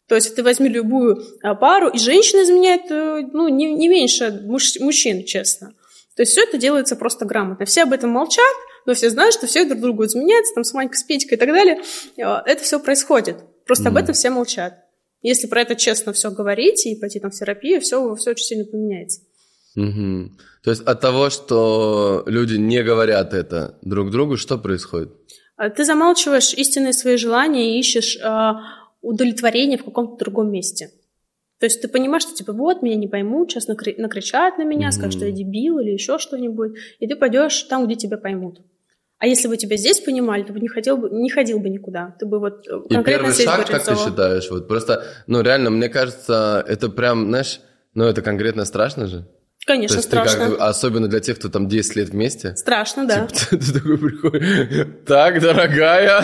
[0.08, 4.42] То есть ты возьми любую а, пару, и женщина изменяет э, ну, не, не меньше
[4.44, 5.74] муж, мужчин, честно.
[6.16, 7.66] То есть все это делается просто грамотно.
[7.66, 8.56] Все об этом молчат,
[8.86, 11.50] но все знают, что все друг другу изменяется, там с Манькой, с Петькой и так
[11.50, 11.82] далее.
[12.24, 13.38] А, это все происходит.
[13.66, 13.88] Просто mm.
[13.88, 14.85] об этом все молчат.
[15.26, 18.64] Если про это честно все говорить и пойти там в терапию, все, все очень сильно
[18.64, 19.22] поменяется.
[19.76, 20.38] Угу.
[20.64, 25.10] То есть от того, что люди не говорят это друг другу, что происходит?
[25.58, 28.52] А, ты замалчиваешь истинные свои желания и ищешь э,
[29.02, 30.92] удовлетворение в каком-то другом месте.
[31.60, 34.90] То есть ты понимаешь, что типа вот меня не поймут, сейчас накры- накричат на меня,
[34.90, 34.92] mm-hmm.
[34.92, 38.60] скажут, что я дебил или еще что-нибудь, и ты пойдешь там, где тебя поймут.
[39.18, 42.16] А если бы тебя здесь понимали, ты бы не, хотел бы, не ходил бы никуда.
[42.20, 44.50] Ты бы вот э, И первый шаг, как ты считаешь?
[44.50, 47.62] Вот просто, ну реально, мне кажется, это прям, знаешь,
[47.94, 49.26] ну это конкретно страшно же.
[49.66, 50.46] Конечно, То есть страшно.
[50.46, 52.56] Ты как, особенно для тех, кто там 10 лет вместе.
[52.56, 53.26] Страшно, да.
[53.26, 56.22] Типа, ты, ты такой приходишь, так, дорогая,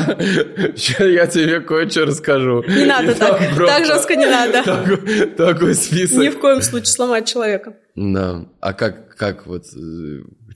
[0.75, 2.63] сейчас я тебе кое-что расскажу.
[2.67, 4.63] Не надо так, так жестко не надо.
[4.63, 6.19] Такой, такой список.
[6.19, 7.75] Ни в коем случае сломать человека.
[7.95, 9.63] Да, а как, как вот...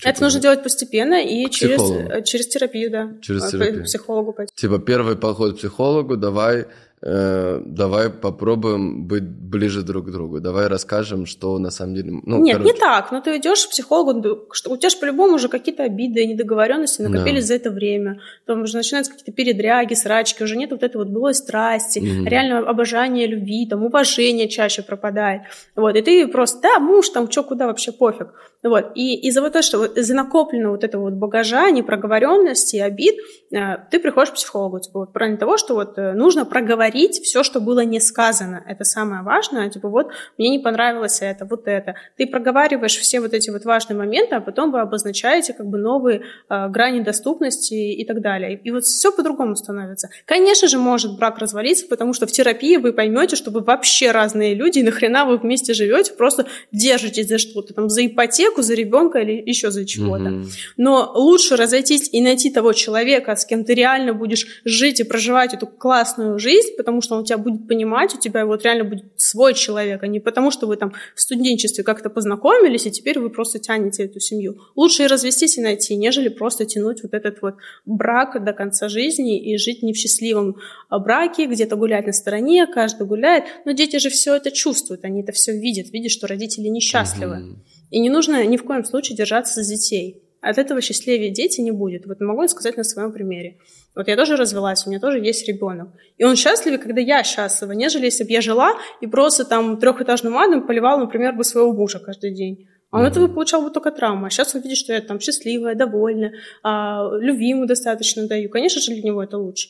[0.03, 3.09] Э, Это нужно делать постепенно и через, э, через терапию, да.
[3.22, 3.81] Через а, терапию.
[3.81, 4.53] К психологу пойти.
[4.55, 6.65] Типа первый поход к психологу, давай
[7.01, 12.19] э, давай попробуем быть ближе друг к другу, давай расскажем, что на самом деле...
[12.23, 12.73] Ну, Нет, короче.
[12.73, 16.26] не так, но ты идешь к психологу, что у тебя же по-любому уже какие-то обиды,
[16.26, 17.47] недоговоренности накопились да.
[17.47, 21.35] за это время, там уже начинаются какие-то передряги, срачки, уже нет вот этой вот былой
[21.35, 22.30] страсти, mm-hmm.
[22.30, 25.43] реально обожания, любви, там уважение чаще пропадает,
[25.76, 28.27] вот, и ты просто, да, муж, там, что, куда, вообще пофиг,
[28.69, 33.15] вот, и из-за вот того, что вот, из-за накопленного вот этого вот багажа, непроговоренности, обид,
[33.51, 37.23] э, ты приходишь к психологу, типа, вот, в того, что вот э, нужно проговорить говорить
[37.23, 38.63] все, что было не сказано.
[38.67, 39.69] Это самое важное.
[39.69, 41.95] Типа вот мне не понравилось это, вот это.
[42.17, 46.21] Ты проговариваешь все вот эти вот важные моменты, а потом вы обозначаете как бы новые
[46.49, 48.59] э, грани доступности и так далее.
[48.63, 50.09] И вот все по-другому становится.
[50.25, 54.53] Конечно же, может брак развалиться, потому что в терапии вы поймете, что вы вообще разные
[54.53, 59.19] люди, и нахрена вы вместе живете, просто держитесь за что-то, там, за ипотеку, за ребенка
[59.19, 60.26] или еще за чего-то.
[60.26, 60.48] Mm-hmm.
[60.77, 65.53] Но лучше разойтись и найти того человека, с кем ты реально будешь жить и проживать
[65.53, 69.53] эту классную жизнь, потому что он тебя будет понимать, у тебя вот реально будет свой
[69.53, 73.60] человек, а не потому что вы там в студенчестве как-то познакомились, и теперь вы просто
[73.60, 74.57] тянете эту семью.
[74.76, 77.56] Лучше и развестись и найти, нежели просто тянуть вот этот вот
[77.86, 80.57] брак до конца жизни и жить не в счастливом
[80.90, 83.45] а, браке, где-то гулять на стороне, каждый гуляет.
[83.65, 87.36] Но дети же все это чувствуют, они это все видят, видят, что родители несчастливы.
[87.36, 87.74] Mm-hmm.
[87.95, 90.22] И не нужно ни в коем случае держаться за детей.
[90.41, 92.05] От этого счастливее дети не будет.
[92.05, 93.55] Вот могу сказать на своем примере.
[93.95, 95.88] Вот я тоже развелась, у меня тоже есть ребенок.
[96.17, 100.38] И он счастлив, когда я счастлива, нежели если бы я жила и просто там трехэтажным
[100.38, 102.67] адом поливала, например, бы своего мужа каждый день.
[102.91, 104.26] А он этого получал бы только травму.
[104.26, 108.49] А сейчас он видит, что я там счастливая, довольная, а, любви достаточно даю.
[108.49, 109.69] Конечно же, для него это лучше.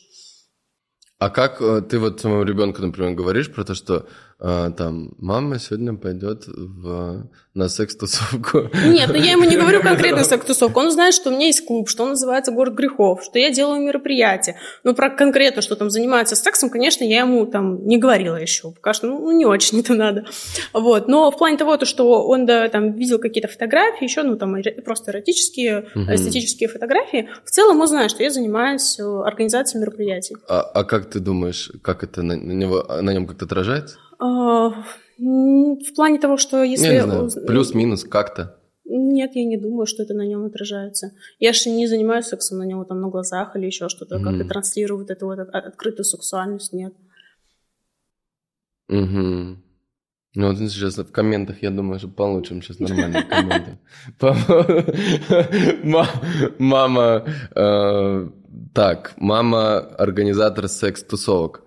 [1.18, 4.06] А как э, ты вот самому ребенку, например, говоришь про то, что
[4.38, 8.68] там, мама сегодня пойдет в, на секс-тусовку.
[8.84, 10.78] Нет, ну я ему не говорю конкретно секс-тусовку.
[10.78, 13.80] Он знает, что у меня есть клуб, что он называется «Город грехов», что я делаю
[13.80, 14.56] мероприятия.
[14.84, 18.72] Но про конкретно, что там занимается сексом, конечно, я ему там не говорила еще.
[18.72, 20.26] Пока что, ну, не очень это надо.
[20.74, 21.08] Вот.
[21.08, 24.54] Но в плане того, то, что он да, там видел какие-то фотографии, еще, ну, там
[24.84, 26.12] просто эротические, угу.
[26.12, 30.36] эстетические фотографии, в целом он знает, что я занимаюсь э, организацией мероприятий.
[30.46, 33.96] А, а как ты думаешь, как это на, на, него, на нем как-то отражается?
[34.18, 34.70] А,
[35.18, 36.94] в плане того, что если...
[36.94, 38.58] Не, знаю, плюс-минус как-то.
[38.84, 41.12] Нет, я не думаю, что это на нем отражается.
[41.40, 44.22] Я же не занимаюсь сексом на него там на глазах или еще что-то, mm.
[44.22, 46.94] как-то транслирую вот эту вот открытую сексуальность, нет.
[48.88, 49.56] Угу.
[50.36, 53.78] Ну, вот сейчас в комментах, я думаю, что получим сейчас нормальные комменты.
[56.58, 57.24] Мама,
[57.54, 58.28] э,
[58.74, 61.65] так, мама организатор секс-тусовок.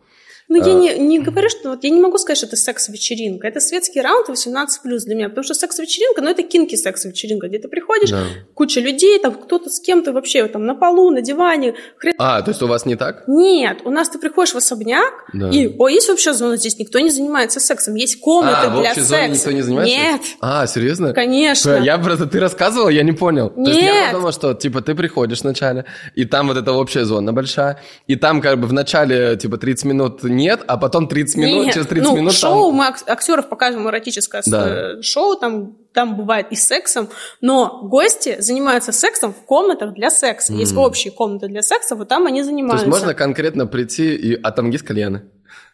[0.50, 0.74] Ну, я а.
[0.74, 1.70] не, не говорю, что...
[1.70, 3.48] Вот я не могу сказать, что это секс-вечеринка.
[3.48, 4.66] Это светский раунд 18+,
[5.06, 5.30] для меня.
[5.30, 8.24] Потому что секс-вечеринка, ну, это кинки секс-вечеринка, где ты приходишь, да.
[8.56, 11.76] куча людей, там кто-то с кем-то вообще там на полу, на диване.
[11.98, 12.16] Хрен...
[12.18, 13.26] А, то есть у вас не так?
[13.28, 15.52] Нет, у нас ты приходишь в особняк, да.
[15.52, 19.10] и, о, есть вообще зона, здесь никто не занимается сексом, есть комната а, для секса.
[19.10, 19.96] зоне никто не занимается?
[19.96, 20.22] Нет.
[20.42, 21.14] А, серьезно?
[21.14, 21.78] Конечно.
[21.84, 23.54] Я просто, ты рассказывала, я не понял.
[23.56, 23.66] Нет.
[23.66, 25.86] То есть я подумал, что, типа, ты приходишь вначале,
[26.16, 29.86] и там вот эта общая зона большая, и там как бы в начале, типа, 30
[29.86, 32.76] минут нет, а потом 30 30 минут, Нет, через 30 ну, минут шоу, там...
[32.76, 35.02] мы актеров показываем эротическое да.
[35.02, 37.10] шоу, там, там бывает и сексом,
[37.42, 40.54] но гости занимаются сексом в комнатах для секса.
[40.54, 40.58] Mm.
[40.58, 42.86] Есть общие комнаты для секса, вот там они занимаются.
[42.86, 44.34] То есть можно конкретно прийти, и...
[44.42, 45.24] а там есть кальяны?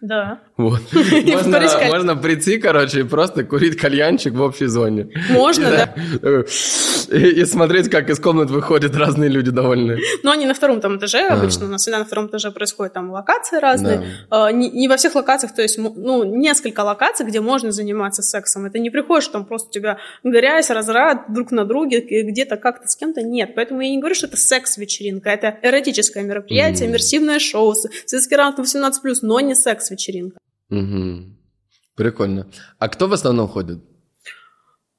[0.01, 0.39] Да.
[0.57, 0.81] Вот.
[0.93, 5.09] Можно, можно прийти, короче, и просто курить кальянчик в общей зоне.
[5.29, 6.43] Можно, и, да.
[7.09, 9.99] И, и смотреть, как из комнат выходят разные люди довольные.
[10.23, 11.33] Но они на втором там этаже, а.
[11.33, 14.03] обычно у нас всегда на втором этаже происходят там локации разные.
[14.29, 14.45] Да.
[14.45, 18.65] А, не, не во всех локациях, то есть, ну, несколько локаций, где можно заниматься сексом.
[18.65, 22.95] Это не приходишь, там просто у тебя грязь, разрад друг на друге, где-то как-то с
[22.95, 23.21] кем-то.
[23.21, 23.55] Нет.
[23.55, 25.29] Поэтому я не говорю, что это секс-вечеринка.
[25.29, 26.91] Это эротическое мероприятие, mm.
[26.91, 27.73] иммерсивное шоу,
[28.05, 28.91] светский раунд 18+,
[29.21, 29.55] но не
[29.85, 30.37] секс-вечеринка.
[30.69, 31.35] Угу.
[31.95, 32.47] Прикольно.
[32.79, 33.79] А кто в основном ходит?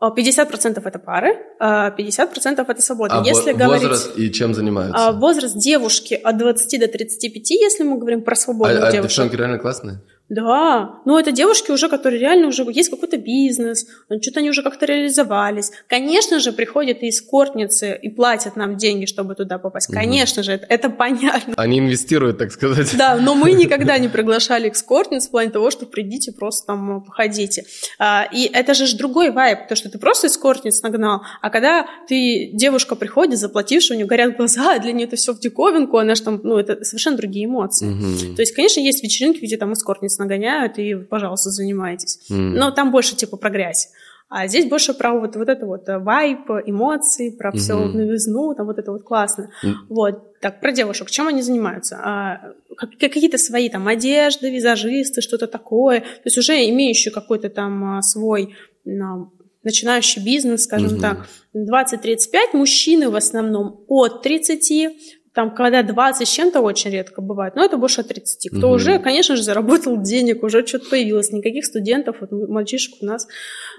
[0.02, 3.22] 50% это пары, 50% а это свободные.
[3.22, 5.08] А если возраст говорить, и чем занимаются?
[5.08, 9.18] А, возраст девушки от 20 до 35, если мы говорим про свободных а, а девушек.
[9.18, 10.02] А девчонки реально классные?
[10.28, 13.86] Да, ну это девушки уже, которые реально уже есть какой-то бизнес,
[14.20, 15.70] что-то они уже как-то реализовались.
[15.86, 19.86] Конечно же, приходят и эскортницы и платят нам деньги, чтобы туда попасть.
[19.86, 20.46] Конечно угу.
[20.46, 21.54] же, это, это понятно.
[21.56, 22.96] Они инвестируют, так сказать.
[22.96, 27.64] Да, но мы никогда не приглашали эскортниц в плане того, что придите, просто там походите.
[27.98, 32.50] А, и это же другой вайб, то, что ты просто эскортниц нагнал, а когда ты,
[32.52, 36.22] девушка приходит, заплатившая, у нее горят глаза, для нее это все в диковинку, она же
[36.22, 37.86] там, ну, это совершенно другие эмоции.
[37.86, 38.34] Угу.
[38.34, 42.26] То есть, конечно, есть вечеринки, где там эскортниц нагоняют, и, пожалуйста, занимайтесь.
[42.30, 42.54] Mm.
[42.56, 43.90] Но там больше типа про грязь.
[44.28, 47.56] А здесь больше про вот, вот это вот э, вайп, эмоции, про mm-hmm.
[47.58, 49.50] все новизну, там вот это вот классно.
[49.62, 49.72] Mm.
[49.88, 51.96] Вот, так, про девушек, чем они занимаются?
[52.02, 56.00] А, какие-то свои там одежды, визажисты, что-то такое.
[56.00, 59.32] То есть уже имеющие какой-то там а, свой ну,
[59.62, 61.00] начинающий бизнес, скажем mm-hmm.
[61.00, 61.28] так.
[61.54, 67.62] 20-35, мужчины в основном от 30, там, когда 20 с чем-то очень редко бывает, но
[67.62, 68.56] это больше от 30.
[68.56, 68.76] Кто угу.
[68.76, 73.28] уже, конечно же, заработал денег, уже что-то появилось, никаких студентов, вот мальчишек у нас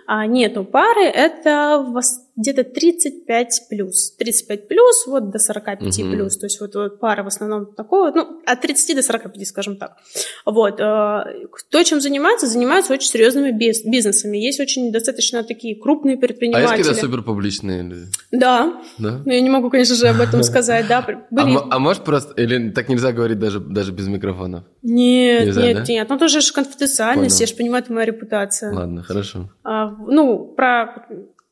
[0.06, 0.64] а, нету.
[0.64, 1.84] Пары это
[2.38, 4.12] где-то 35 плюс.
[4.18, 6.12] 35 плюс, вот до 45 угу.
[6.12, 6.38] плюс.
[6.38, 9.98] То есть вот, вот пара в основном такого, ну, от 30 до 45, скажем так.
[10.46, 10.76] Вот.
[10.76, 12.48] Кто чем занимается?
[12.48, 14.38] Занимаются очень серьезными бизнесами.
[14.38, 16.68] Есть очень достаточно такие крупные предприниматели.
[16.68, 18.06] А есть когда супер публичные люди?
[18.32, 18.82] Да.
[18.98, 19.22] Да?
[19.26, 21.06] Но я не могу, конечно же, об этом сказать, да.
[21.38, 24.66] А, а может просто, или так нельзя говорить даже, даже без микрофона?
[24.84, 25.84] Нет, нельзя, нет, да?
[25.86, 26.10] нет.
[26.10, 27.42] Ну, тоже же конфиденциальность, Понял.
[27.42, 28.74] я же понимаю, это моя репутация.
[28.74, 29.50] Ладно, хорошо.
[29.64, 31.08] А, ну, про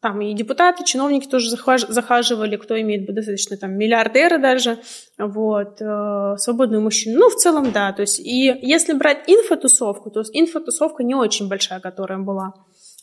[0.06, 4.78] там и депутаты, чиновники тоже захаживали, кто имеет достаточно там миллиардеры даже,
[5.18, 7.18] вот, э, свободные мужчины.
[7.18, 11.80] Ну, в целом, да, то есть, и если брать инфотусовку, то инфотусовка не очень большая,
[11.80, 12.54] которая была.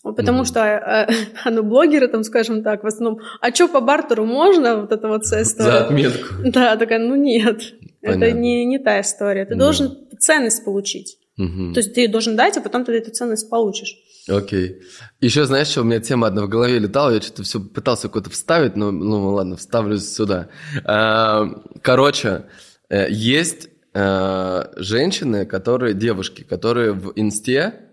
[0.04, 0.46] Потому mm-hmm.
[0.46, 1.10] что э,
[1.50, 5.24] ну, блогеры, там, скажем так, в основном, а что по бартеру можно, вот это вот
[5.24, 5.72] вся история.
[5.72, 6.34] За отметку.
[6.44, 7.62] Да, такая, ну нет,
[8.00, 8.24] Понятно.
[8.24, 9.44] это не, не та история.
[9.44, 9.64] Ты да.
[9.64, 11.18] должен ценность получить.
[11.36, 11.72] Угу.
[11.72, 13.96] То есть ты должен дать, а потом ты эту ценность получишь.
[14.28, 14.82] Окей.
[15.20, 18.30] Еще, знаешь, что у меня тема одна в голове летала, я что-то все пытался какое-то
[18.30, 20.48] вставить, но ну ладно, вставлю сюда.
[20.84, 21.46] А,
[21.82, 22.44] короче,
[22.88, 27.88] э, есть э, женщины, которые, девушки, которые в инсте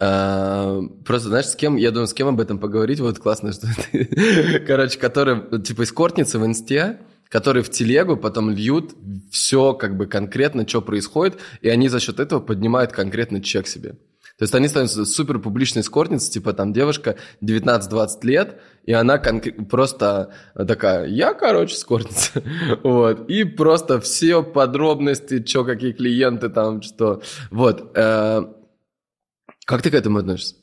[0.00, 3.68] а, просто, знаешь, с кем, я думаю, с кем об этом поговорить, вот классно, что
[3.92, 6.98] ты, короче, которые, типа, эскортницы в инсте,
[7.28, 8.94] которые в телегу потом льют
[9.30, 13.96] все как бы конкретно, что происходит, и они за счет этого поднимают конкретный чек себе.
[14.38, 19.64] То есть они становятся супер публичной эскортницей, типа там девушка 19-20 лет, и она конкр-
[19.66, 22.42] просто такая, я, короче, эскортница.
[22.82, 23.30] вот.
[23.30, 27.22] И просто все подробности, что, какие клиенты там, что.
[27.52, 27.96] Вот.
[27.96, 28.42] Э,
[29.66, 30.56] как ты к этому относишься?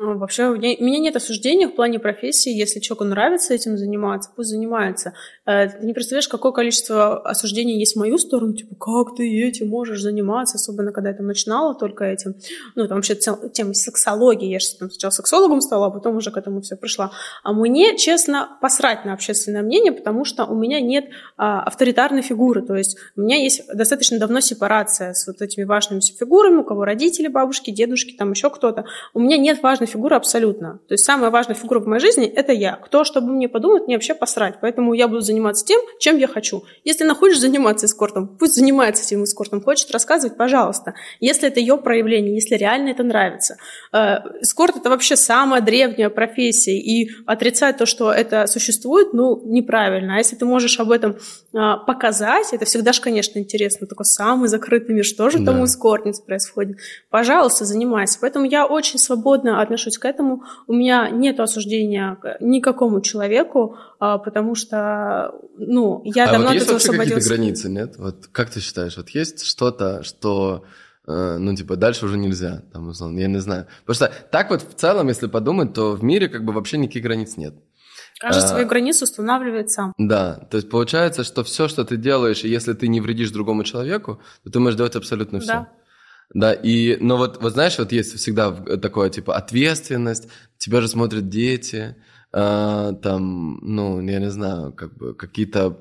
[0.00, 2.50] А, вообще, меня, у меня нет осуждения в плане профессии.
[2.50, 5.14] Если человеку нравится этим заниматься, пусть занимается.
[5.50, 8.52] Э, ты не представляешь, какое количество осуждений есть в мою сторону.
[8.52, 10.56] Типа, как ты этим можешь заниматься?
[10.56, 12.36] Особенно, когда я там начинала только этим.
[12.76, 14.48] Ну, там вообще тема сексологии.
[14.48, 17.10] Я же там сначала сексологом стала, а потом уже к этому все пришла.
[17.42, 21.06] А мне, честно, посрать на общественное мнение, потому что у меня нет
[21.36, 22.62] а, авторитарной фигуры.
[22.62, 26.84] То есть у меня есть достаточно давно сепарация с вот этими важными фигурами, у кого
[26.84, 28.84] родители, бабушки, дедушки, там еще кто-то.
[29.14, 30.78] У меня нет важной фигура абсолютно.
[30.86, 32.76] То есть самая важная фигура в моей жизни– это я.
[32.76, 34.56] Кто что обо мне подумает, мне вообще посрать.
[34.60, 36.64] Поэтому я буду заниматься тем, чем я хочу.
[36.84, 39.60] Если она хочет заниматься эскортом, пусть занимается этим эскортом.
[39.60, 40.94] Хочет рассказывать, пожалуйста.
[41.20, 43.56] Если это ее проявление, если реально это нравится.
[43.92, 46.78] Э, эскорт– это вообще самая древняя профессия.
[46.78, 50.16] И отрицать то, что это существует, ну, неправильно.
[50.16, 51.16] А если ты можешь об этом
[51.52, 53.86] э, показать, это всегда же, конечно, интересно.
[53.86, 55.46] Такой самый закрытый мир, что же да.
[55.46, 56.78] там у эскортниц происходит.
[57.10, 58.18] Пожалуйста, занимайся.
[58.20, 60.42] Поэтому я очень свободно отношусь к этому.
[60.66, 65.19] У меня нет осуждения никакому человеку, а, потому что,
[65.56, 67.96] ну, я а давно вот есть от этого какие-то границы, нет?
[67.98, 70.64] Вот как ты считаешь, вот есть что-то, что
[71.06, 73.66] э, ну, типа, дальше уже нельзя, там, условно, я не знаю.
[73.84, 77.02] Потому что так вот в целом, если подумать, то в мире как бы вообще никаких
[77.02, 77.54] границ нет.
[78.20, 79.94] Каждый а, свою границу устанавливает сам.
[79.96, 83.64] Да, то есть получается, что все, что ты делаешь, и если ты не вредишь другому
[83.64, 85.52] человеку, то ты можешь делать абсолютно все.
[85.52, 85.68] Да.
[86.32, 90.28] Да, и, но вот, вот знаешь, вот есть всегда такое, типа, ответственность,
[90.58, 91.96] тебя же смотрят дети,
[92.32, 95.80] э, там, ну, я не знаю, как бы какие-то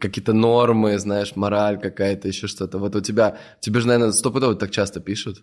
[0.00, 2.78] какие-то нормы, знаешь, мораль какая-то, еще что-то.
[2.78, 5.38] Вот у тебя, тебе же, наверное, стопудово так часто пишут.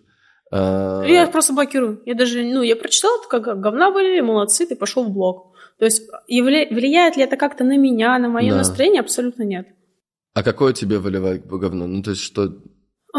[0.52, 2.02] Э, я просто блокирую.
[2.06, 5.54] Я даже, ну, я прочитала, как говна вылили, молодцы, ты пошел в блог.
[5.78, 8.58] То есть влияет ли это как-то на меня, на мое да.
[8.58, 9.00] настроение?
[9.00, 9.68] Абсолютно нет.
[10.34, 11.86] А какое тебе выливает говно?
[11.86, 12.52] Ну, то есть что...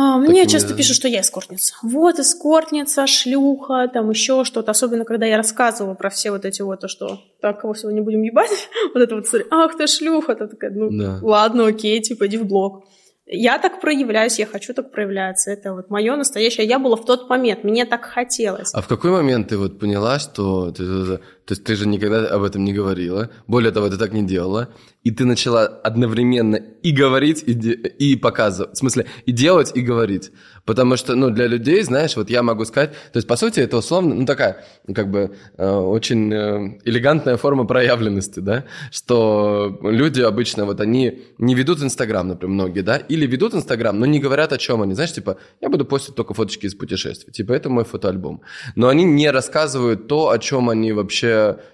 [0.01, 1.73] А, мне часто пишут, что я эскортница.
[1.83, 4.71] Вот эскортница, шлюха, там еще что-то.
[4.71, 8.21] Особенно, когда я рассказывала про все вот эти вот, то, что так, кого сегодня будем
[8.21, 11.19] ебать, вот это вот, ах ты шлюха, ты такая, ну, да.
[11.21, 12.85] ладно, окей, типа, иди в блог
[13.31, 15.51] я так проявляюсь, я хочу так проявляться.
[15.51, 16.65] Это вот мое настоящее.
[16.65, 18.73] Я была в тот момент, мне так хотелось.
[18.73, 21.19] А в какой момент ты вот поняла, что ты,
[21.49, 24.69] то есть ты же никогда об этом не говорила, более того, ты так не делала,
[25.03, 30.31] и ты начала одновременно и говорить, и, и показывать, в смысле, и делать, и говорить.
[30.65, 33.77] Потому что, ну, для людей, знаешь, вот я могу сказать, то есть, по сути, это
[33.77, 34.63] условно, ну, такая,
[34.93, 41.55] как бы, э, очень э, элегантная форма проявленности, да, что люди обычно, вот они не
[41.55, 45.13] ведут Инстаграм, например, многие, да, или ведут Инстаграм, но не говорят, о чем они, знаешь,
[45.13, 48.41] типа, я буду постить только фоточки из путешествий, типа, это мой фотоальбом.
[48.75, 50.93] Но они не рассказывают то, о чем они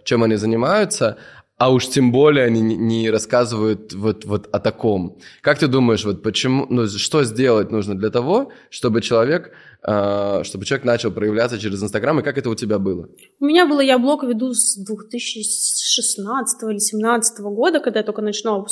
[0.03, 1.17] чем они занимаются,
[1.57, 5.17] а уж тем более они не рассказывают вот, вот о таком.
[5.41, 9.51] Как ты думаешь, вот почему, ну, что сделать нужно для того, чтобы человек
[9.85, 13.07] чтобы человек начал проявляться через Инстаграм, и как это у тебя было?
[13.39, 18.65] У меня было, я блог веду с 2016 или 2017 года, когда я только начинала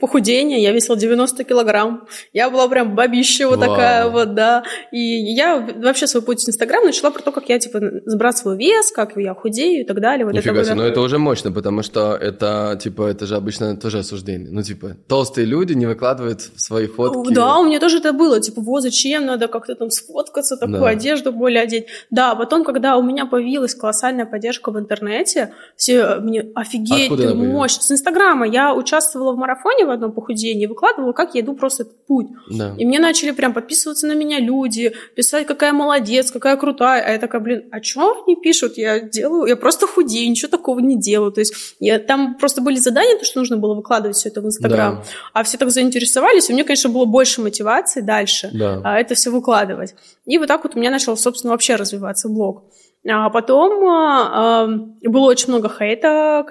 [0.00, 3.68] похудение, я весила 90 килограмм, я была прям бабища вот Вау.
[3.70, 4.62] такая вот, да,
[4.92, 8.92] и я вообще свой путь в Инстаграм начала про то, как я, типа, сбрасываю вес,
[8.92, 10.26] как я худею и так далее.
[10.26, 14.00] Вот Нифига себе, но это уже мощно, потому что это, типа, это же обычно тоже
[14.00, 17.32] осуждение, ну, типа, толстые люди не выкладывают свои фотки.
[17.32, 20.88] Да, у меня тоже это было, типа, вот зачем надо как-то там сфоткаться, такую да.
[20.88, 21.86] одежду более одеть.
[22.10, 27.34] Да, потом, когда у меня появилась колоссальная поддержка в интернете, все мне офигеть, Откуда ты
[27.34, 27.78] мощь.
[27.78, 32.06] С Инстаграма я участвовала в марафоне в одном похудении, выкладывала, как я иду просто этот
[32.06, 32.28] путь.
[32.50, 32.74] Да.
[32.76, 37.02] И мне начали прям подписываться на меня люди, писать, какая молодец, какая крутая.
[37.04, 38.76] А я такая, блин, а что они пишут?
[38.76, 41.32] Я делаю, я просто худею, ничего такого не делаю.
[41.32, 44.46] То есть я, там просто были задания, то, что нужно было выкладывать все это в
[44.46, 44.96] Инстаграм.
[44.96, 45.02] Да.
[45.32, 48.80] А все так заинтересовались, и мне, конечно, было больше мотивации дальше да.
[48.84, 49.94] а, это все выкладывать.
[50.26, 52.64] И вот так вот у меня начал, собственно, вообще развиваться блог.
[53.06, 56.44] А потом э, было очень много хейта.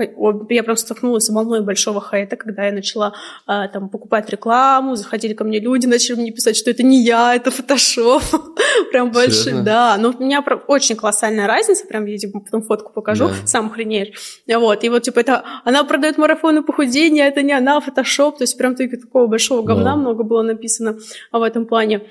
[0.50, 3.14] Я прям столкнулась с волной большого хейта, когда я начала
[3.48, 7.36] э, там покупать рекламу, заходили ко мне люди, начали мне писать, что это не я,
[7.36, 8.24] это фотошоп.
[8.92, 9.98] прям большой, да.
[10.00, 14.42] Но у меня очень колоссальная разница, прям я тебе потом фотку покажу, сам охренеешь.
[14.48, 18.58] Вот, и вот типа это, она продает марафоны похудения, это не она, фотошоп, то есть
[18.58, 20.98] прям такого большого говна много было написано
[21.32, 22.08] в этом плане.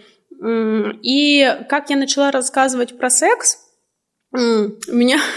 [1.03, 3.59] И как я начала рассказывать про секс,
[4.33, 5.21] у меня...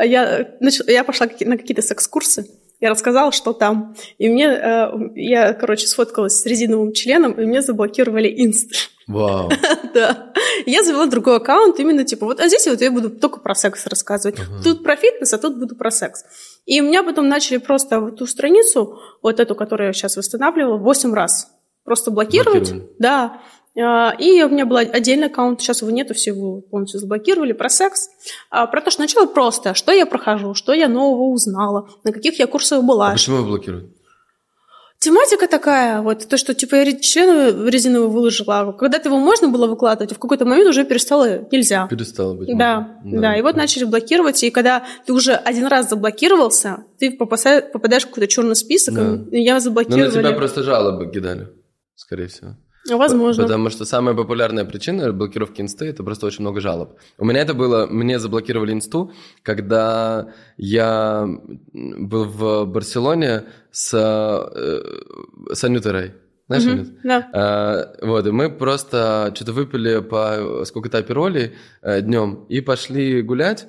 [0.00, 0.56] Я,
[0.86, 2.46] я пошла на какие-то секс-курсы,
[2.80, 3.96] я рассказала, что там.
[4.18, 8.90] И мне, э, я, короче, сфоткалась с резиновым членом, и мне заблокировали инст.
[9.08, 9.50] Вау.
[9.94, 10.32] да.
[10.64, 13.84] Я завела другой аккаунт, именно типа, вот, а здесь вот я буду только про секс
[13.86, 14.38] рассказывать.
[14.38, 14.62] Uh-huh.
[14.62, 16.24] Тут про фитнес, а тут буду про секс.
[16.66, 20.76] И у меня потом начали просто вот ту страницу, вот эту, которую я сейчас восстанавливала,
[20.76, 21.48] 8 раз
[21.84, 22.72] просто блокировать.
[22.98, 23.40] Да.
[23.80, 27.68] А, и у меня был отдельный аккаунт, сейчас его нету, все его полностью заблокировали, про
[27.68, 28.08] секс.
[28.50, 32.38] А, про то, что сначала просто, что я прохожу, что я нового узнала, на каких
[32.38, 33.10] я курсах была.
[33.10, 33.92] А почему его блокируют?
[34.98, 40.10] Тематика такая, вот то, что типа я член резиновый выложила, когда-то его можно было выкладывать,
[40.10, 41.86] а в какой-то момент уже перестало нельзя.
[41.86, 42.48] Перестало быть.
[42.48, 43.36] Да, да, да.
[43.36, 48.26] И вот начали блокировать, и когда ты уже один раз заблокировался, ты попадаешь в какой-то
[48.26, 49.20] черный список, да.
[49.30, 50.10] и я заблокировала.
[50.10, 51.46] Ну, на тебя просто жалобы кидали,
[51.94, 52.56] скорее всего.
[52.96, 53.42] Возможно.
[53.42, 56.98] Потому что самая популярная причина блокировки инсты– это просто очень много жалоб.
[57.18, 59.12] У меня это было, мне заблокировали инсту,
[59.42, 61.26] когда я
[61.72, 66.12] был в Барселоне с, э, с Анютой Рэй.
[66.48, 67.28] Знаешь, mm-hmm, да.
[67.34, 71.52] А, вот, и мы просто что-то выпили по сколько-то аперолей
[71.82, 73.66] э, днем и пошли гулять.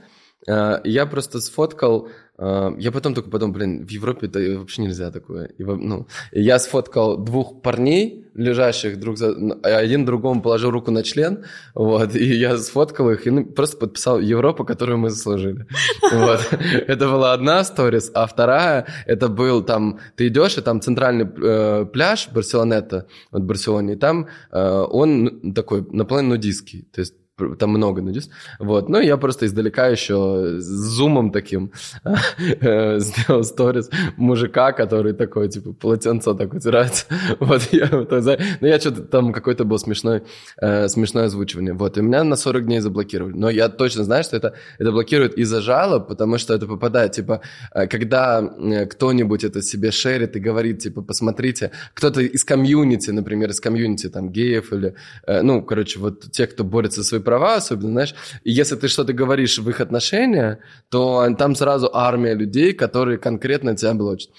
[0.47, 5.11] А, я просто сфоткал а, я потом только потом, блин, в Европе это вообще нельзя
[5.11, 5.47] такое.
[5.57, 9.35] И, ну, я сфоткал двух парней, лежащих друг за...
[9.63, 11.43] Один другому положил руку на член,
[11.75, 15.67] вот, и я сфоткал их и ну, просто подписал Европу, которую мы заслужили.
[16.11, 16.39] Вот.
[16.87, 21.85] Это была одна сторис, а вторая, это был там, ты идешь, и там центральный э,
[21.85, 27.15] пляж Барселонета, вот в Барселоне, и там э, он такой наполовину нудистский, то есть
[27.57, 28.31] там много нудист.
[28.59, 28.89] Вот.
[28.89, 31.71] Ну, я просто издалека еще с зумом таким
[32.39, 37.07] э, сделал сторис мужика, который такой, типа, полотенце так утирает.
[37.39, 40.23] Вот я, ну, я что-то там какой-то был смешной,
[40.61, 41.73] э, смешное озвучивание.
[41.73, 43.33] Вот, и меня на 40 дней заблокировали.
[43.33, 47.41] Но я точно знаю, что это, это блокирует из-за жалоб, потому что это попадает, типа,
[47.73, 48.41] э, когда
[48.89, 54.29] кто-нибудь это себе шерит и говорит, типа, посмотрите, кто-то из комьюнити, например, из комьюнити, там,
[54.29, 54.95] геев или,
[55.27, 59.13] ну, короче, вот те, кто борется за свои права, особенно, знаешь, и если ты что-то
[59.13, 60.57] говоришь в их отношения,
[60.89, 64.31] то там сразу армия людей, которые конкретно тебя блочат.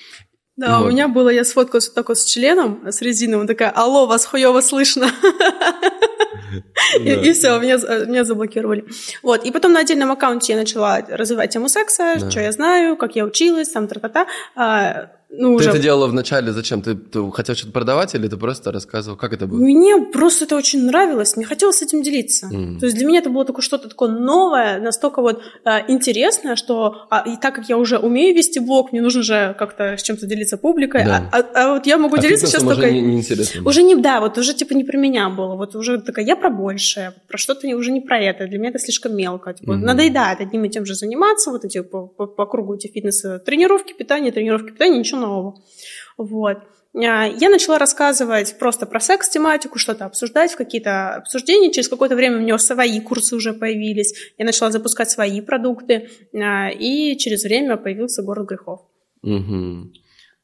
[0.57, 0.87] Да, вот.
[0.87, 4.27] у меня было, я сфоткалась вот так вот с членом, с резиновым, такая, алло, вас
[4.27, 5.07] хуево слышно.
[6.99, 7.77] И, и все, меня,
[8.07, 8.85] меня заблокировали.
[9.23, 13.15] Вот, и потом на отдельном аккаунте я начала развивать тему секса, что я знаю, как
[13.15, 14.27] я училась, там, тра-та-та.
[15.33, 15.71] Ну, ты уже...
[15.71, 16.83] это делала вначале зачем?
[16.83, 19.17] Ты, ты хотел что-то продавать или ты просто рассказывал?
[19.17, 19.59] Как это было?
[19.59, 22.49] Мне просто это очень нравилось, мне хотелось этим делиться.
[22.53, 22.81] Mm.
[22.81, 27.07] То есть для меня это было такое что-то такое новое, настолько вот а, интересное, что
[27.11, 30.27] а, и так как я уже умею вести блог, мне нужно же как-то с чем-то
[30.27, 31.29] делиться публикой, да.
[31.33, 32.91] а, а, а вот я могу а делиться сейчас уже только...
[32.91, 33.63] Не, не интересно.
[33.65, 36.51] Уже не, да, вот уже типа не про меня было, вот уже такая, я про
[36.51, 39.53] большее, про что-то уже не про это, для меня это слишком мелко.
[39.53, 39.85] Типа, mm-hmm.
[39.85, 44.33] Надоедает одним и тем же заниматься, вот эти по, по, по кругу эти фитнес-тренировки, питание,
[44.33, 45.63] тренировки, питание, ничего нового.
[46.17, 46.59] Вот.
[46.95, 51.73] А, я начала рассказывать просто про секс-тематику, что-то обсуждать, в какие-то обсуждения.
[51.73, 54.33] Через какое-то время у меня свои курсы уже появились.
[54.39, 58.81] Я начала запускать свои продукты, а, и через время появился город грехов.
[59.23, 59.93] Угу.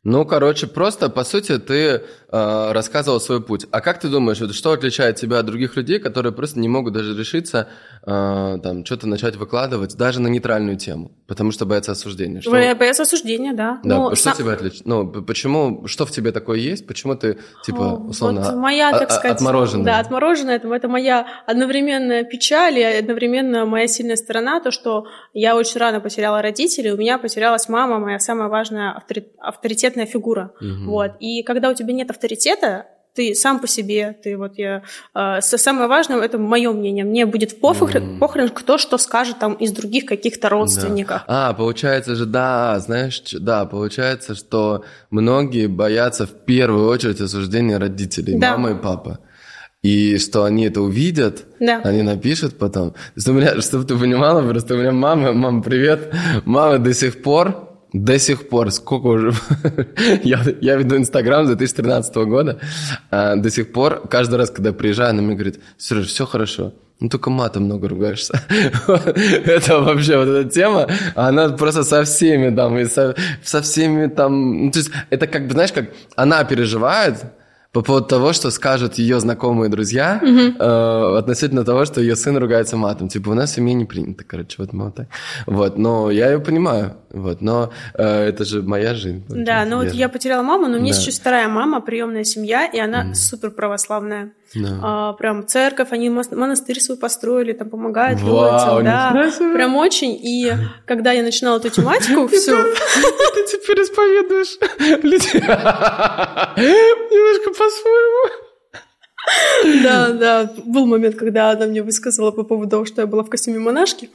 [0.09, 2.01] Ну, короче, просто, по сути, ты э,
[2.31, 3.67] рассказывал свой путь.
[3.73, 7.19] А как ты думаешь, что отличает тебя от других людей, которые просто не могут даже
[7.19, 7.69] решиться
[8.07, 12.41] э, там что-то начать выкладывать даже на нейтральную тему, потому что боятся осуждения?
[12.41, 12.51] Что...
[12.51, 13.81] Боятся осуждения, да.
[13.83, 14.37] Да, Но что сам...
[14.37, 14.87] тебя отличает?
[14.87, 16.87] Ну, почему, что в тебе такое есть?
[16.87, 19.85] Почему ты, типа, условно, вот моя, так сказать, отмороженная?
[19.85, 20.57] Да, отмороженная.
[20.57, 26.01] Это, это моя одновременная печаль и одновременно моя сильная сторона, то, что я очень рано
[26.01, 30.53] потеряла родителей, у меня потерялась мама, моя самая важная авторитет авторитетная фигура.
[30.61, 30.91] Угу.
[30.91, 31.13] Вот.
[31.21, 32.87] И когда у тебя нет авторитета,
[33.17, 34.83] ты сам по себе, ты вот я...
[35.15, 38.19] Э, самое важное, это мое мнение, мне будет похрен, mm.
[38.19, 41.23] похрен, кто что скажет там из других каких-то родственников.
[41.27, 41.49] Да.
[41.49, 48.39] А, получается же, да, знаешь, да, получается, что многие боятся в первую очередь осуждения родителей,
[48.39, 48.57] да.
[48.57, 49.19] мамы и папы.
[49.83, 51.81] И что они это увидят, да.
[51.85, 52.95] они напишут потом.
[53.15, 56.13] Меня, чтобы ты понимала, просто у меня мама, мама, привет,
[56.45, 59.33] мама до сих пор до сих пор, сколько уже...
[60.23, 62.59] я, я веду Инстаграм с 2013 года,
[63.11, 67.09] а, до сих пор, каждый раз, когда приезжаю, она мне говорит, Сереж, все хорошо, ну,
[67.09, 68.41] только матом много ругаешься.
[68.49, 74.67] это вообще вот эта тема, она просто со всеми там, и со, со всеми там...
[74.67, 77.25] Ну, то есть это как бы, знаешь, как она переживает,
[77.77, 80.57] по поводу того, что скажут ее знакомые друзья mm-hmm.
[80.59, 83.09] э, относительно того, что ее сын ругается матом.
[83.09, 85.09] Типа, у нас в семье не принято, короче, вот мы вот так.
[85.45, 89.27] Вот, но я ее понимаю, вот, но э, это же моя жизнь.
[89.29, 90.97] Да, ну вот я потеряла маму, но у меня да.
[90.97, 93.15] есть еще вторая мама, приемная семья, и она mm-hmm.
[93.15, 94.33] супер православная.
[94.57, 94.81] Да.
[94.83, 100.13] А, прям церковь, они монастырь свой построили, там помогают Вау, людям, да, прям очень.
[100.13, 100.53] И
[100.87, 102.63] когда я начинала эту тематику, все.
[103.35, 104.59] Ты теперь исповедуешь
[106.57, 108.46] немножко по-своему.
[109.83, 113.31] Да, да, был момент, когда она мне высказала по поводу того, что я была в
[113.31, 114.11] костюме монашки,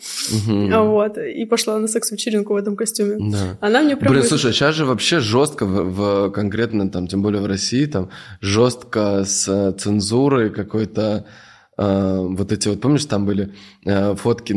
[0.47, 3.33] вот, и пошла на секс-вечеринку в этом костюме.
[3.59, 4.13] Она мне прям...
[4.13, 8.09] Блин, слушай, сейчас же вообще жестко, в, конкретно там, тем более в России, там,
[8.39, 11.25] жестко с цензурой какой-то
[11.77, 14.55] а, вот эти вот, помнишь, там были фотки,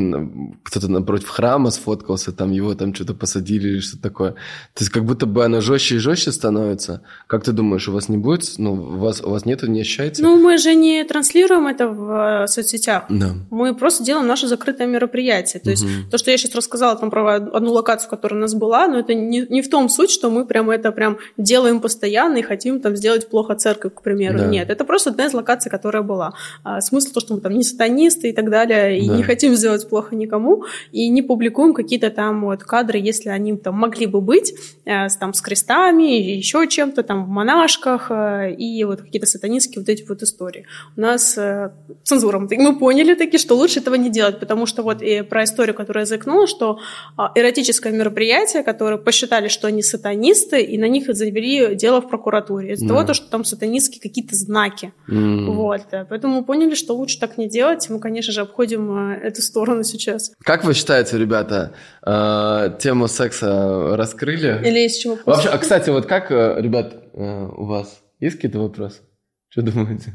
[0.62, 4.32] кто-то напротив храма сфоткался, там его там что-то посадили или что-то такое.
[4.32, 7.00] То есть как будто бы оно жестче и жестче становится.
[7.26, 10.22] Как ты думаешь, у вас не будет, ну, у вас, у вас нет, не ощущаете?
[10.22, 13.04] Ну, мы же не транслируем это в э, соцсетях.
[13.08, 13.34] Да.
[13.50, 15.60] Мы просто делаем наше закрытое мероприятие.
[15.60, 16.10] То есть угу.
[16.10, 19.14] то, что я сейчас рассказала там про одну локацию, которая у нас была, но это
[19.14, 22.94] не, не в том суть, что мы прям это прям делаем постоянно и хотим там
[22.94, 24.38] сделать плохо церковь, к примеру.
[24.38, 24.46] Да.
[24.46, 26.34] Нет, это просто одна из локаций, которая была.
[26.62, 29.18] А, смысл то, что мы там не сатанисты и так далее, и да.
[29.18, 33.74] не хотим сделать плохо никому, и не публикуем какие-то там вот кадры, если они там
[33.74, 34.54] могли бы быть,
[34.84, 39.80] э, с, там с крестами, еще чем-то там в монашках, э, и вот какие-то сатанистские
[39.80, 40.66] вот эти вот истории.
[40.96, 41.70] У нас э,
[42.02, 45.74] цензура, мы поняли таки, что лучше этого не делать, потому что вот и про историю,
[45.74, 46.78] которую я заикнула, что
[47.18, 52.72] э, эротическое мероприятие, которое посчитали, что они сатанисты, и на них завели дело в прокуратуре
[52.72, 53.02] из-за да.
[53.02, 54.92] того, что там сатанистские какие-то знаки.
[55.08, 55.44] Mm.
[55.46, 55.82] Вот.
[56.08, 57.88] Поэтому мы поняли, что лучше так не делать.
[57.90, 60.32] Мы, конечно же, обходим э, эту сторону сейчас.
[60.44, 61.72] Как вы считаете, ребята,
[62.06, 64.60] э, тему секса раскрыли?
[64.64, 69.00] Или есть чего Вообще, а, кстати, вот как, э, ребят, у вас есть какие-то вопросы?
[69.48, 70.12] Что думаете?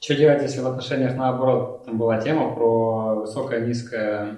[0.00, 1.84] Что делать, если в отношениях наоборот?
[1.84, 4.36] Там была тема про высокое, низкое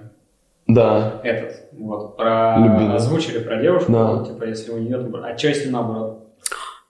[0.66, 1.20] Да.
[1.22, 2.96] этот, вот, про Любимый.
[2.96, 4.24] озвучили про девушку, Да.
[4.24, 6.21] типа, если у нее, а что если наоборот?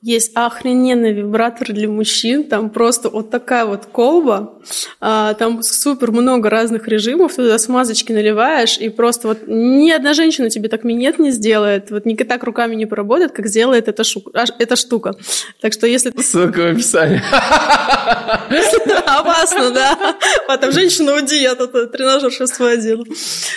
[0.04, 4.54] Есть охрененный вибратор для мужчин, там просто вот такая вот колба,
[5.00, 10.50] а, там супер много разных режимов, туда смазочки наливаешь, и просто вот ни одна женщина
[10.50, 14.24] тебе так минет не сделает, вот никак так руками не поработает, как сделает эта, шу-
[14.34, 15.14] аж- эта штука.
[15.60, 16.12] Так что если...
[16.20, 17.22] Ссылка в описании.
[19.06, 20.16] Опасно, да.
[20.48, 23.04] А там женщина уйди, я тут э, тренажерша свой одела.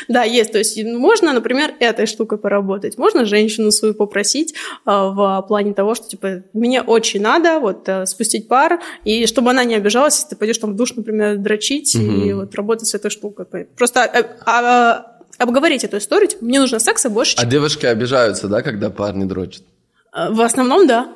[0.08, 0.52] Да, есть.
[0.52, 2.98] То есть можно, например, этой штукой поработать.
[2.98, 4.54] Можно женщину свою попросить
[4.86, 9.50] а, в плане того, что, типа, мне очень надо вот э, спустить пар, и чтобы
[9.52, 12.40] она не обижалась, если ты пойдешь там в душ, например, дрочить и Мгм.
[12.42, 13.46] вот работать с этой штукой.
[13.78, 15.06] Просто э, а,
[15.38, 17.50] обговорить эту историю, типа, мне нужно секса больше, А чем...
[17.50, 19.64] девушки обижаются, да, когда парни дрочат?
[20.14, 21.08] Э, В основном, да.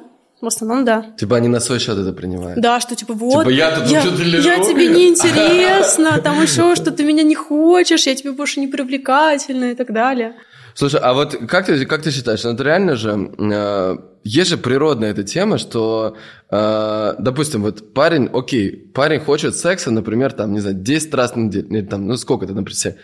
[0.41, 1.05] В основном, да.
[1.19, 2.61] Типа они на свой счет это принимают.
[2.61, 4.47] Да, что типа вот, Типа, я тут я, что-то лежу.
[4.47, 8.67] я тебе не интересна, там еще что ты меня не хочешь, я тебе больше не
[8.67, 10.35] привлекательна и так далее.
[10.73, 14.57] Слушай, а вот как ты, как ты считаешь, ну, это реально же, э, есть же
[14.57, 16.15] природная эта тема, что,
[16.49, 21.37] э, допустим, вот парень, окей, парень хочет секса, например, там, не знаю, 10 раз в
[21.37, 22.95] неделю, или там, ну сколько это, например,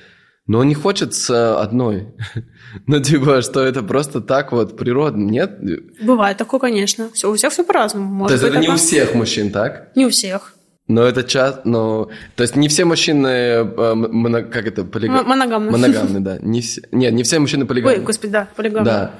[0.47, 2.13] но он не хочет с э, одной.
[2.87, 5.59] Ну, типа, что это просто так вот природно, нет?
[6.01, 7.09] Бывает такое, конечно.
[7.13, 8.05] Все, у всех все по-разному.
[8.05, 9.95] Может То есть это не у всех мужчин, так?
[9.95, 10.54] Не у всех.
[10.87, 12.09] Но это час, но...
[12.35, 15.17] То есть не все мужчины, э, моно- как это, полигам...
[15.17, 15.71] М- моногамно.
[15.71, 16.37] Моногамны, да.
[16.41, 16.81] Не все...
[16.91, 17.97] Нет, не все мужчины полигамны.
[17.97, 18.83] Ой, господи, да, полигам.
[18.83, 19.11] Да.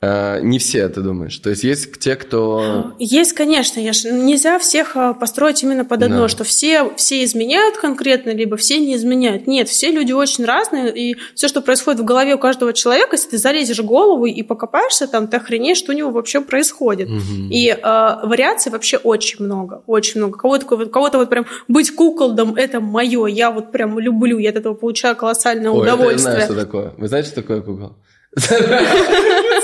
[0.00, 1.36] Э, не все, ты думаешь?
[1.38, 2.92] То есть есть те, кто...
[3.00, 6.28] Есть, конечно, я ж- нельзя всех а, построить именно под одно, Да.
[6.28, 9.48] что все, все изменяют конкретно, либо все не изменяют.
[9.48, 13.30] Нет, все люди очень разные, и все, что происходит в голове у каждого человека, если
[13.30, 17.08] ты залезешь в голову и покопаешься там, ты охренеешь, что у него вообще происходит.
[17.08, 17.50] Мгм.
[17.50, 20.38] И э, вариаций вообще очень много, очень много.
[20.38, 24.56] Кого-то, вот- кого-то вот прям быть куколдом– это мое, я вот прям люблю, я от
[24.56, 26.34] этого получаю колоссальное Ой, это я удовольствие.
[26.36, 26.92] знаю, что такое.
[26.96, 27.96] Вы знаете, что такое кукол?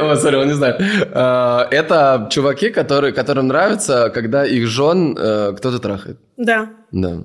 [0.00, 0.80] О, сори, он не знает.
[0.80, 6.18] Э, Это чуваки, которые, которым нравится, когда их жен э, кто-то трахает.
[6.36, 6.68] Да.
[6.92, 7.22] Да.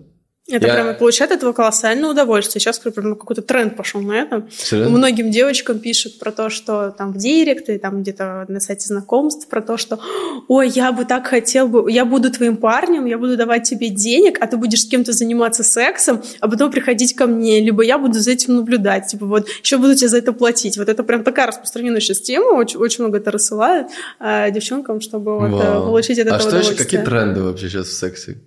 [0.52, 2.60] Это Я- прямо получает этого колоссальное удовольствие.
[2.60, 4.48] Сейчас прям какой-то тренд пошел на это.
[4.52, 4.98] Серьезно?
[4.98, 9.48] Многим девочкам пишут про то, что там в директ и там где-то на сайте знакомств,
[9.48, 10.00] про то, что
[10.48, 14.38] ой, я бы так хотел бы, я буду твоим парнем, я буду давать тебе денег,
[14.42, 18.20] а ты будешь с кем-то заниматься сексом, а потом приходить ко мне, либо я буду
[18.20, 20.78] за этим наблюдать, типа вот, еще буду тебе за это платить.
[20.78, 23.88] Вот это прям такая распространенная сейчас тема, очень, очень много это рассылают
[24.20, 26.86] э, девчонкам, чтобы вот, э, получить от А этого что еще, удовольствие.
[26.86, 28.38] какие тренды вообще сейчас в сексе?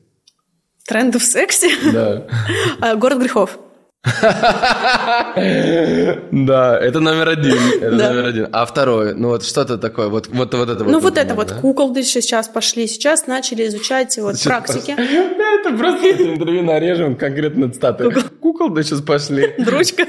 [0.93, 1.71] Тренды в сексе?
[1.91, 2.25] Да.
[2.83, 3.59] А, Город грехов.
[4.05, 4.21] Да,
[6.79, 7.57] это номер один.
[7.81, 8.49] Это номер один.
[8.53, 10.93] А второе, ну вот что-то такое, вот, вот, вот это вот.
[10.93, 14.95] Ну вот это вот куколды сейчас пошли, сейчас начали изучать вот практики.
[15.43, 18.11] Да, это просто интервью нарежем конкретно цитаты.
[18.41, 19.55] Куколды сейчас пошли.
[19.59, 20.05] Дрочка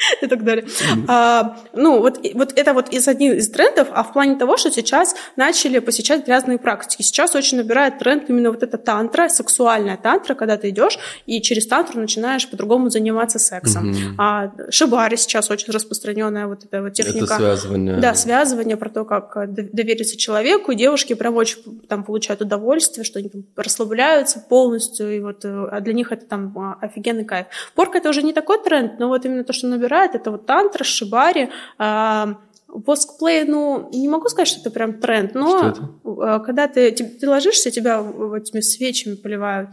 [0.22, 0.66] и так далее.
[1.08, 4.70] А, ну, вот, вот это вот из один из трендов, а в плане того, что
[4.70, 7.02] сейчас начали посещать грязные практики.
[7.02, 11.66] Сейчас очень набирает тренд именно вот эта тантра, сексуальная тантра, когда ты идешь и через
[11.66, 13.90] тантру начинаешь по-другому заниматься сексом.
[13.90, 14.14] Мгм.
[14.18, 17.24] А шибари сейчас очень распространенная вот эта вот техника.
[17.24, 17.96] Это связывание.
[17.96, 20.74] Да, связывание про то, как э, довериться человеку.
[20.74, 25.80] Девушки прям очень там получают удовольствие, что они там расслабляются полностью, и вот э, а
[25.80, 27.46] для них это там а, офигенный кайф.
[27.74, 30.84] Порка это уже не такой тренд, но вот именно то, что набирает, это вот тантра,
[30.84, 32.36] шибари, а,
[32.72, 37.28] Воскплей, ну, не могу сказать, что это прям тренд, но э, когда ты, ты, ты
[37.28, 39.70] ложишься, тебя в- этими свечами поливают,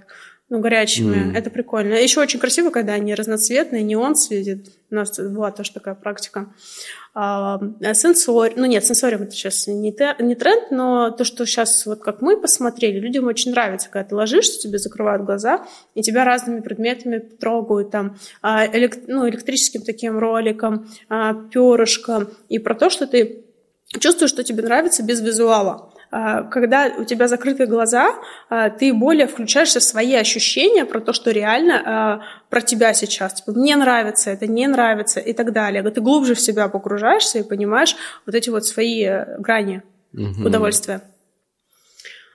[0.50, 1.36] ну, горячими, М.
[1.36, 1.94] это прикольно.
[1.96, 4.68] Еще очень красиво, когда они разноцветные, неон светит.
[4.90, 6.54] У нас была тоже такая практика.
[7.14, 7.60] А,
[7.94, 12.00] сенсор, ну нет, сенсориум это сейчас не, те- не тренд, но то, что сейчас вот
[12.02, 15.66] как мы посмотрели, людям очень нравится, когда ты ложишься, тебе закрывают глаза,
[15.96, 22.60] и тебя разными предметами трогают, там, а, элек- ну, электрическим таким роликом, а, перышком, и
[22.60, 23.44] про то, что ты
[24.00, 25.92] чувствуешь, что тебе нравится без визуала.
[26.10, 28.16] А, Когда у тебя закрыты глаза,
[28.50, 33.34] а, ты более включаешься в свои ощущения про то, что реально а, про тебя сейчас.
[33.34, 35.84] Типа, мне нравится это, не нравится и так далее.
[35.84, 39.82] Ты глубже в себя погружаешься и понимаешь вот эти вот свои э, грани
[40.14, 40.46] Мгм.
[40.46, 41.02] удовольствия.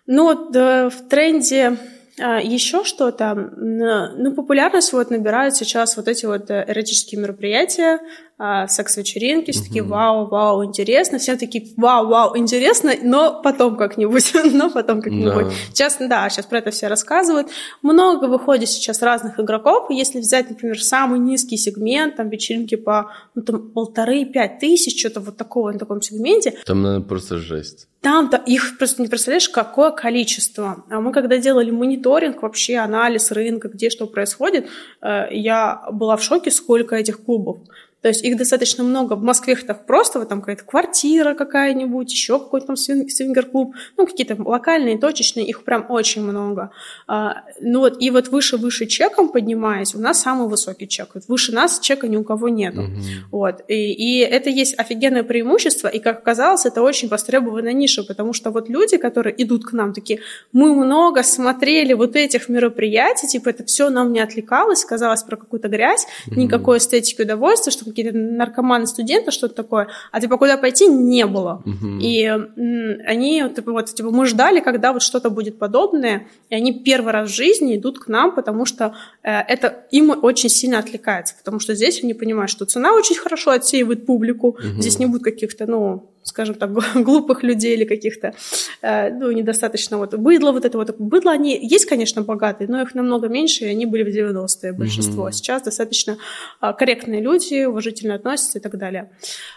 [0.07, 1.77] Ну, вот, э, в тренде
[2.19, 3.35] а, еще что-то.
[3.57, 8.01] Ну, популярность вот набирают сейчас вот эти вот э, эротические мероприятия,
[8.39, 14.33] а, секс-вечеринки, все такие, вау, вау, интересно, все такие, вау, вау, интересно, но потом как-нибудь,
[14.53, 15.47] но потом как-нибудь.
[15.47, 15.53] Да.
[15.73, 17.49] Сейчас, да, сейчас про это все рассказывают.
[17.83, 23.43] Много выходит сейчас разных игроков, если взять, например, самый низкий сегмент, там вечеринки по ну,
[23.43, 26.55] там, полторы-пять тысяч, что-то вот такого на таком сегменте.
[26.67, 27.89] Там, наверное, просто жесть.
[28.03, 30.85] Там-то их просто не представляешь, какое количество.
[30.91, 34.67] А мы когда делали мониторинг, вообще анализ рынка, где что происходит,
[35.01, 37.59] э, я была в шоке, сколько этих клубов.
[38.03, 39.15] То есть их достаточно много.
[39.15, 44.07] В Москве их так просто, вот там какая-то квартира какая-нибудь, еще какой-то там свингер-клуб, ну,
[44.07, 46.71] какие-то локальные, точечные, их прям очень много.
[47.07, 51.11] А, ну вот, и вот выше-выше чеком поднимаясь, у нас самый высокий чек.
[51.15, 52.83] Вот выше нас чека ни у кого нету.
[52.83, 53.03] Mm-hmm.
[53.31, 53.63] Вот.
[53.69, 58.51] И, и это есть офигенное преимущество, и, как оказалось, это очень востребованная ниша, потому что
[58.51, 60.21] вот люди, которые идут к нам, такие,
[60.53, 65.69] мы много смотрели вот этих мероприятий, типа, это все нам не отвлекалось, казалось про какую-то
[65.69, 66.37] грязь, mm-hmm.
[66.37, 71.63] никакой эстетики удовольствия, что какие-то наркоманы студенты, что-то такое, а типа куда пойти не было.
[71.65, 71.99] Угу.
[72.01, 77.13] И они типа, вот типа мы ждали, когда вот что-то будет подобное, и они первый
[77.13, 81.61] раз в жизни идут к нам, потому что э, это им очень сильно отвлекается, потому
[81.61, 84.81] что здесь они понимают, что цена очень хорошо отсеивает публику, угу.
[84.81, 88.35] здесь не будет каких-то, ну, скажем так, глупых людей или каких-то,
[88.83, 90.95] э, ну, недостаточно вот быдло, вот это вот.
[90.99, 95.29] Быдло, они есть, конечно, богатые, но их намного меньше, и они были в 90-е большинство.
[95.29, 95.33] Mm-hmm.
[95.33, 96.19] Сейчас достаточно
[96.61, 99.11] а, корректные люди, уважительно относятся и так далее.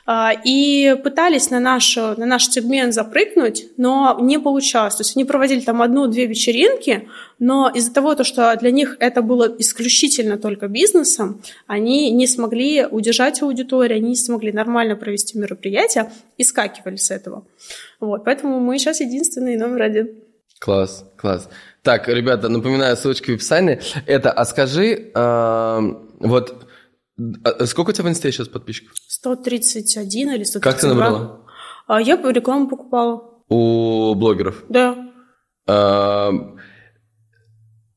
[0.06, 4.96] А, и пытались на наш, на наш сегмент запрыгнуть, но не получалось.
[4.96, 7.08] То есть они проводили там одну-две вечеринки,
[7.40, 13.42] но из-за того, что для них это было исключительно только бизнесом, они не смогли удержать
[13.42, 17.46] аудиторию, они не смогли нормально провести мероприятие и скакивали с этого.
[18.00, 20.08] Вот, поэтому мы сейчас единственный номер один.
[20.60, 21.50] Класс, класс.
[21.84, 23.80] Так, ребята, напоминаю, ссылочки в описании.
[24.08, 25.80] Это, а скажи, э,
[26.20, 26.68] вот,
[27.44, 28.94] а сколько у тебя в инсте сейчас подписчиков?
[29.08, 30.72] 131 или 132.
[30.72, 31.42] Как ты набрала?
[31.88, 33.22] А, я рекламу покупала.
[33.50, 34.64] У блогеров?
[34.70, 34.96] Да.
[35.68, 36.32] А,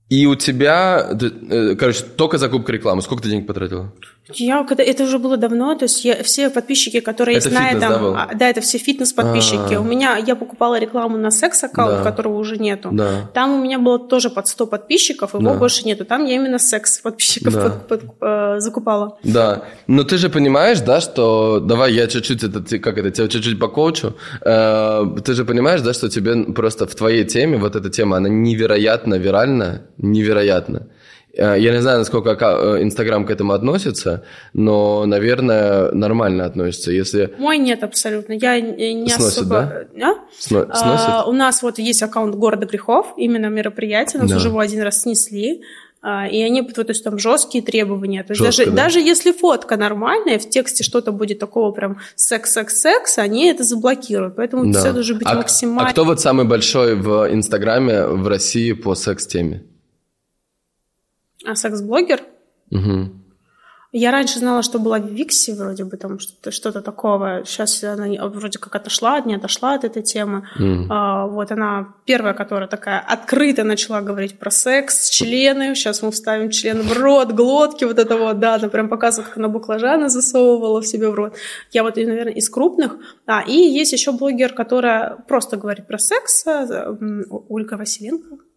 [0.08, 3.02] и у тебя, э, короче, только закупка рекламы.
[3.02, 3.92] Сколько ты денег потратила?
[4.34, 7.80] Я, когда, это уже было давно, то есть я, все подписчики, которые это есть фитнес,
[7.80, 8.28] на этом, да?
[8.30, 9.74] А, да, это все фитнес-подписчики.
[9.74, 9.80] А-а-а.
[9.80, 12.10] У меня, я покупала рекламу на секс-аккаунт, да.
[12.10, 12.90] которого уже нету.
[12.92, 13.30] Да.
[13.32, 15.54] Там у меня было тоже под 100 подписчиков, его да.
[15.54, 16.04] больше нету.
[16.04, 17.62] Там я именно секс-подписчиков да.
[17.62, 19.18] под, под, э, закупала.
[19.24, 23.58] Да, но ты же понимаешь, да, что, давай я чуть-чуть, это, как это, тебя чуть-чуть
[23.58, 24.14] по коучу.
[24.42, 28.28] Э, ты же понимаешь, да, что тебе просто в твоей теме, вот эта тема, она
[28.28, 30.86] невероятно виральна, невероятно.
[31.34, 36.90] Э, я не знаю, насколько э, Инстаграм к этому относится, но, наверное, нормально относится.
[36.90, 37.34] Если...
[37.38, 38.32] Мой нет абсолютно.
[38.32, 39.86] Я не Сносит, особо...
[39.94, 40.10] Да?
[40.10, 40.14] А?
[40.38, 40.70] Сносит?
[40.72, 44.36] А, у нас вот есть аккаунт «Города грехов», именно мероприятие, нас да.
[44.36, 45.62] уже его один раз снесли.
[46.00, 48.22] А, и они, то есть там жесткие требования.
[48.22, 48.84] То есть Жестко, даже, да?
[48.84, 54.36] даже если фотка нормальная, в тексте что-то будет такого прям секс-секс-секс, они это заблокируют.
[54.36, 54.78] Поэтому да.
[54.78, 55.88] все должно быть а, максимально...
[55.88, 59.64] А кто вот самый большой в Инстаграме в России по секс-теме?
[61.48, 62.20] А секс-блогер?
[62.70, 63.10] Угу.
[63.90, 67.42] Я раньше знала, что была в Виксе вроде бы там что-то, что-то такого.
[67.46, 70.46] Сейчас она вроде как отошла, не отошла от этой темы.
[70.58, 70.86] Mm.
[70.90, 75.74] А, вот она первая, которая такая открыто начала говорить про секс, члены.
[75.74, 79.38] Сейчас мы вставим член в рот, глотки, вот это вот, да, она прям показывает, как
[79.38, 81.36] она баклажаны засовывала в себе в рот.
[81.70, 82.98] Я вот, наверное, из крупных.
[83.24, 86.94] А, и есть еще блогер, которая просто говорит про секс, э,
[87.48, 88.47] Ольга Василенко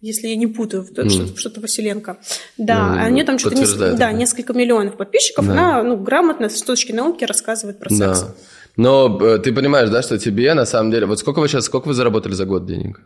[0.00, 1.08] если я не путаю, mm.
[1.08, 2.18] что-то, что-то Василенко.
[2.56, 5.52] Да, mm, они там что-то несколько, да, несколько миллионов подписчиков, да.
[5.52, 8.22] она ну, грамотно с точки науки рассказывает про секс.
[8.22, 8.34] Да.
[8.76, 11.06] Но э, ты понимаешь, да, что тебе на самом деле...
[11.06, 13.00] Вот сколько вы сейчас, сколько вы заработали за год денег?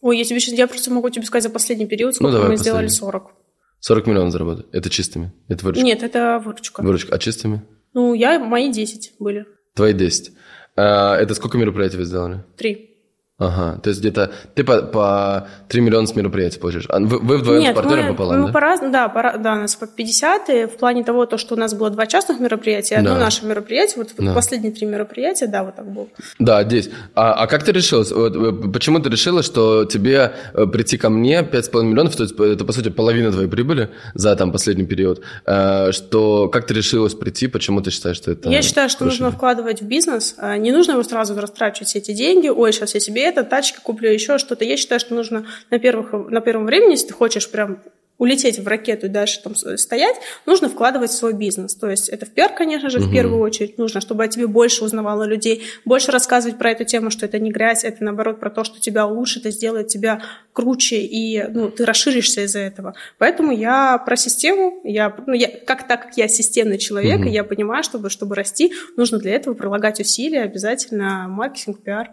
[0.00, 2.50] Ой, я тебе сейчас, я просто могу тебе сказать за последний период, сколько ну, давай,
[2.50, 2.88] мы последний.
[2.88, 3.32] сделали 40.
[3.80, 4.66] 40 миллионов заработали.
[4.72, 5.32] Это чистыми?
[5.48, 5.84] Это выручка?
[5.84, 6.82] Нет, это выручка.
[6.82, 7.14] Выручка.
[7.14, 7.62] А чистыми?
[7.94, 9.46] Ну, я, мои 10 были.
[9.74, 10.32] Твои 10.
[10.76, 12.44] А, это сколько мероприятий вы сделали?
[12.56, 12.87] Три.
[13.40, 16.86] Ага, то есть где-то ты по, по 3 миллиона с мероприятий получишь.
[16.88, 18.52] А вы, вы вдвоем Нет, с партнером мы, пополам, мы да?
[18.52, 21.58] по да, по, да, у нас по 50, и в плане того, то, что у
[21.58, 23.20] нас было два частных мероприятия, одно да.
[23.20, 24.34] наше мероприятие, вот да.
[24.34, 26.08] последние три мероприятия, да, вот так было.
[26.40, 26.90] Да, здесь.
[27.14, 31.08] А, а как ты решила, вот, э, почему ты решила, что тебе э, прийти ко
[31.08, 35.22] мне 5,5 миллионов, то есть это, по сути, половина твоей прибыли за там последний период,
[35.46, 39.30] э, что как ты решилась прийти, почему ты считаешь, что это Я считаю, что нужно
[39.30, 43.27] вкладывать в бизнес, не нужно его сразу растрачивать все эти деньги, ой, сейчас я себе
[43.28, 44.64] это, тачки куплю, еще что-то.
[44.64, 47.78] Я считаю, что нужно на, первых, на первом времени, если ты хочешь прям
[48.18, 51.74] улететь в ракету и дальше там стоять, нужно вкладывать в свой бизнес.
[51.74, 53.06] То есть это в пиар, конечно же, угу.
[53.06, 57.10] в первую очередь нужно, чтобы о тебе больше узнавало людей, больше рассказывать про эту тему,
[57.10, 60.20] что это не грязь, это наоборот про то, что тебя улучшит и сделает тебя
[60.52, 62.94] круче, и ну, ты расширишься из-за этого.
[63.18, 67.28] Поэтому я про систему, я, ну, я, как так как я системный человек, угу.
[67.28, 72.10] и я понимаю, чтобы, чтобы расти, нужно для этого прилагать усилия, обязательно маркетинг, пиар.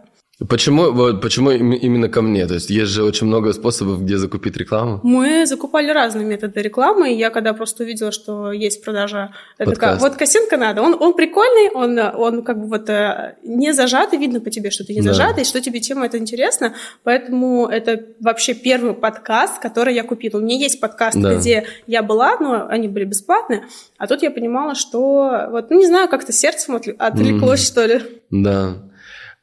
[0.50, 2.46] Почему, вот, почему именно ко мне?
[2.46, 5.00] То есть есть же очень много способов, где закупить рекламу.
[5.02, 10.16] Мы закупали разные методы рекламы, и я когда просто увидела, что есть продажа, такая, вот
[10.16, 14.50] Косенко надо, он, он прикольный, он, он как бы вот э, не зажатый, видно по
[14.50, 15.14] тебе, что ты не да.
[15.14, 20.36] зажатый, что тебе тема это интересна, поэтому это вообще первый подкаст, который я купила.
[20.36, 21.34] У меня есть подкасты, да.
[21.36, 23.64] где я была, но они были бесплатные,
[23.96, 27.66] а тут я понимала, что вот, ну, не знаю, как-то сердцем отвлеклось, mm.
[27.66, 28.02] что ли.
[28.30, 28.76] Да.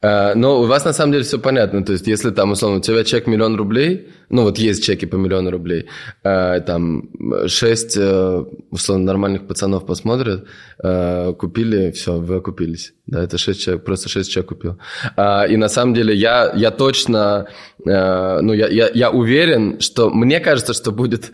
[0.04, 1.82] Э, но у вас на самом деле все понятно.
[1.82, 5.16] То есть, если там, условно, у тебя чек миллион рублей, ну вот есть чеки по
[5.16, 5.86] миллиону рублей,
[6.22, 7.10] э, там
[7.46, 10.46] шесть, э, условно, нормальных пацанов посмотрят,
[11.38, 12.94] купили, все, вы окупились.
[13.06, 14.78] Да, это шесть человек, просто шесть человек купил.
[15.50, 17.46] И на самом деле я, я точно,
[17.84, 21.30] ну я, я, я уверен, что мне кажется, что будет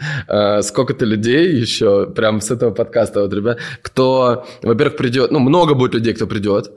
[0.62, 5.94] сколько-то людей еще, прям с этого подкаста, вот, ребят, кто, во-первых, придет, ну много будет
[5.94, 6.72] людей, кто придет,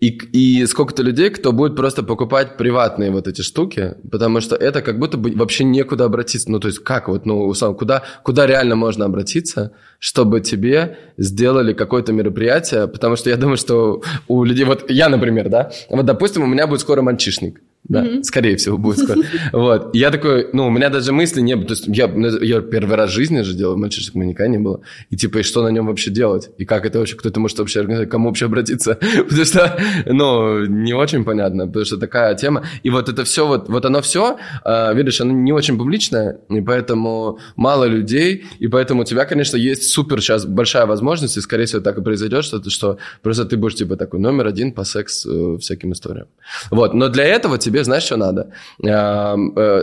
[0.00, 4.82] и, и сколько-то людей, кто будет просто покупать приватные вот эти штуки, потому что это
[4.82, 6.50] как будто бы вообще некуда обратиться.
[6.50, 11.72] Ну, то есть как вот, ну, сам, куда, куда реально можно обратиться, чтобы тебе сделали
[11.72, 16.42] какое-то мероприятие, потому что я думаю, что у людей, вот я, например, да, вот, допустим,
[16.42, 18.22] у меня будет скоро мальчишник, да, mm-hmm.
[18.24, 19.20] скорее всего, будет скоро.
[19.52, 19.94] Вот.
[19.94, 21.66] Я такой, ну, у меня даже мысли не было.
[21.66, 22.06] То есть я,
[22.42, 24.80] я первый раз в жизни же делал мальчишек маньяка не было.
[25.10, 26.50] И типа, и что на нем вообще делать?
[26.58, 28.98] И как это вообще, кто-то может вообще организовать, кому вообще обратиться?
[29.28, 32.64] Потому что, ну, не очень понятно, потому что такая тема.
[32.82, 36.60] И вот это все, вот, вот оно все, а, видишь, оно не очень публичное, и
[36.60, 41.66] поэтому мало людей, и поэтому у тебя, конечно, есть супер сейчас большая возможность, и, скорее
[41.66, 44.84] всего, так и произойдет, что, ты, что просто ты будешь, типа, такой номер один по
[44.84, 46.26] секс э, всяким историям.
[46.70, 48.52] Вот, но для этого тебе тебе, знаешь, что надо?
[48.82, 49.34] Э,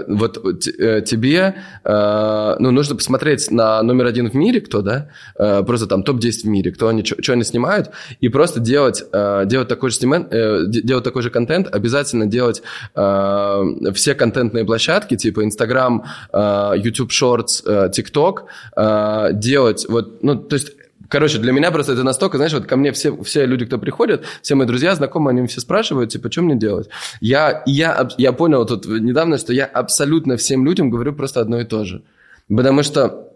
[0.07, 5.87] вот э, тебе, э, ну, нужно посмотреть на номер один в мире, кто, да, просто
[5.87, 9.03] там топ-10 в мире, кто они, что они снимают, и просто делать,
[9.45, 12.63] делать такой же снимент, делать такой же контент, обязательно делать
[12.93, 16.03] все контентные площадки, типа Instagram,
[16.33, 20.71] YouTube Shorts, TikTok, делать вот, ну, то есть
[21.13, 24.25] Короче, для меня просто это настолько, знаешь, вот ко мне все, все люди, кто приходят,
[24.41, 26.89] все мои друзья, знакомые, они все спрашивают, типа, что мне делать?
[27.21, 31.65] Я, я, я понял тут недавно, что я абсолютно всем людям говорю просто одно и
[31.65, 32.01] то же.
[32.49, 33.29] Потому что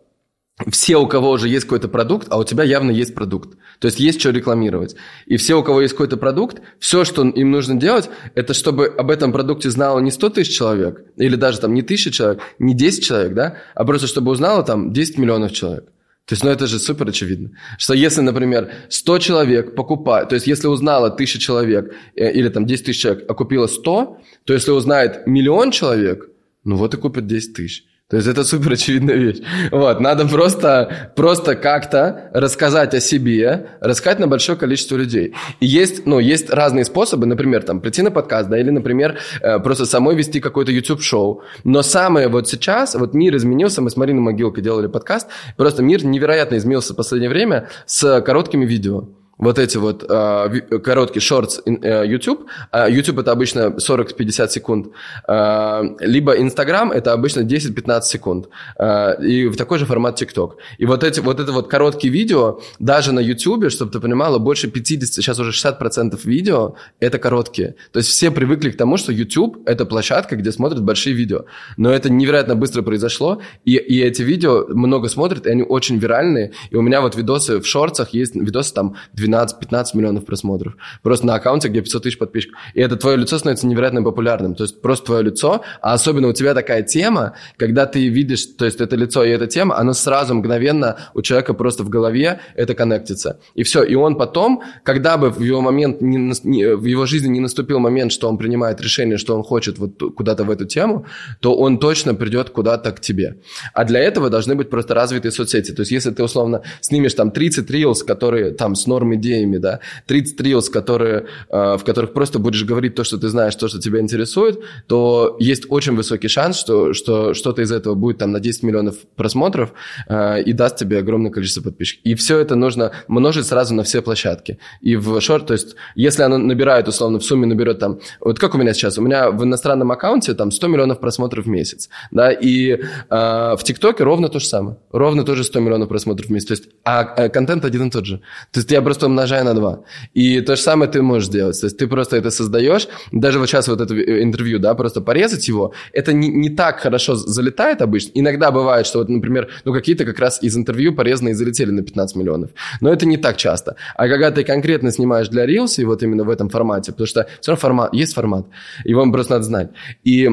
[0.71, 3.55] все, у кого уже есть какой-то продукт, а у тебя явно есть продукт.
[3.77, 4.95] То есть есть что рекламировать.
[5.27, 9.11] И все, у кого есть какой-то продукт, все, что им нужно делать, это чтобы об
[9.11, 13.05] этом продукте знало не 100 тысяч человек, или даже там не тысяча человек, не 10
[13.05, 15.91] человек, да, а просто чтобы узнало там 10 миллионов человек.
[16.27, 17.51] То есть, ну это же супер очевидно.
[17.77, 22.65] Что если, например, 100 человек покупают, то есть если узнало 1000 человек э, или там
[22.65, 26.29] 10 тысяч человек, а купило 100, то если узнает миллион человек,
[26.65, 27.85] ну вот и купит 10 тысяч.
[28.09, 29.39] То есть это супер очевидная вещь.
[29.69, 35.33] Вот, надо просто, просто как-то рассказать о себе, рассказать на большое количество людей.
[35.59, 39.59] И есть, ну, есть разные способы, например, там, прийти на подкаст, да, или, например, э,
[39.59, 41.41] просто самой вести какое-то YouTube-шоу.
[41.65, 45.27] Но самое вот сейчас, вот мир изменился, мы с Мариной Могилкой делали подкаст,
[45.57, 51.21] просто мир невероятно изменился в последнее время с короткими видео вот эти вот э, короткие
[51.21, 52.45] шортс э, YouTube.
[52.71, 54.87] Э, YouTube это обычно 40-50 секунд.
[55.27, 58.49] Э, либо Instagram это обычно 10-15 секунд.
[58.79, 60.53] Э, и в такой же формат TikTok.
[60.79, 64.69] И вот эти вот это вот короткие видео, даже на YouTube, чтобы ты понимала, больше
[64.69, 67.75] 50, сейчас уже 60% видео это короткие.
[67.91, 71.45] То есть все привыкли к тому, что YouTube это площадка, где смотрят большие видео.
[71.77, 76.53] Но это невероятно быстро произошло, и, и эти видео много смотрят, и они очень виральные.
[76.71, 80.75] И у меня вот видосы в шортсах есть видосы там 12 12-15 миллионов просмотров.
[81.03, 82.57] Просто на аккаунте, где 500 тысяч подписчиков.
[82.73, 84.55] И это твое лицо становится невероятно популярным.
[84.55, 88.65] То есть просто твое лицо, а особенно у тебя такая тема, когда ты видишь, то
[88.65, 92.73] есть это лицо и эта тема, оно сразу мгновенно у человека просто в голове это
[92.73, 93.39] коннектится.
[93.55, 93.83] И все.
[93.83, 98.11] И он потом, когда бы в его момент, не, в его жизни не наступил момент,
[98.11, 101.05] что он принимает решение, что он хочет вот куда-то в эту тему,
[101.39, 103.37] то он точно придет куда-то к тебе.
[103.73, 105.71] А для этого должны быть просто развитые соцсети.
[105.71, 109.79] То есть если ты условно снимешь там 30 reels, которые там с нормой идеями, да,
[110.07, 113.79] 30 reels, которые, э, в которых просто будешь говорить то, что ты знаешь, то, что
[113.79, 118.39] тебя интересует, то есть очень высокий шанс, что, что что-то из этого будет там на
[118.39, 119.73] 10 миллионов просмотров
[120.07, 122.05] э, и даст тебе огромное количество подписчиков.
[122.05, 124.59] И все это нужно множить сразу на все площадки.
[124.81, 128.55] И в шорт, то есть если оно набирает, условно, в сумме наберет там, вот как
[128.55, 132.31] у меня сейчас, у меня в иностранном аккаунте там 100 миллионов просмотров в месяц, да,
[132.31, 132.79] и э,
[133.09, 136.69] в ТикТоке ровно то же самое, ровно тоже 100 миллионов просмотров в месяц, то есть,
[136.83, 138.17] а контент один и тот же,
[138.51, 141.65] то есть я просто умножаю на два, и то же самое ты можешь делать, то
[141.65, 145.73] есть ты просто это создаешь, даже вот сейчас вот это интервью, да, просто порезать его,
[145.93, 150.19] это не, не так хорошо залетает обычно, иногда бывает, что вот, например, ну какие-то как
[150.19, 152.51] раз из интервью порезанные залетели на 15 миллионов,
[152.81, 156.23] но это не так часто, а когда ты конкретно снимаешь для Reels, и вот именно
[156.23, 158.45] в этом формате, потому что все равно формат, есть формат,
[158.83, 159.69] его просто надо знать,
[160.03, 160.29] и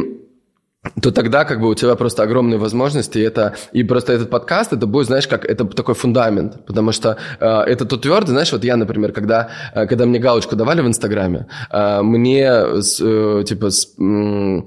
[1.00, 4.72] то тогда как бы у тебя просто огромные возможности, и, это, и просто этот подкаст,
[4.72, 8.64] это будет, знаешь, как это такой фундамент, потому что э, это тот твердый, знаешь, вот
[8.64, 13.94] я, например, когда, э, когда мне галочку давали в Инстаграме, э, мне, э, типа, с,
[13.98, 14.62] э,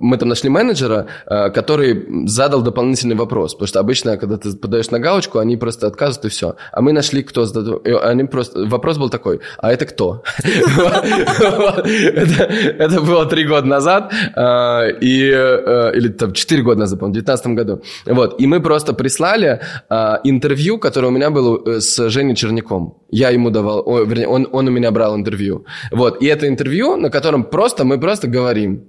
[0.00, 4.90] мы там нашли менеджера, э, который задал дополнительный вопрос, потому что обычно, когда ты подаешь
[4.90, 8.98] на галочку, они просто отказывают и все, а мы нашли, кто задал, они просто, вопрос
[8.98, 10.22] был такой, а это кто?
[12.78, 17.24] Это было три года назад, э, и Э, или там 4 года назад, по-моему, в
[17.24, 17.82] 2019 году.
[18.06, 19.60] Вот, и мы просто прислали
[19.90, 22.98] э, интервью, которое у меня было э, с Женей Черняком.
[23.10, 25.64] Я ему давал, о, вернее, он, он у меня брал интервью.
[25.92, 28.88] Вот, и это интервью, на котором просто мы просто говорим.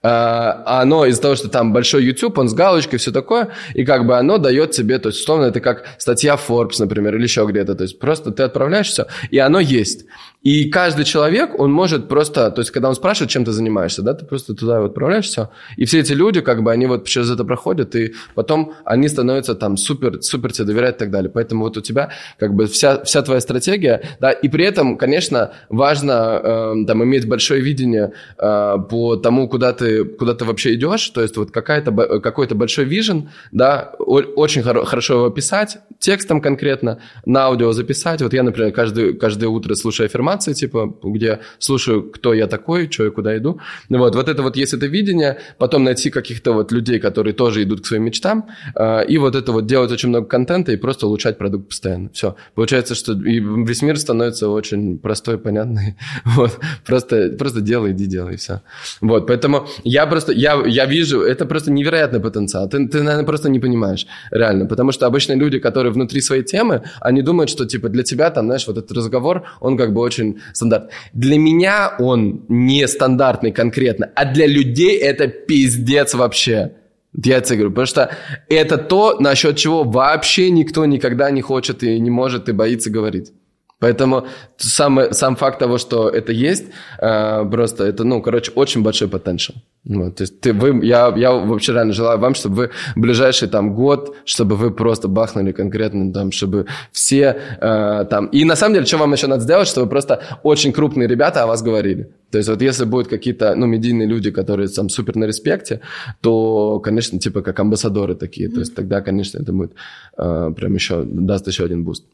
[0.00, 4.06] Uh, оно из-за того, что там большой YouTube, он с галочкой, все такое, и как
[4.06, 7.74] бы оно дает тебе, то есть, условно, это как статья Forbes, например, или еще где-то,
[7.74, 10.04] то есть просто ты отправляешь все, и оно есть.
[10.42, 14.14] И каждый человек, он может просто, то есть, когда он спрашивает, чем ты занимаешься, да,
[14.14, 15.50] ты просто туда вот отправляешь все.
[15.76, 19.54] И все эти люди, как бы, они вот через это проходят, и потом они становятся
[19.56, 21.30] там супер, супер тебе доверяют и так далее.
[21.30, 25.52] Поэтому вот у тебя, как бы, вся, вся твоя стратегия, да, и при этом, конечно,
[25.68, 31.08] важно э, там иметь большое видение э, по тому, куда ты, куда ты вообще идешь,
[31.10, 37.00] то есть вот какая-то, какой-то большой вижен, да, очень хоро- хорошо его писать, текстом конкретно,
[37.26, 38.22] на аудио записать.
[38.22, 42.90] Вот я, например, каждый, каждое утро слушаю аффирмации, информации, типа, где слушаю, кто я такой,
[42.90, 43.60] что я куда иду.
[43.88, 47.80] Вот, вот это вот есть это видение, потом найти каких-то вот людей, которые тоже идут
[47.80, 48.44] к своим мечтам,
[48.74, 52.08] э, и вот это вот делать очень много контента и просто улучшать продукт постоянно.
[52.12, 52.34] Все.
[52.54, 55.96] Получается, что и весь мир становится очень простой, понятный.
[56.38, 56.58] Вот.
[56.86, 58.60] Просто, просто делай, иди делай, и все.
[59.00, 62.68] Вот, поэтому я просто, я, я вижу, это просто невероятный потенциал.
[62.68, 64.66] Ты, ты, наверное, просто не понимаешь, реально.
[64.66, 68.46] Потому что обычно люди, которые внутри своей темы, они думают, что, типа, для тебя, там,
[68.46, 70.90] знаешь, вот этот разговор, он как бы очень очень стандарт.
[71.12, 76.72] Для меня он не стандартный конкретно, а для людей это пиздец вообще.
[77.14, 78.10] Я тебе говорю, потому что
[78.48, 83.32] это то, насчет чего вообще никто никогда не хочет и не может и боится говорить.
[83.80, 84.26] Поэтому
[84.56, 86.64] сам, сам факт того, что это есть,
[87.00, 89.56] э, просто это, ну, короче, очень большой потенциал.
[89.84, 93.48] Вот, то есть ты, вы, я, я вообще реально желаю вам, чтобы вы в ближайший
[93.48, 98.26] там год, чтобы вы просто бахнули конкретно, там, чтобы все э, там...
[98.26, 101.46] И на самом деле, что вам еще надо сделать, чтобы просто очень крупные ребята о
[101.46, 102.10] вас говорили.
[102.32, 105.80] То есть вот если будут какие-то, ну, медийные люди, которые там супер на респекте,
[106.20, 108.48] то, конечно, типа как амбассадоры такие.
[108.48, 108.54] Mm-hmm.
[108.54, 109.72] То есть тогда, конечно, это будет
[110.18, 112.04] э, прям еще, даст еще один буст.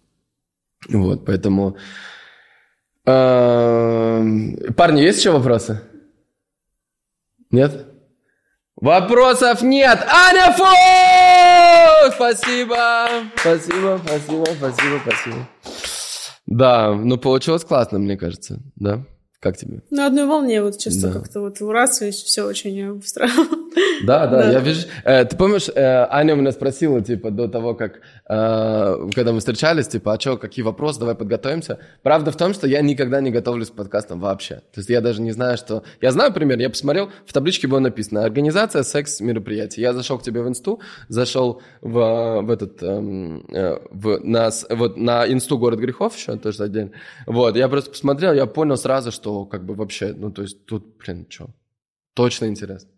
[0.89, 1.77] Вот, поэтому...
[3.07, 5.83] Эм, парни, есть еще вопросы?
[7.51, 7.87] Нет?
[8.77, 10.05] Вопросов нет!
[10.09, 10.65] Аня Фокс!
[12.15, 13.09] Спасибо!
[13.37, 15.49] Спасибо, спасибо, спасибо, спасибо.
[16.47, 19.05] Да, ну получилось классно, мне кажется, да?
[19.45, 19.81] Как тебе?
[19.91, 21.19] На одной волне, вот честно, да.
[21.19, 23.29] как-то вот раз, и все очень быстро.
[24.05, 24.51] Да, да, да.
[24.51, 24.87] я вижу.
[25.05, 29.89] Э, ты помнишь, э, Аня меня спросила, типа, до того, как, э, когда мы встречались,
[29.89, 31.79] типа, а что, какие вопросы, давай подготовимся.
[32.03, 34.57] Правда в том, что я никогда не готовлюсь к подкастам вообще.
[34.57, 35.83] То есть я даже не знаю, что...
[36.01, 39.81] Я знаю пример, я посмотрел, в табличке было написано «Организация секс-мероприятий».
[39.81, 44.97] Я зашел к тебе в инсту, зашел в, в этот, эм, э, в, на, вот,
[44.97, 46.91] на инсту «Город грехов» еще, тоже отдельно.
[47.27, 50.97] Вот, я просто посмотрел, я понял сразу, что как бы вообще, ну, то есть тут,
[50.99, 51.49] блин, что,
[52.15, 52.91] точно интересно.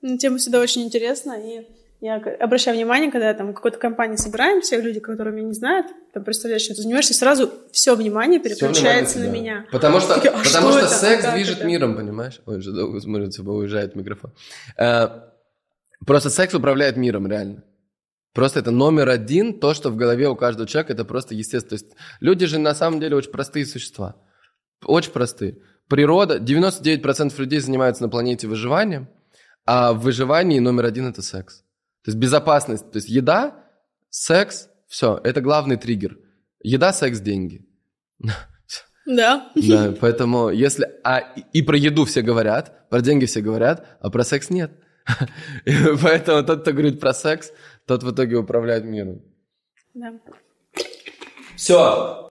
[0.00, 1.66] Ну, тема всегда очень интересна, и
[2.00, 6.24] я обращаю внимание, когда там в какой-то компании собираемся, люди, которые меня не знают, там
[6.24, 9.66] представляешь, чем ты занимаешься, сразу все внимание переключается внимание, на меня.
[9.70, 11.66] Потому что, Такие, а потому что, что секс как движет это?
[11.66, 12.40] миром, понимаешь?
[12.46, 14.32] Ой, уже долго смотрит, типа уезжает микрофон.
[14.76, 15.32] А,
[16.04, 17.62] просто секс управляет миром, реально.
[18.34, 21.78] Просто это номер один, то, что в голове у каждого человека, это просто естественно.
[21.78, 24.16] То есть люди же на самом деле очень простые существа.
[24.84, 25.58] Очень простые.
[25.88, 29.08] Природа, 99% людей занимаются на планете выживанием,
[29.64, 31.60] а в выживании номер один это секс.
[32.04, 33.64] То есть безопасность, то есть еда,
[34.10, 36.18] секс, все, это главный триггер.
[36.62, 37.66] Еда, секс, деньги.
[39.04, 39.50] Да.
[39.56, 40.88] Да, поэтому если...
[41.02, 41.18] А
[41.52, 44.70] и про еду все говорят, про деньги все говорят, а про секс нет.
[46.02, 47.50] Поэтому тот, кто говорит про секс,
[47.84, 49.20] тот в итоге управляет миром.
[49.94, 50.12] Да.
[51.56, 52.30] Все.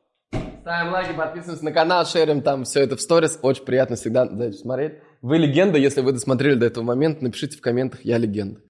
[0.71, 3.37] Ставим лайки, подписываемся на канал, шерим там все это в сторис.
[3.41, 4.93] Очень приятно всегда смотреть.
[5.21, 8.61] Вы легенда, если вы досмотрели до этого момента, напишите в комментах «Я легенда».